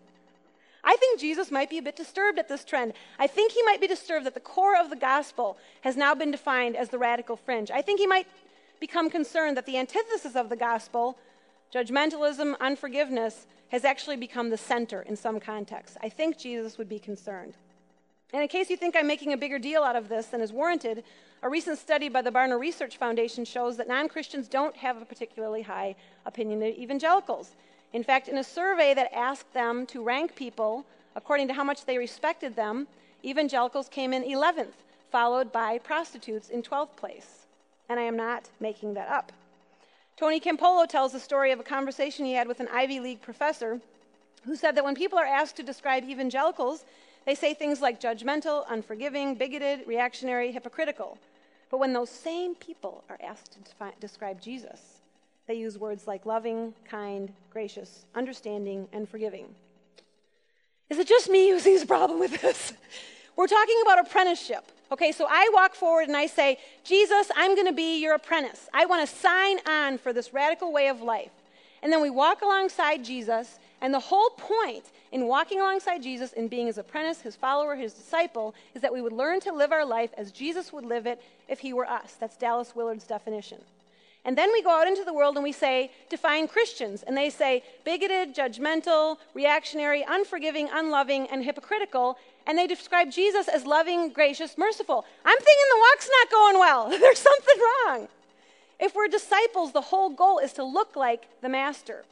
I 0.84 0.96
think 0.96 1.20
Jesus 1.20 1.50
might 1.50 1.68
be 1.68 1.78
a 1.78 1.82
bit 1.82 1.96
disturbed 1.96 2.38
at 2.38 2.48
this 2.48 2.64
trend. 2.64 2.94
I 3.18 3.26
think 3.26 3.52
he 3.52 3.62
might 3.64 3.80
be 3.80 3.86
disturbed 3.86 4.24
that 4.26 4.34
the 4.34 4.40
core 4.40 4.78
of 4.78 4.90
the 4.90 4.96
gospel 4.96 5.58
has 5.82 5.96
now 5.96 6.14
been 6.14 6.30
defined 6.30 6.76
as 6.76 6.88
the 6.88 6.98
radical 6.98 7.36
fringe. 7.36 7.70
I 7.70 7.82
think 7.82 8.00
he 8.00 8.06
might 8.06 8.26
become 8.80 9.10
concerned 9.10 9.56
that 9.56 9.66
the 9.66 9.76
antithesis 9.76 10.36
of 10.36 10.48
the 10.48 10.56
gospel, 10.56 11.18
judgmentalism, 11.72 12.58
unforgiveness, 12.60 13.46
has 13.68 13.84
actually 13.84 14.16
become 14.16 14.50
the 14.50 14.56
center 14.56 15.02
in 15.02 15.16
some 15.16 15.38
contexts. 15.38 15.96
I 16.02 16.08
think 16.08 16.38
Jesus 16.38 16.78
would 16.78 16.88
be 16.88 16.98
concerned. 16.98 17.54
And 18.32 18.42
in 18.42 18.48
case 18.48 18.68
you 18.68 18.76
think 18.76 18.94
I'm 18.96 19.06
making 19.06 19.32
a 19.32 19.38
bigger 19.38 19.58
deal 19.58 19.82
out 19.82 19.96
of 19.96 20.08
this 20.08 20.26
than 20.26 20.40
is 20.40 20.52
warranted, 20.52 21.02
a 21.42 21.48
recent 21.48 21.78
study 21.78 22.08
by 22.08 22.20
the 22.20 22.30
Barna 22.30 22.58
Research 22.58 22.96
Foundation 22.96 23.44
shows 23.44 23.76
that 23.76 23.88
non 23.88 24.08
Christians 24.08 24.48
don't 24.48 24.76
have 24.76 25.00
a 25.00 25.04
particularly 25.04 25.62
high 25.62 25.94
opinion 26.26 26.62
of 26.62 26.74
evangelicals. 26.74 27.52
In 27.92 28.04
fact, 28.04 28.28
in 28.28 28.36
a 28.36 28.44
survey 28.44 28.92
that 28.94 29.14
asked 29.14 29.52
them 29.54 29.86
to 29.86 30.02
rank 30.02 30.34
people 30.34 30.84
according 31.16 31.48
to 31.48 31.54
how 31.54 31.64
much 31.64 31.84
they 31.84 31.96
respected 31.96 32.54
them, 32.54 32.86
evangelicals 33.24 33.88
came 33.88 34.12
in 34.12 34.22
11th, 34.24 34.84
followed 35.10 35.50
by 35.50 35.78
prostitutes 35.78 36.50
in 36.50 36.62
12th 36.62 36.96
place. 36.96 37.46
And 37.88 37.98
I 37.98 38.02
am 38.02 38.16
not 38.16 38.50
making 38.60 38.94
that 38.94 39.08
up. 39.08 39.32
Tony 40.18 40.40
Campolo 40.40 40.84
tells 40.84 41.12
the 41.12 41.20
story 41.20 41.52
of 41.52 41.60
a 41.60 41.62
conversation 41.62 42.24
he 42.24 42.32
had 42.32 42.48
with 42.48 42.58
an 42.58 42.66
Ivy 42.72 42.98
League 42.98 43.22
professor 43.22 43.80
who 44.44 44.56
said 44.56 44.74
that 44.74 44.84
when 44.84 44.96
people 44.96 45.16
are 45.16 45.24
asked 45.24 45.54
to 45.58 45.62
describe 45.62 46.02
evangelicals, 46.02 46.84
they 47.24 47.36
say 47.36 47.54
things 47.54 47.80
like 47.80 48.00
judgmental, 48.00 48.64
unforgiving, 48.68 49.36
bigoted, 49.36 49.86
reactionary, 49.86 50.50
hypocritical. 50.50 51.18
But 51.70 51.78
when 51.78 51.92
those 51.92 52.10
same 52.10 52.56
people 52.56 53.04
are 53.08 53.18
asked 53.22 53.52
to 53.52 53.92
describe 54.00 54.40
Jesus, 54.40 54.80
they 55.46 55.54
use 55.54 55.78
words 55.78 56.08
like 56.08 56.26
loving, 56.26 56.74
kind, 56.84 57.32
gracious, 57.52 58.04
understanding, 58.16 58.88
and 58.92 59.08
forgiving. 59.08 59.46
Is 60.90 60.98
it 60.98 61.06
just 61.06 61.30
me 61.30 61.50
who 61.50 61.60
sees 61.60 61.84
a 61.84 61.86
problem 61.86 62.18
with 62.18 62.40
this? 62.40 62.72
We're 63.36 63.46
talking 63.46 63.80
about 63.84 64.00
apprenticeship. 64.00 64.72
Okay, 64.90 65.12
so 65.12 65.26
I 65.28 65.50
walk 65.52 65.74
forward 65.74 66.08
and 66.08 66.16
I 66.16 66.26
say, 66.26 66.58
Jesus, 66.82 67.30
I'm 67.36 67.54
going 67.54 67.66
to 67.66 67.74
be 67.74 68.00
your 68.00 68.14
apprentice. 68.14 68.70
I 68.72 68.86
want 68.86 69.06
to 69.06 69.14
sign 69.14 69.58
on 69.66 69.98
for 69.98 70.14
this 70.14 70.32
radical 70.32 70.72
way 70.72 70.88
of 70.88 71.02
life. 71.02 71.30
And 71.82 71.92
then 71.92 72.00
we 72.00 72.10
walk 72.10 72.42
alongside 72.42 73.04
Jesus, 73.04 73.58
and 73.80 73.94
the 73.94 74.00
whole 74.00 74.30
point 74.30 74.84
in 75.12 75.26
walking 75.26 75.60
alongside 75.60 76.02
Jesus 76.02 76.32
and 76.32 76.50
being 76.50 76.66
his 76.66 76.78
apprentice, 76.78 77.20
his 77.20 77.36
follower, 77.36 77.76
his 77.76 77.92
disciple, 77.92 78.54
is 78.74 78.82
that 78.82 78.92
we 78.92 79.02
would 79.02 79.12
learn 79.12 79.40
to 79.40 79.52
live 79.52 79.72
our 79.72 79.84
life 79.84 80.10
as 80.16 80.32
Jesus 80.32 80.72
would 80.72 80.84
live 80.84 81.06
it 81.06 81.22
if 81.48 81.60
he 81.60 81.72
were 81.72 81.86
us. 81.86 82.16
That's 82.18 82.36
Dallas 82.36 82.74
Willard's 82.74 83.06
definition. 83.06 83.58
And 84.24 84.36
then 84.36 84.52
we 84.52 84.62
go 84.62 84.70
out 84.70 84.88
into 84.88 85.04
the 85.04 85.12
world 85.12 85.36
and 85.36 85.44
we 85.44 85.52
say, 85.52 85.90
define 86.10 86.48
Christians. 86.48 87.02
And 87.02 87.16
they 87.16 87.30
say 87.30 87.62
bigoted, 87.84 88.34
judgmental, 88.34 89.16
reactionary, 89.32 90.04
unforgiving, 90.06 90.68
unloving, 90.72 91.28
and 91.28 91.44
hypocritical. 91.44 92.18
And 92.48 92.56
they 92.56 92.66
describe 92.66 93.10
Jesus 93.10 93.46
as 93.46 93.66
loving, 93.66 94.08
gracious, 94.08 94.56
merciful. 94.56 95.04
I'm 95.22 95.36
thinking 95.36 95.64
the 95.70 95.80
walk's 95.80 96.10
not 96.10 96.30
going 96.30 96.58
well. 96.58 96.88
There's 96.98 97.18
something 97.18 97.56
wrong. 97.58 98.08
If 98.80 98.94
we're 98.94 99.08
disciples, 99.08 99.72
the 99.72 99.82
whole 99.82 100.08
goal 100.08 100.38
is 100.38 100.54
to 100.54 100.64
look 100.64 100.96
like 100.96 101.26
the 101.42 101.50
master. 101.50 102.04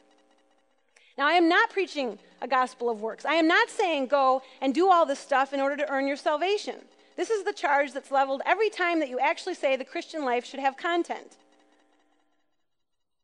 Now, 1.17 1.27
I 1.27 1.33
am 1.33 1.49
not 1.49 1.71
preaching 1.71 2.19
a 2.43 2.47
gospel 2.47 2.91
of 2.91 3.01
works. 3.01 3.25
I 3.25 3.35
am 3.35 3.49
not 3.49 3.71
saying 3.71 4.09
go 4.09 4.43
and 4.61 4.75
do 4.75 4.91
all 4.91 5.07
this 5.07 5.19
stuff 5.19 5.55
in 5.55 5.61
order 5.61 5.77
to 5.79 5.91
earn 5.91 6.07
your 6.07 6.17
salvation. 6.17 6.77
This 7.17 7.31
is 7.31 7.45
the 7.45 7.55
charge 7.55 7.95
that's 7.95 8.11
leveled 8.11 8.43
every 8.45 8.69
time 8.69 9.01
that 9.01 9.09
you 9.09 9.19
actually 9.19 9.55
say 9.55 9.75
the 9.75 9.85
Christian 9.85 10.23
life 10.23 10.45
should 10.45 10.61
have 10.61 10.77
content. 10.77 11.37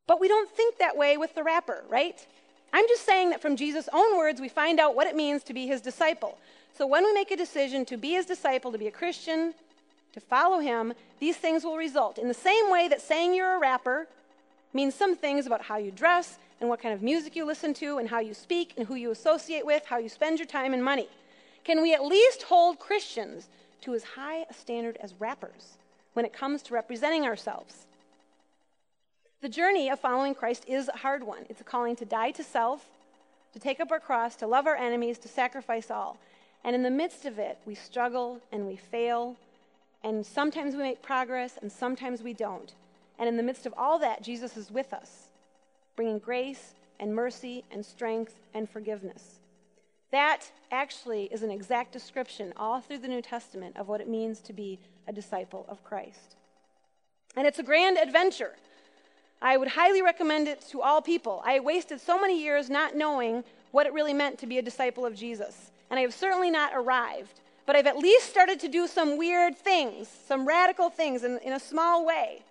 But 0.06 0.18
we 0.18 0.28
don't 0.28 0.50
think 0.50 0.78
that 0.78 0.96
way 0.96 1.18
with 1.18 1.34
the 1.34 1.42
rapper, 1.42 1.84
right? 1.90 2.26
I'm 2.72 2.88
just 2.88 3.04
saying 3.04 3.30
that 3.30 3.42
from 3.42 3.56
Jesus' 3.56 3.90
own 3.92 4.16
words, 4.16 4.40
we 4.40 4.48
find 4.48 4.80
out 4.80 4.94
what 4.94 5.06
it 5.06 5.14
means 5.14 5.42
to 5.44 5.52
be 5.52 5.66
his 5.66 5.82
disciple. 5.82 6.38
So 6.76 6.86
when 6.86 7.04
we 7.04 7.12
make 7.12 7.30
a 7.30 7.36
decision 7.36 7.84
to 7.86 7.96
be 7.96 8.12
his 8.12 8.26
disciple, 8.26 8.72
to 8.72 8.78
be 8.78 8.86
a 8.86 8.92
Christian, 8.92 9.54
to 10.12 10.20
follow 10.20 10.58
him, 10.58 10.94
these 11.20 11.36
things 11.36 11.64
will 11.64 11.76
result. 11.76 12.18
In 12.18 12.28
the 12.28 12.34
same 12.34 12.70
way 12.70 12.88
that 12.88 13.00
saying 13.00 13.34
you're 13.34 13.56
a 13.56 13.60
rapper 13.60 14.06
means 14.72 14.94
some 14.94 15.16
things 15.16 15.46
about 15.46 15.62
how 15.62 15.76
you 15.76 15.90
dress 15.90 16.38
and 16.60 16.68
what 16.68 16.80
kind 16.80 16.94
of 16.94 17.02
music 17.02 17.36
you 17.36 17.44
listen 17.44 17.74
to 17.74 17.98
and 17.98 18.08
how 18.08 18.20
you 18.20 18.34
speak 18.34 18.74
and 18.76 18.86
who 18.86 18.94
you 18.94 19.10
associate 19.10 19.66
with, 19.66 19.84
how 19.86 19.98
you 19.98 20.08
spend 20.08 20.38
your 20.38 20.46
time 20.46 20.72
and 20.72 20.84
money. 20.84 21.08
Can 21.64 21.82
we 21.82 21.94
at 21.94 22.04
least 22.04 22.44
hold 22.44 22.78
Christians 22.78 23.48
to 23.82 23.94
as 23.94 24.04
high 24.04 24.44
a 24.48 24.54
standard 24.54 24.96
as 25.00 25.14
rappers 25.18 25.76
when 26.14 26.24
it 26.24 26.32
comes 26.32 26.62
to 26.62 26.74
representing 26.74 27.24
ourselves? 27.24 27.86
The 29.40 29.48
journey 29.48 29.90
of 29.90 29.98
following 29.98 30.34
Christ 30.34 30.64
is 30.68 30.88
a 30.88 30.98
hard 30.98 31.24
one. 31.24 31.46
It's 31.48 31.60
a 31.60 31.64
calling 31.64 31.96
to 31.96 32.04
die 32.04 32.30
to 32.32 32.44
self, 32.44 32.86
to 33.52 33.58
take 33.58 33.80
up 33.80 33.90
our 33.90 34.00
cross, 34.00 34.36
to 34.36 34.46
love 34.46 34.66
our 34.66 34.76
enemies, 34.76 35.18
to 35.18 35.28
sacrifice 35.28 35.90
all. 35.90 36.16
And 36.64 36.74
in 36.74 36.82
the 36.82 36.90
midst 36.90 37.24
of 37.24 37.38
it, 37.38 37.58
we 37.66 37.74
struggle 37.74 38.40
and 38.52 38.66
we 38.66 38.76
fail, 38.76 39.36
and 40.04 40.24
sometimes 40.24 40.74
we 40.74 40.82
make 40.82 41.02
progress, 41.02 41.58
and 41.60 41.70
sometimes 41.70 42.22
we 42.22 42.34
don't. 42.34 42.72
And 43.18 43.28
in 43.28 43.36
the 43.36 43.42
midst 43.42 43.66
of 43.66 43.74
all 43.76 43.98
that, 43.98 44.22
Jesus 44.22 44.56
is 44.56 44.70
with 44.70 44.92
us, 44.92 45.28
bringing 45.96 46.18
grace 46.18 46.74
and 47.00 47.14
mercy 47.14 47.64
and 47.70 47.84
strength 47.84 48.34
and 48.54 48.68
forgiveness. 48.68 49.40
That 50.12 50.50
actually 50.70 51.24
is 51.32 51.42
an 51.42 51.50
exact 51.50 51.92
description 51.92 52.52
all 52.56 52.80
through 52.80 52.98
the 52.98 53.08
New 53.08 53.22
Testament 53.22 53.76
of 53.76 53.88
what 53.88 54.00
it 54.00 54.08
means 54.08 54.40
to 54.40 54.52
be 54.52 54.78
a 55.08 55.12
disciple 55.12 55.64
of 55.68 55.82
Christ. 55.84 56.36
And 57.34 57.46
it's 57.46 57.58
a 57.58 57.64
grand 57.64 57.96
adventure. 57.96 58.52
I 59.40 59.56
would 59.56 59.68
highly 59.68 60.02
recommend 60.02 60.48
it 60.48 60.60
to 60.70 60.82
all 60.82 61.02
people. 61.02 61.42
I 61.44 61.60
wasted 61.60 62.00
so 62.00 62.20
many 62.20 62.40
years 62.40 62.70
not 62.70 62.94
knowing 62.94 63.42
what 63.72 63.86
it 63.86 63.92
really 63.92 64.14
meant 64.14 64.38
to 64.38 64.46
be 64.46 64.58
a 64.58 64.62
disciple 64.62 65.04
of 65.04 65.16
Jesus. 65.16 65.72
And 65.90 65.98
I 65.98 66.02
have 66.02 66.14
certainly 66.14 66.50
not 66.50 66.72
arrived, 66.74 67.40
but 67.66 67.74
I've 67.74 67.86
at 67.86 67.98
least 67.98 68.28
started 68.28 68.60
to 68.60 68.68
do 68.68 68.86
some 68.86 69.18
weird 69.18 69.58
things, 69.58 70.08
some 70.26 70.46
radical 70.46 70.88
things 70.88 71.24
in, 71.24 71.38
in 71.38 71.52
a 71.52 71.60
small 71.60 72.06
way. 72.06 72.42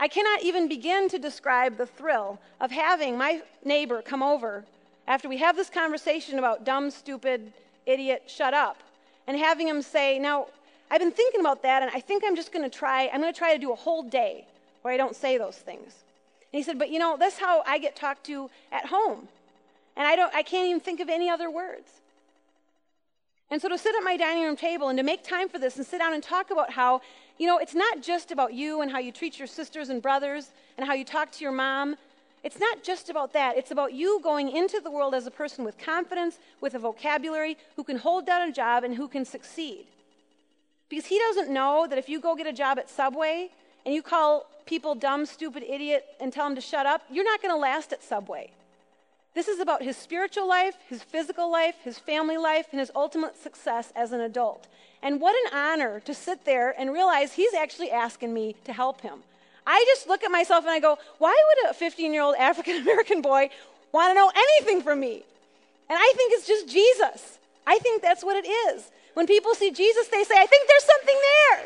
I 0.00 0.08
cannot 0.08 0.42
even 0.42 0.68
begin 0.68 1.08
to 1.08 1.18
describe 1.18 1.76
the 1.76 1.86
thrill 1.86 2.40
of 2.60 2.70
having 2.70 3.18
my 3.18 3.42
neighbor 3.64 4.00
come 4.00 4.22
over 4.22 4.64
after 5.08 5.28
we 5.28 5.38
have 5.38 5.56
this 5.56 5.70
conversation 5.70 6.38
about 6.38 6.64
dumb, 6.64 6.90
stupid, 6.90 7.52
idiot, 7.86 8.24
shut 8.26 8.54
up, 8.54 8.76
and 9.26 9.36
having 9.36 9.66
him 9.66 9.82
say, 9.82 10.18
Now, 10.18 10.46
I've 10.90 11.00
been 11.00 11.10
thinking 11.10 11.40
about 11.40 11.62
that, 11.62 11.82
and 11.82 11.90
I 11.92 12.00
think 12.00 12.22
I'm 12.24 12.36
just 12.36 12.52
going 12.52 12.68
to 12.68 12.76
try, 12.78 13.10
I'm 13.12 13.20
going 13.20 13.32
to 13.32 13.38
try 13.38 13.54
to 13.54 13.60
do 13.60 13.72
a 13.72 13.76
whole 13.76 14.02
day 14.02 14.46
where 14.82 14.94
I 14.94 14.96
don't 14.96 15.16
say 15.16 15.36
those 15.36 15.56
things. 15.56 16.04
And 16.52 16.58
he 16.58 16.62
said, 16.62 16.78
But 16.78 16.90
you 16.90 16.98
know, 16.98 17.16
that's 17.18 17.38
how 17.38 17.62
I 17.66 17.78
get 17.78 17.96
talked 17.96 18.24
to 18.26 18.50
at 18.70 18.86
home. 18.86 19.28
And 19.98 20.06
I, 20.06 20.16
don't, 20.16 20.32
I 20.34 20.42
can't 20.42 20.68
even 20.68 20.80
think 20.80 21.00
of 21.00 21.08
any 21.08 21.28
other 21.28 21.50
words. 21.50 21.90
And 23.50 23.60
so 23.60 23.68
to 23.68 23.76
sit 23.76 23.94
at 23.96 24.04
my 24.04 24.16
dining 24.16 24.44
room 24.44 24.56
table 24.56 24.88
and 24.88 24.96
to 24.98 25.02
make 25.02 25.24
time 25.24 25.48
for 25.48 25.58
this 25.58 25.76
and 25.76 25.84
sit 25.84 25.98
down 25.98 26.14
and 26.14 26.22
talk 26.22 26.50
about 26.50 26.70
how, 26.70 27.00
you 27.36 27.46
know, 27.46 27.58
it's 27.58 27.74
not 27.74 28.00
just 28.00 28.30
about 28.30 28.54
you 28.54 28.80
and 28.80 28.92
how 28.92 28.98
you 29.00 29.10
treat 29.10 29.38
your 29.38 29.48
sisters 29.48 29.88
and 29.88 30.00
brothers 30.00 30.52
and 30.76 30.86
how 30.86 30.94
you 30.94 31.04
talk 31.04 31.32
to 31.32 31.42
your 31.42 31.52
mom. 31.52 31.96
It's 32.44 32.60
not 32.60 32.84
just 32.84 33.10
about 33.10 33.32
that. 33.32 33.56
It's 33.56 33.72
about 33.72 33.92
you 33.92 34.20
going 34.22 34.54
into 34.54 34.80
the 34.80 34.90
world 34.90 35.14
as 35.14 35.26
a 35.26 35.30
person 35.32 35.64
with 35.64 35.76
confidence, 35.78 36.38
with 36.60 36.74
a 36.74 36.78
vocabulary, 36.78 37.56
who 37.74 37.82
can 37.82 37.96
hold 37.96 38.24
down 38.24 38.48
a 38.48 38.52
job 38.52 38.84
and 38.84 38.94
who 38.94 39.08
can 39.08 39.24
succeed. 39.24 39.86
Because 40.88 41.06
he 41.06 41.18
doesn't 41.18 41.50
know 41.50 41.86
that 41.88 41.98
if 41.98 42.08
you 42.08 42.20
go 42.20 42.36
get 42.36 42.46
a 42.46 42.52
job 42.52 42.78
at 42.78 42.88
Subway 42.88 43.50
and 43.84 43.94
you 43.94 44.02
call 44.02 44.46
people 44.64 44.94
dumb, 44.94 45.26
stupid, 45.26 45.64
idiot 45.64 46.04
and 46.20 46.32
tell 46.32 46.44
them 46.44 46.54
to 46.54 46.60
shut 46.60 46.86
up, 46.86 47.02
you're 47.10 47.24
not 47.24 47.42
going 47.42 47.52
to 47.52 47.58
last 47.58 47.92
at 47.92 48.04
Subway. 48.04 48.52
This 49.38 49.46
is 49.46 49.60
about 49.60 49.84
his 49.84 49.96
spiritual 49.96 50.48
life, 50.48 50.74
his 50.88 51.00
physical 51.00 51.48
life, 51.48 51.76
his 51.84 51.96
family 51.96 52.36
life, 52.36 52.66
and 52.72 52.80
his 52.80 52.90
ultimate 52.92 53.40
success 53.40 53.92
as 53.94 54.10
an 54.10 54.20
adult. 54.20 54.66
And 55.00 55.20
what 55.20 55.36
an 55.36 55.56
honor 55.56 56.00
to 56.00 56.12
sit 56.12 56.44
there 56.44 56.74
and 56.76 56.92
realize 56.92 57.34
he's 57.34 57.54
actually 57.54 57.92
asking 57.92 58.34
me 58.34 58.56
to 58.64 58.72
help 58.72 59.00
him. 59.00 59.22
I 59.64 59.84
just 59.94 60.08
look 60.08 60.24
at 60.24 60.32
myself 60.32 60.64
and 60.64 60.72
I 60.72 60.80
go, 60.80 60.98
why 61.18 61.40
would 61.46 61.70
a 61.70 61.74
15 61.74 62.12
year 62.12 62.22
old 62.22 62.34
African 62.34 62.82
American 62.82 63.22
boy 63.30 63.50
want 63.92 64.10
to 64.10 64.14
know 64.14 64.32
anything 64.34 64.82
from 64.82 64.98
me? 64.98 65.22
And 65.88 65.96
I 65.96 66.12
think 66.16 66.32
it's 66.34 66.48
just 66.48 66.68
Jesus. 66.68 67.38
I 67.64 67.78
think 67.78 68.02
that's 68.02 68.24
what 68.24 68.44
it 68.44 68.48
is. 68.48 68.90
When 69.14 69.28
people 69.28 69.54
see 69.54 69.70
Jesus, 69.70 70.08
they 70.08 70.24
say, 70.24 70.34
I 70.36 70.46
think 70.46 70.66
there's 70.66 70.82
something 70.82 71.16
there. 71.54 71.64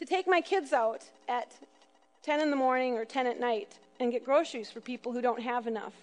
To 0.00 0.04
take 0.04 0.28
my 0.28 0.42
kids 0.42 0.74
out 0.74 1.04
at 1.26 1.54
10 2.26 2.40
in 2.40 2.50
the 2.50 2.56
morning 2.56 2.98
or 2.98 3.04
10 3.04 3.28
at 3.28 3.38
night 3.38 3.78
and 4.00 4.10
get 4.10 4.24
groceries 4.24 4.68
for 4.68 4.80
people 4.80 5.12
who 5.12 5.22
don't 5.22 5.40
have 5.40 5.68
enough 5.68 5.94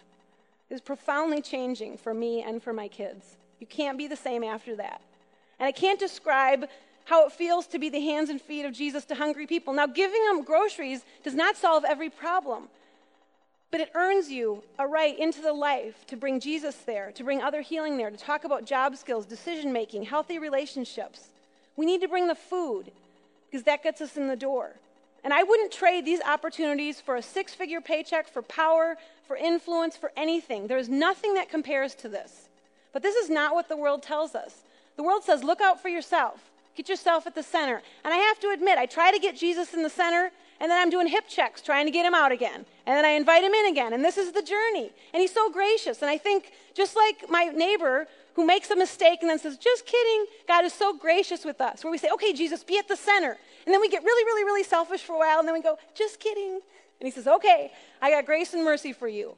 is 0.69 0.79
profoundly 0.79 1.41
changing 1.41 1.97
for 1.97 2.13
me 2.13 2.41
and 2.41 2.63
for 2.63 2.71
my 2.71 2.87
kids. 2.87 3.35
You 3.59 3.67
can't 3.67 3.97
be 3.97 4.07
the 4.07 4.15
same 4.15 4.41
after 4.41 4.73
that. 4.77 5.01
And 5.59 5.67
I 5.67 5.73
can't 5.73 5.99
describe 5.99 6.69
how 7.03 7.25
it 7.25 7.33
feels 7.33 7.67
to 7.67 7.77
be 7.77 7.89
the 7.89 7.99
hands 7.99 8.29
and 8.29 8.41
feet 8.41 8.63
of 8.63 8.71
Jesus 8.71 9.03
to 9.05 9.15
hungry 9.15 9.45
people. 9.45 9.73
Now, 9.73 9.85
giving 9.85 10.23
them 10.27 10.45
groceries 10.45 11.03
does 11.25 11.35
not 11.35 11.57
solve 11.57 11.83
every 11.83 12.09
problem, 12.09 12.69
but 13.69 13.81
it 13.81 13.91
earns 13.93 14.31
you 14.31 14.63
a 14.79 14.87
right 14.87 15.19
into 15.19 15.41
the 15.41 15.51
life 15.51 16.07
to 16.07 16.15
bring 16.15 16.39
Jesus 16.39 16.75
there, 16.85 17.11
to 17.11 17.23
bring 17.25 17.41
other 17.41 17.59
healing 17.59 17.97
there, 17.97 18.09
to 18.09 18.15
talk 18.15 18.45
about 18.45 18.63
job 18.65 18.95
skills, 18.95 19.25
decision 19.25 19.73
making, 19.73 20.03
healthy 20.03 20.39
relationships. 20.39 21.27
We 21.75 21.85
need 21.85 21.99
to 21.99 22.07
bring 22.07 22.29
the 22.29 22.35
food 22.35 22.93
because 23.51 23.65
that 23.65 23.83
gets 23.83 23.99
us 23.99 24.15
in 24.15 24.29
the 24.29 24.37
door. 24.37 24.75
And 25.23 25.33
I 25.33 25.43
wouldn't 25.43 25.71
trade 25.71 26.05
these 26.05 26.21
opportunities 26.21 26.99
for 26.99 27.15
a 27.15 27.21
six 27.21 27.53
figure 27.53 27.81
paycheck, 27.81 28.27
for 28.27 28.41
power, 28.41 28.97
for 29.25 29.37
influence, 29.37 29.95
for 29.95 30.11
anything. 30.17 30.67
There 30.67 30.77
is 30.77 30.89
nothing 30.89 31.35
that 31.35 31.49
compares 31.49 31.95
to 31.95 32.09
this. 32.09 32.49
But 32.91 33.01
this 33.01 33.15
is 33.15 33.29
not 33.29 33.55
what 33.55 33.69
the 33.69 33.77
world 33.77 34.03
tells 34.03 34.35
us. 34.35 34.63
The 34.97 35.03
world 35.03 35.23
says, 35.23 35.43
look 35.43 35.61
out 35.61 35.81
for 35.81 35.89
yourself. 35.89 36.51
Get 36.75 36.89
yourself 36.89 37.25
at 37.25 37.35
the 37.35 37.43
center. 37.43 37.81
And 38.03 38.13
I 38.13 38.17
have 38.17 38.39
to 38.41 38.49
admit, 38.49 38.77
I 38.77 38.85
try 38.85 39.11
to 39.11 39.19
get 39.19 39.37
Jesus 39.37 39.73
in 39.73 39.83
the 39.83 39.89
center, 39.89 40.31
and 40.59 40.69
then 40.69 40.79
I'm 40.79 40.89
doing 40.89 41.07
hip 41.07 41.27
checks 41.27 41.61
trying 41.61 41.85
to 41.85 41.91
get 41.91 42.05
him 42.05 42.13
out 42.13 42.31
again. 42.31 42.65
And 42.85 42.97
then 42.97 43.05
I 43.05 43.09
invite 43.09 43.43
him 43.43 43.53
in 43.53 43.67
again. 43.67 43.93
And 43.93 44.03
this 44.03 44.17
is 44.17 44.31
the 44.31 44.41
journey. 44.41 44.91
And 45.13 45.21
he's 45.21 45.33
so 45.33 45.49
gracious. 45.49 46.01
And 46.01 46.11
I 46.11 46.17
think, 46.17 46.51
just 46.73 46.95
like 46.95 47.29
my 47.29 47.45
neighbor 47.45 48.07
who 48.35 48.45
makes 48.45 48.71
a 48.71 48.75
mistake 48.75 49.19
and 49.21 49.29
then 49.29 49.39
says, 49.39 49.57
just 49.57 49.85
kidding, 49.85 50.25
God 50.47 50.65
is 50.65 50.73
so 50.73 50.95
gracious 50.95 51.45
with 51.45 51.61
us, 51.61 51.83
where 51.83 51.91
we 51.91 51.97
say, 51.97 52.09
okay, 52.13 52.33
Jesus, 52.33 52.63
be 52.63 52.77
at 52.77 52.87
the 52.87 52.95
center. 52.95 53.37
And 53.65 53.73
then 53.73 53.81
we 53.81 53.89
get 53.89 54.03
really, 54.03 54.23
really, 54.25 54.43
really 54.43 54.63
selfish 54.63 55.01
for 55.01 55.13
a 55.13 55.19
while, 55.19 55.39
and 55.39 55.47
then 55.47 55.55
we 55.55 55.61
go, 55.61 55.77
just 55.95 56.19
kidding. 56.19 56.59
And 56.99 57.07
he 57.07 57.11
says, 57.11 57.27
okay, 57.27 57.71
I 58.01 58.11
got 58.11 58.25
grace 58.25 58.53
and 58.53 58.63
mercy 58.63 58.93
for 58.93 59.07
you. 59.07 59.35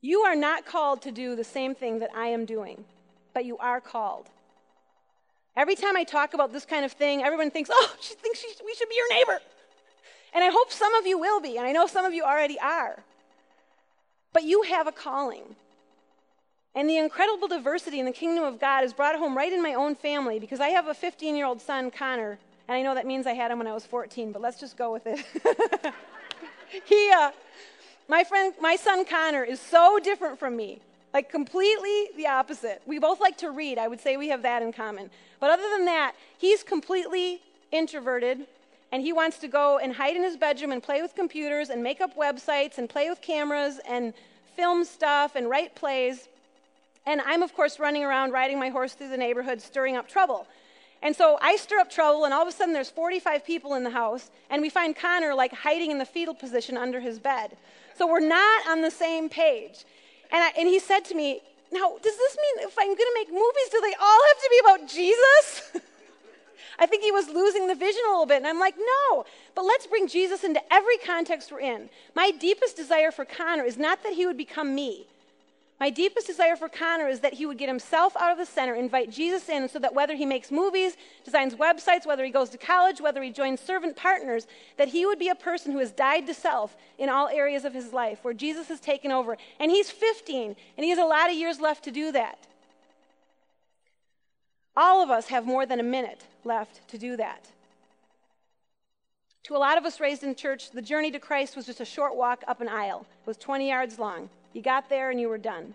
You 0.00 0.20
are 0.20 0.36
not 0.36 0.64
called 0.64 1.02
to 1.02 1.12
do 1.12 1.36
the 1.36 1.44
same 1.44 1.74
thing 1.74 1.98
that 1.98 2.10
I 2.14 2.26
am 2.28 2.46
doing 2.46 2.84
but 3.32 3.44
you 3.44 3.56
are 3.58 3.80
called. 3.80 4.28
Every 5.56 5.74
time 5.74 5.96
I 5.96 6.04
talk 6.04 6.34
about 6.34 6.52
this 6.52 6.64
kind 6.64 6.84
of 6.84 6.92
thing, 6.92 7.22
everyone 7.22 7.50
thinks, 7.50 7.70
oh, 7.72 7.94
she 8.00 8.14
thinks 8.14 8.38
she, 8.38 8.48
we 8.64 8.74
should 8.74 8.88
be 8.88 8.96
your 8.96 9.12
neighbor. 9.14 9.40
And 10.32 10.44
I 10.44 10.50
hope 10.50 10.70
some 10.70 10.94
of 10.94 11.06
you 11.06 11.18
will 11.18 11.40
be, 11.40 11.56
and 11.58 11.66
I 11.66 11.72
know 11.72 11.86
some 11.86 12.04
of 12.04 12.14
you 12.14 12.22
already 12.22 12.58
are. 12.60 13.02
But 14.32 14.44
you 14.44 14.62
have 14.62 14.86
a 14.86 14.92
calling. 14.92 15.56
And 16.74 16.88
the 16.88 16.98
incredible 16.98 17.48
diversity 17.48 17.98
in 17.98 18.06
the 18.06 18.12
kingdom 18.12 18.44
of 18.44 18.60
God 18.60 18.84
is 18.84 18.92
brought 18.92 19.16
home 19.16 19.36
right 19.36 19.52
in 19.52 19.62
my 19.62 19.74
own 19.74 19.94
family 19.96 20.38
because 20.38 20.60
I 20.60 20.68
have 20.68 20.86
a 20.86 20.94
15 20.94 21.36
year 21.36 21.46
old 21.46 21.60
son, 21.60 21.90
Connor, 21.90 22.38
and 22.68 22.76
I 22.76 22.82
know 22.82 22.94
that 22.94 23.06
means 23.06 23.26
I 23.26 23.32
had 23.32 23.50
him 23.50 23.58
when 23.58 23.66
I 23.66 23.74
was 23.74 23.84
14, 23.84 24.30
but 24.30 24.40
let's 24.40 24.60
just 24.60 24.76
go 24.76 24.92
with 24.92 25.02
it. 25.06 25.24
he, 26.84 27.10
uh, 27.12 27.32
my 28.08 28.22
friend, 28.22 28.54
my 28.60 28.76
son 28.76 29.04
Connor 29.04 29.42
is 29.42 29.60
so 29.60 29.98
different 29.98 30.38
from 30.38 30.56
me. 30.56 30.80
Like 31.12 31.28
completely 31.28 32.10
the 32.16 32.28
opposite. 32.28 32.80
We 32.86 33.00
both 33.00 33.20
like 33.20 33.36
to 33.38 33.50
read. 33.50 33.78
I 33.78 33.88
would 33.88 34.00
say 34.00 34.16
we 34.16 34.28
have 34.28 34.42
that 34.42 34.62
in 34.62 34.72
common. 34.72 35.10
But 35.40 35.50
other 35.50 35.68
than 35.76 35.84
that, 35.86 36.14
he's 36.38 36.62
completely 36.62 37.40
introverted 37.72 38.46
and 38.92 39.02
he 39.02 39.12
wants 39.12 39.38
to 39.38 39.48
go 39.48 39.78
and 39.78 39.92
hide 39.92 40.16
in 40.16 40.22
his 40.22 40.36
bedroom 40.36 40.70
and 40.70 40.82
play 40.82 41.02
with 41.02 41.14
computers 41.14 41.70
and 41.70 41.82
make 41.82 42.00
up 42.00 42.16
websites 42.16 42.78
and 42.78 42.88
play 42.88 43.08
with 43.08 43.20
cameras 43.20 43.80
and 43.88 44.14
film 44.56 44.84
stuff 44.84 45.34
and 45.36 45.48
write 45.48 45.74
plays. 45.74 46.28
And 47.06 47.20
I'm, 47.22 47.42
of 47.42 47.54
course, 47.54 47.78
running 47.78 48.04
around 48.04 48.32
riding 48.32 48.58
my 48.58 48.68
horse 48.68 48.94
through 48.94 49.08
the 49.08 49.16
neighborhood, 49.16 49.60
stirring 49.60 49.96
up 49.96 50.08
trouble. 50.08 50.46
And 51.02 51.16
so 51.16 51.38
I 51.40 51.56
stir 51.56 51.78
up 51.78 51.90
trouble, 51.90 52.24
and 52.24 52.34
all 52.34 52.42
of 52.42 52.48
a 52.48 52.52
sudden 52.52 52.74
there's 52.74 52.90
45 52.90 53.44
people 53.44 53.74
in 53.74 53.84
the 53.84 53.90
house, 53.90 54.30
and 54.50 54.60
we 54.60 54.68
find 54.68 54.94
Connor 54.94 55.34
like 55.34 55.52
hiding 55.52 55.90
in 55.90 55.98
the 55.98 56.04
fetal 56.04 56.34
position 56.34 56.76
under 56.76 57.00
his 57.00 57.18
bed. 57.18 57.56
So 57.96 58.06
we're 58.06 58.20
not 58.20 58.68
on 58.68 58.82
the 58.82 58.90
same 58.90 59.28
page. 59.28 59.84
And, 60.30 60.44
I, 60.44 60.52
and 60.58 60.68
he 60.68 60.78
said 60.78 61.04
to 61.06 61.14
me, 61.14 61.40
Now, 61.72 61.96
does 62.02 62.16
this 62.16 62.36
mean 62.36 62.66
if 62.68 62.76
I'm 62.78 62.88
going 62.88 62.96
to 62.96 63.14
make 63.14 63.28
movies, 63.28 63.68
do 63.70 63.80
they 63.80 63.94
all 63.94 64.20
have 64.28 64.42
to 64.42 64.48
be 64.50 64.60
about 64.60 64.88
Jesus? 64.88 65.82
I 66.80 66.86
think 66.86 67.02
he 67.02 67.12
was 67.12 67.28
losing 67.28 67.66
the 67.66 67.74
vision 67.74 68.00
a 68.06 68.10
little 68.10 68.26
bit. 68.26 68.38
And 68.38 68.46
I'm 68.46 68.58
like, 68.58 68.74
no, 68.78 69.26
but 69.54 69.64
let's 69.64 69.86
bring 69.86 70.08
Jesus 70.08 70.44
into 70.44 70.60
every 70.72 70.96
context 70.96 71.52
we're 71.52 71.60
in. 71.60 71.90
My 72.16 72.30
deepest 72.30 72.74
desire 72.74 73.10
for 73.10 73.26
Connor 73.26 73.64
is 73.64 73.76
not 73.76 74.02
that 74.02 74.14
he 74.14 74.24
would 74.24 74.38
become 74.38 74.74
me, 74.74 75.06
my 75.80 75.88
deepest 75.88 76.26
desire 76.26 76.56
for 76.56 76.68
Connor 76.68 77.08
is 77.08 77.20
that 77.20 77.32
he 77.32 77.46
would 77.46 77.56
get 77.56 77.70
himself 77.70 78.14
out 78.18 78.30
of 78.30 78.36
the 78.36 78.44
center, 78.44 78.74
invite 78.74 79.10
Jesus 79.10 79.48
in, 79.48 79.66
so 79.66 79.78
that 79.78 79.94
whether 79.94 80.14
he 80.14 80.26
makes 80.26 80.50
movies, 80.50 80.94
designs 81.24 81.54
websites, 81.54 82.04
whether 82.04 82.22
he 82.22 82.30
goes 82.30 82.50
to 82.50 82.58
college, 82.58 83.00
whether 83.00 83.22
he 83.22 83.30
joins 83.30 83.60
servant 83.60 83.96
partners, 83.96 84.46
that 84.76 84.88
he 84.88 85.06
would 85.06 85.18
be 85.18 85.30
a 85.30 85.34
person 85.34 85.72
who 85.72 85.78
has 85.78 85.90
died 85.90 86.26
to 86.26 86.34
self 86.34 86.76
in 86.98 87.08
all 87.08 87.28
areas 87.28 87.64
of 87.64 87.72
his 87.72 87.94
life, 87.94 88.18
where 88.22 88.34
Jesus 88.34 88.68
has 88.68 88.78
taken 88.78 89.10
over. 89.10 89.38
And 89.58 89.70
he's 89.70 89.90
15, 89.90 90.54
and 90.76 90.84
he 90.84 90.90
has 90.90 90.98
a 90.98 91.04
lot 91.04 91.30
of 91.30 91.36
years 91.36 91.60
left 91.60 91.84
to 91.84 91.90
do 91.90 92.12
that. 92.12 92.46
All 94.76 95.02
of 95.02 95.08
us 95.08 95.28
have 95.28 95.46
more 95.46 95.64
than 95.64 95.80
a 95.80 95.82
minute 95.82 96.26
left 96.44 96.86
to 96.88 96.98
do 96.98 97.16
that. 97.16 97.46
To 99.44 99.56
a 99.56 99.58
lot 99.58 99.78
of 99.78 99.86
us 99.86 99.98
raised 99.98 100.24
in 100.24 100.34
church, 100.34 100.72
the 100.72 100.82
journey 100.82 101.10
to 101.10 101.18
Christ 101.18 101.56
was 101.56 101.64
just 101.64 101.80
a 101.80 101.86
short 101.86 102.16
walk 102.16 102.44
up 102.46 102.60
an 102.60 102.68
aisle. 102.68 103.06
It 103.22 103.26
was 103.26 103.38
20 103.38 103.66
yards 103.66 103.98
long. 103.98 104.28
You 104.52 104.62
got 104.62 104.88
there 104.88 105.10
and 105.10 105.20
you 105.20 105.28
were 105.28 105.38
done. 105.38 105.74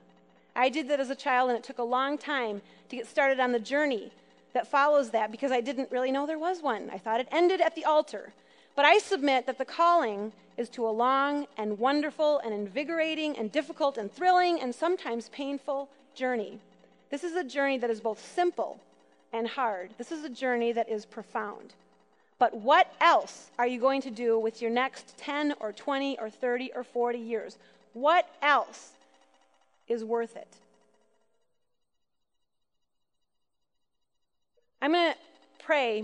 I 0.55 0.69
did 0.69 0.87
that 0.89 0.99
as 0.99 1.09
a 1.09 1.15
child, 1.15 1.49
and 1.49 1.57
it 1.57 1.63
took 1.63 1.79
a 1.79 1.83
long 1.83 2.17
time 2.17 2.61
to 2.89 2.95
get 2.95 3.07
started 3.07 3.39
on 3.39 3.51
the 3.51 3.59
journey 3.59 4.11
that 4.53 4.67
follows 4.67 5.09
that 5.11 5.31
because 5.31 5.51
I 5.51 5.59
didn't 5.59 5.91
really 5.91 6.11
know 6.11 6.25
there 6.25 6.39
was 6.39 6.61
one. 6.61 6.89
I 6.91 6.97
thought 6.97 7.19
it 7.19 7.27
ended 7.31 7.59
at 7.59 7.75
the 7.75 7.83
altar. 7.85 8.31
But 8.75 8.85
I 8.85 8.97
submit 8.97 9.45
that 9.45 9.57
the 9.57 9.65
calling 9.65 10.31
is 10.57 10.69
to 10.69 10.87
a 10.87 10.89
long 10.89 11.47
and 11.57 11.77
wonderful 11.77 12.39
and 12.39 12.53
invigorating 12.53 13.37
and 13.37 13.51
difficult 13.51 13.97
and 13.97 14.11
thrilling 14.11 14.61
and 14.61 14.73
sometimes 14.73 15.29
painful 15.29 15.89
journey. 16.13 16.59
This 17.09 17.23
is 17.23 17.35
a 17.35 17.43
journey 17.43 17.77
that 17.77 17.89
is 17.89 18.01
both 18.01 18.25
simple 18.25 18.79
and 19.33 19.47
hard. 19.47 19.91
This 19.97 20.11
is 20.11 20.23
a 20.23 20.29
journey 20.29 20.71
that 20.71 20.89
is 20.89 21.05
profound. 21.05 21.73
But 22.37 22.53
what 22.53 22.93
else 22.99 23.51
are 23.57 23.67
you 23.67 23.79
going 23.79 24.01
to 24.01 24.11
do 24.11 24.37
with 24.37 24.61
your 24.61 24.71
next 24.71 25.17
10 25.17 25.55
or 25.59 25.71
20 25.71 26.19
or 26.19 26.29
30 26.29 26.71
or 26.75 26.83
40 26.83 27.17
years? 27.17 27.57
What 27.95 28.27
else 28.41 28.91
is 29.87 30.03
worth 30.03 30.35
it? 30.35 30.53
I'm 34.81 34.91
going 34.91 35.13
to 35.13 35.17
pray 35.63 36.03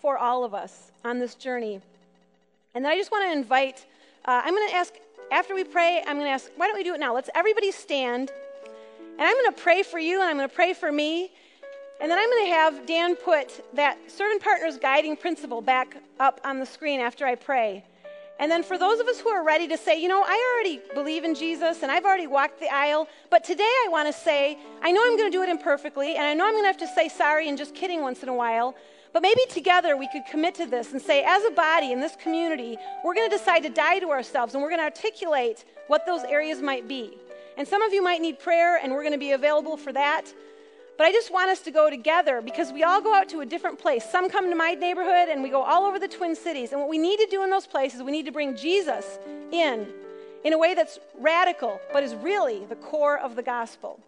for 0.00 0.16
all 0.16 0.44
of 0.44 0.54
us 0.54 0.92
on 1.04 1.18
this 1.18 1.34
journey. 1.34 1.80
And 2.72 2.84
then 2.84 2.92
I 2.92 2.96
just 2.96 3.10
want 3.10 3.28
to 3.28 3.32
invite, 3.36 3.84
uh, 4.26 4.42
I'm 4.44 4.54
going 4.54 4.68
to 4.68 4.76
ask, 4.76 4.94
after 5.32 5.56
we 5.56 5.64
pray, 5.64 6.04
I'm 6.06 6.14
going 6.14 6.26
to 6.26 6.32
ask, 6.32 6.52
why 6.54 6.68
don't 6.68 6.76
we 6.76 6.84
do 6.84 6.94
it 6.94 7.00
now? 7.00 7.12
Let's 7.12 7.30
everybody 7.34 7.72
stand. 7.72 8.30
And 9.00 9.22
I'm 9.22 9.34
going 9.34 9.52
to 9.52 9.60
pray 9.60 9.82
for 9.82 9.98
you 9.98 10.20
and 10.20 10.30
I'm 10.30 10.36
going 10.36 10.48
to 10.48 10.54
pray 10.54 10.72
for 10.72 10.92
me. 10.92 11.32
And 12.00 12.08
then 12.08 12.16
I'm 12.16 12.30
going 12.30 12.44
to 12.44 12.52
have 12.52 12.86
Dan 12.86 13.16
put 13.16 13.74
that 13.74 13.98
servant 14.08 14.40
partners 14.40 14.78
guiding 14.78 15.16
principle 15.16 15.60
back 15.60 15.96
up 16.20 16.40
on 16.44 16.60
the 16.60 16.66
screen 16.66 17.00
after 17.00 17.26
I 17.26 17.34
pray. 17.34 17.82
And 18.38 18.50
then 18.50 18.64
for 18.64 18.76
those 18.76 18.98
of 18.98 19.06
us 19.06 19.20
who 19.20 19.28
are 19.28 19.44
ready 19.44 19.68
to 19.68 19.76
say, 19.76 20.00
you 20.00 20.08
know, 20.08 20.22
I 20.26 20.54
already 20.54 20.82
believe 20.92 21.22
in 21.22 21.34
Jesus 21.34 21.82
and 21.82 21.92
I've 21.92 22.04
already 22.04 22.26
walked 22.26 22.58
the 22.58 22.72
aisle, 22.72 23.08
but 23.30 23.44
today 23.44 23.62
I 23.62 23.88
want 23.90 24.08
to 24.08 24.12
say, 24.12 24.58
I 24.82 24.90
know 24.90 25.02
I'm 25.04 25.16
going 25.16 25.30
to 25.30 25.36
do 25.36 25.42
it 25.42 25.48
imperfectly 25.48 26.16
and 26.16 26.26
I 26.26 26.34
know 26.34 26.44
I'm 26.44 26.52
going 26.52 26.64
to 26.64 26.68
have 26.68 26.76
to 26.78 26.88
say 26.88 27.08
sorry 27.08 27.48
and 27.48 27.56
just 27.56 27.74
kidding 27.74 28.02
once 28.02 28.24
in 28.24 28.28
a 28.28 28.34
while, 28.34 28.74
but 29.12 29.22
maybe 29.22 29.42
together 29.48 29.96
we 29.96 30.08
could 30.08 30.22
commit 30.28 30.56
to 30.56 30.66
this 30.66 30.92
and 30.92 31.00
say, 31.00 31.22
as 31.22 31.44
a 31.44 31.52
body 31.52 31.92
in 31.92 32.00
this 32.00 32.16
community, 32.16 32.76
we're 33.04 33.14
going 33.14 33.30
to 33.30 33.36
decide 33.36 33.60
to 33.60 33.70
die 33.70 34.00
to 34.00 34.10
ourselves 34.10 34.54
and 34.54 34.62
we're 34.62 34.70
going 34.70 34.80
to 34.80 34.84
articulate 34.84 35.64
what 35.86 36.04
those 36.04 36.24
areas 36.24 36.60
might 36.60 36.88
be. 36.88 37.16
And 37.56 37.68
some 37.68 37.82
of 37.82 37.92
you 37.92 38.02
might 38.02 38.20
need 38.20 38.40
prayer 38.40 38.80
and 38.82 38.92
we're 38.92 39.02
going 39.02 39.12
to 39.12 39.18
be 39.18 39.30
available 39.30 39.76
for 39.76 39.92
that. 39.92 40.24
But 40.96 41.06
I 41.06 41.12
just 41.12 41.32
want 41.32 41.50
us 41.50 41.60
to 41.62 41.70
go 41.70 41.90
together 41.90 42.40
because 42.40 42.72
we 42.72 42.84
all 42.84 43.00
go 43.00 43.14
out 43.14 43.28
to 43.30 43.40
a 43.40 43.46
different 43.46 43.78
place. 43.78 44.04
Some 44.08 44.30
come 44.30 44.48
to 44.48 44.56
my 44.56 44.74
neighborhood 44.74 45.28
and 45.28 45.42
we 45.42 45.50
go 45.50 45.62
all 45.62 45.84
over 45.84 45.98
the 45.98 46.08
Twin 46.08 46.36
Cities. 46.36 46.72
And 46.72 46.80
what 46.80 46.88
we 46.88 46.98
need 46.98 47.18
to 47.18 47.26
do 47.26 47.42
in 47.42 47.50
those 47.50 47.66
places, 47.66 48.02
we 48.02 48.12
need 48.12 48.26
to 48.26 48.32
bring 48.32 48.56
Jesus 48.56 49.18
in 49.50 49.88
in 50.44 50.52
a 50.52 50.58
way 50.58 50.74
that's 50.74 50.98
radical, 51.18 51.80
but 51.92 52.04
is 52.04 52.14
really 52.14 52.64
the 52.66 52.76
core 52.76 53.18
of 53.18 53.34
the 53.34 53.42
gospel. 53.42 53.98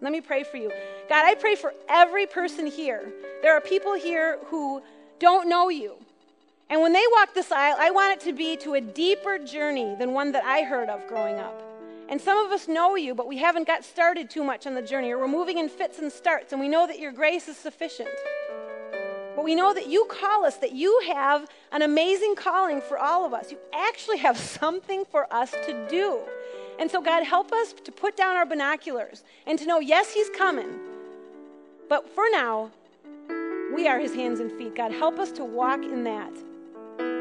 Let 0.00 0.12
me 0.12 0.20
pray 0.20 0.42
for 0.44 0.56
you. 0.56 0.70
God, 1.08 1.26
I 1.26 1.34
pray 1.34 1.54
for 1.54 1.74
every 1.88 2.26
person 2.26 2.66
here. 2.66 3.12
There 3.42 3.56
are 3.56 3.60
people 3.60 3.94
here 3.94 4.38
who 4.46 4.82
don't 5.18 5.48
know 5.48 5.68
you. 5.68 5.96
And 6.70 6.80
when 6.80 6.92
they 6.92 7.04
walk 7.12 7.34
this 7.34 7.52
aisle, 7.52 7.76
I 7.78 7.90
want 7.90 8.14
it 8.14 8.20
to 8.26 8.32
be 8.32 8.56
to 8.58 8.74
a 8.74 8.80
deeper 8.80 9.38
journey 9.38 9.94
than 9.98 10.12
one 10.12 10.32
that 10.32 10.44
I 10.44 10.62
heard 10.62 10.88
of 10.88 11.06
growing 11.06 11.36
up. 11.36 11.71
And 12.12 12.20
some 12.20 12.36
of 12.44 12.52
us 12.52 12.68
know 12.68 12.94
you, 12.94 13.14
but 13.14 13.26
we 13.26 13.38
haven't 13.38 13.66
got 13.66 13.86
started 13.86 14.28
too 14.28 14.44
much 14.44 14.66
on 14.66 14.74
the 14.74 14.82
journey, 14.82 15.10
or 15.10 15.18
we're 15.18 15.28
moving 15.28 15.56
in 15.56 15.70
fits 15.70 15.98
and 15.98 16.12
starts, 16.12 16.52
and 16.52 16.60
we 16.60 16.68
know 16.68 16.86
that 16.86 16.98
your 16.98 17.10
grace 17.10 17.48
is 17.48 17.56
sufficient. 17.56 18.10
But 19.34 19.46
we 19.46 19.54
know 19.54 19.72
that 19.72 19.88
you 19.88 20.04
call 20.10 20.44
us, 20.44 20.58
that 20.58 20.72
you 20.72 21.00
have 21.06 21.48
an 21.72 21.80
amazing 21.80 22.34
calling 22.34 22.82
for 22.82 22.98
all 22.98 23.24
of 23.24 23.32
us. 23.32 23.50
You 23.50 23.56
actually 23.72 24.18
have 24.18 24.36
something 24.60 25.06
for 25.06 25.26
us 25.32 25.52
to 25.52 25.86
do. 25.88 26.20
And 26.78 26.90
so, 26.90 27.00
God, 27.00 27.24
help 27.24 27.50
us 27.50 27.72
to 27.72 27.90
put 27.90 28.14
down 28.14 28.36
our 28.36 28.44
binoculars 28.44 29.24
and 29.46 29.58
to 29.58 29.64
know, 29.64 29.80
yes, 29.80 30.12
He's 30.12 30.28
coming. 30.36 30.68
But 31.88 32.06
for 32.14 32.24
now, 32.30 32.70
We 33.74 33.88
are 33.88 33.98
his 33.98 34.14
hands 34.14 34.38
and 34.38 34.52
feet. 34.52 34.74
God, 34.74 34.92
help 34.92 35.18
us 35.18 35.32
to 35.32 35.46
walk 35.46 35.82
in 35.82 36.04
that. 36.04 36.36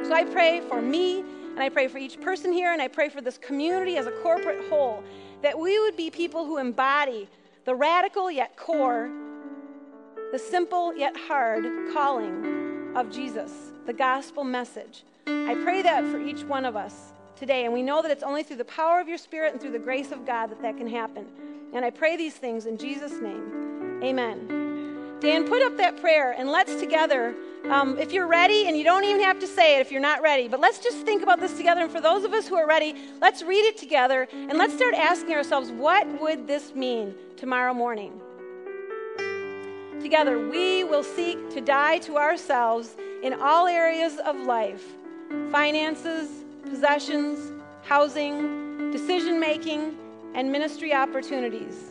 So 0.04 0.14
I 0.14 0.26
pray 0.26 0.60
for 0.68 0.82
me, 0.82 1.24
and 1.52 1.60
I 1.60 1.70
pray 1.70 1.88
for 1.88 1.98
each 1.98 2.20
person 2.22 2.52
here, 2.52 2.72
and 2.74 2.82
I 2.82 2.88
pray 2.88 3.10
for 3.10 3.22
this 3.22 3.38
community 3.38 3.98
as 3.98 4.08
a 4.08 4.12
corporate 4.12 4.68
whole, 4.70 5.04
that 5.42 5.58
we 5.58 5.80
would 5.80 5.96
be 5.96 6.10
people 6.10 6.46
who 6.46 6.58
embody 6.58 7.28
the 7.66 7.76
radical 7.76 8.32
yet 8.32 8.56
core, 8.56 9.10
the 10.32 10.40
simple 10.40 10.96
yet 10.96 11.16
hard 11.16 11.66
calling 11.94 12.94
of 12.96 13.12
Jesus, 13.12 13.52
the 13.86 13.94
gospel 13.94 14.44
message. 14.44 15.04
I 15.28 15.56
pray 15.64 15.82
that 15.82 16.04
for 16.06 16.20
each 16.20 16.44
one 16.44 16.66
of 16.66 16.76
us 16.76 17.14
today, 17.36 17.66
and 17.66 17.74
we 17.74 17.82
know 17.82 18.02
that 18.02 18.12
it's 18.12 18.24
only 18.24 18.44
through 18.44 18.58
the 18.58 18.66
power 18.66 19.00
of 19.00 19.08
your 19.08 19.18
Spirit 19.18 19.54
and 19.54 19.62
through 19.62 19.72
the 19.72 19.80
grace 19.80 20.12
of 20.12 20.26
God 20.26 20.52
that 20.52 20.62
that 20.62 20.78
can 20.78 20.88
happen. 20.88 21.26
And 21.74 21.84
I 21.86 21.90
pray 21.90 22.18
these 22.18 22.36
things 22.36 22.66
in 22.66 22.78
Jesus' 22.78 23.20
name. 23.22 24.00
Amen. 24.04 24.61
Dan, 25.22 25.48
put 25.48 25.62
up 25.62 25.78
that 25.78 26.02
prayer, 26.02 26.34
and 26.36 26.50
let's 26.50 26.76
together 26.76 27.36
um, 27.70 28.00
if 28.00 28.12
you're 28.12 28.26
ready, 28.26 28.68
and 28.68 28.76
you 28.76 28.84
don't 28.84 29.04
even 29.04 29.22
have 29.22 29.38
to 29.40 29.46
say 29.46 29.78
it 29.78 29.82
if 29.82 29.92
you're 29.92 30.02
not 30.02 30.24
ready, 30.24 30.48
but 30.48 30.60
let's 30.60 30.80
just 30.80 31.06
think 31.06 31.22
about 31.22 31.40
this 31.40 31.56
together. 31.56 31.82
And 31.82 31.92
for 31.92 32.02
those 32.02 32.24
of 32.24 32.34
us 32.34 32.48
who 32.48 32.56
are 32.56 32.68
ready, 32.68 32.96
let's 33.22 33.44
read 33.44 33.64
it 33.66 33.78
together 33.78 34.28
and 34.32 34.58
let's 34.58 34.74
start 34.74 34.96
asking 34.96 35.36
ourselves, 35.36 35.70
what 35.70 36.08
would 36.20 36.48
this 36.48 36.74
mean 36.74 37.14
tomorrow 37.38 37.72
morning? 37.72 38.20
Together, 40.02 40.50
we 40.50 40.84
will 40.84 41.04
seek 41.04 41.52
to 41.52 41.62
die 41.62 42.00
to 42.00 42.18
ourselves 42.18 42.96
in 43.22 43.40
all 43.40 43.68
areas 43.68 44.18
of 44.26 44.36
life 44.38 44.84
finances, 45.52 46.30
possessions, 46.64 47.52
housing, 47.84 48.92
decision 48.92 49.40
making, 49.40 49.96
and 50.34 50.52
ministry 50.52 50.94
opportunities. 50.94 51.91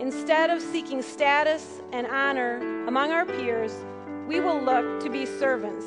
Instead 0.00 0.48
of 0.48 0.62
seeking 0.62 1.02
status 1.02 1.82
and 1.92 2.06
honor 2.06 2.56
among 2.86 3.12
our 3.12 3.26
peers, 3.26 3.84
we 4.26 4.40
will 4.40 4.58
look 4.58 4.98
to 4.98 5.10
be 5.10 5.26
servants. 5.26 5.84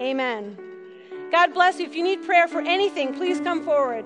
Amen. 0.00 0.58
God 1.30 1.54
bless 1.54 1.78
you. 1.78 1.86
If 1.86 1.94
you 1.94 2.02
need 2.02 2.24
prayer 2.24 2.48
for 2.48 2.60
anything, 2.60 3.14
please 3.14 3.40
come 3.40 3.62
forward. 3.64 4.04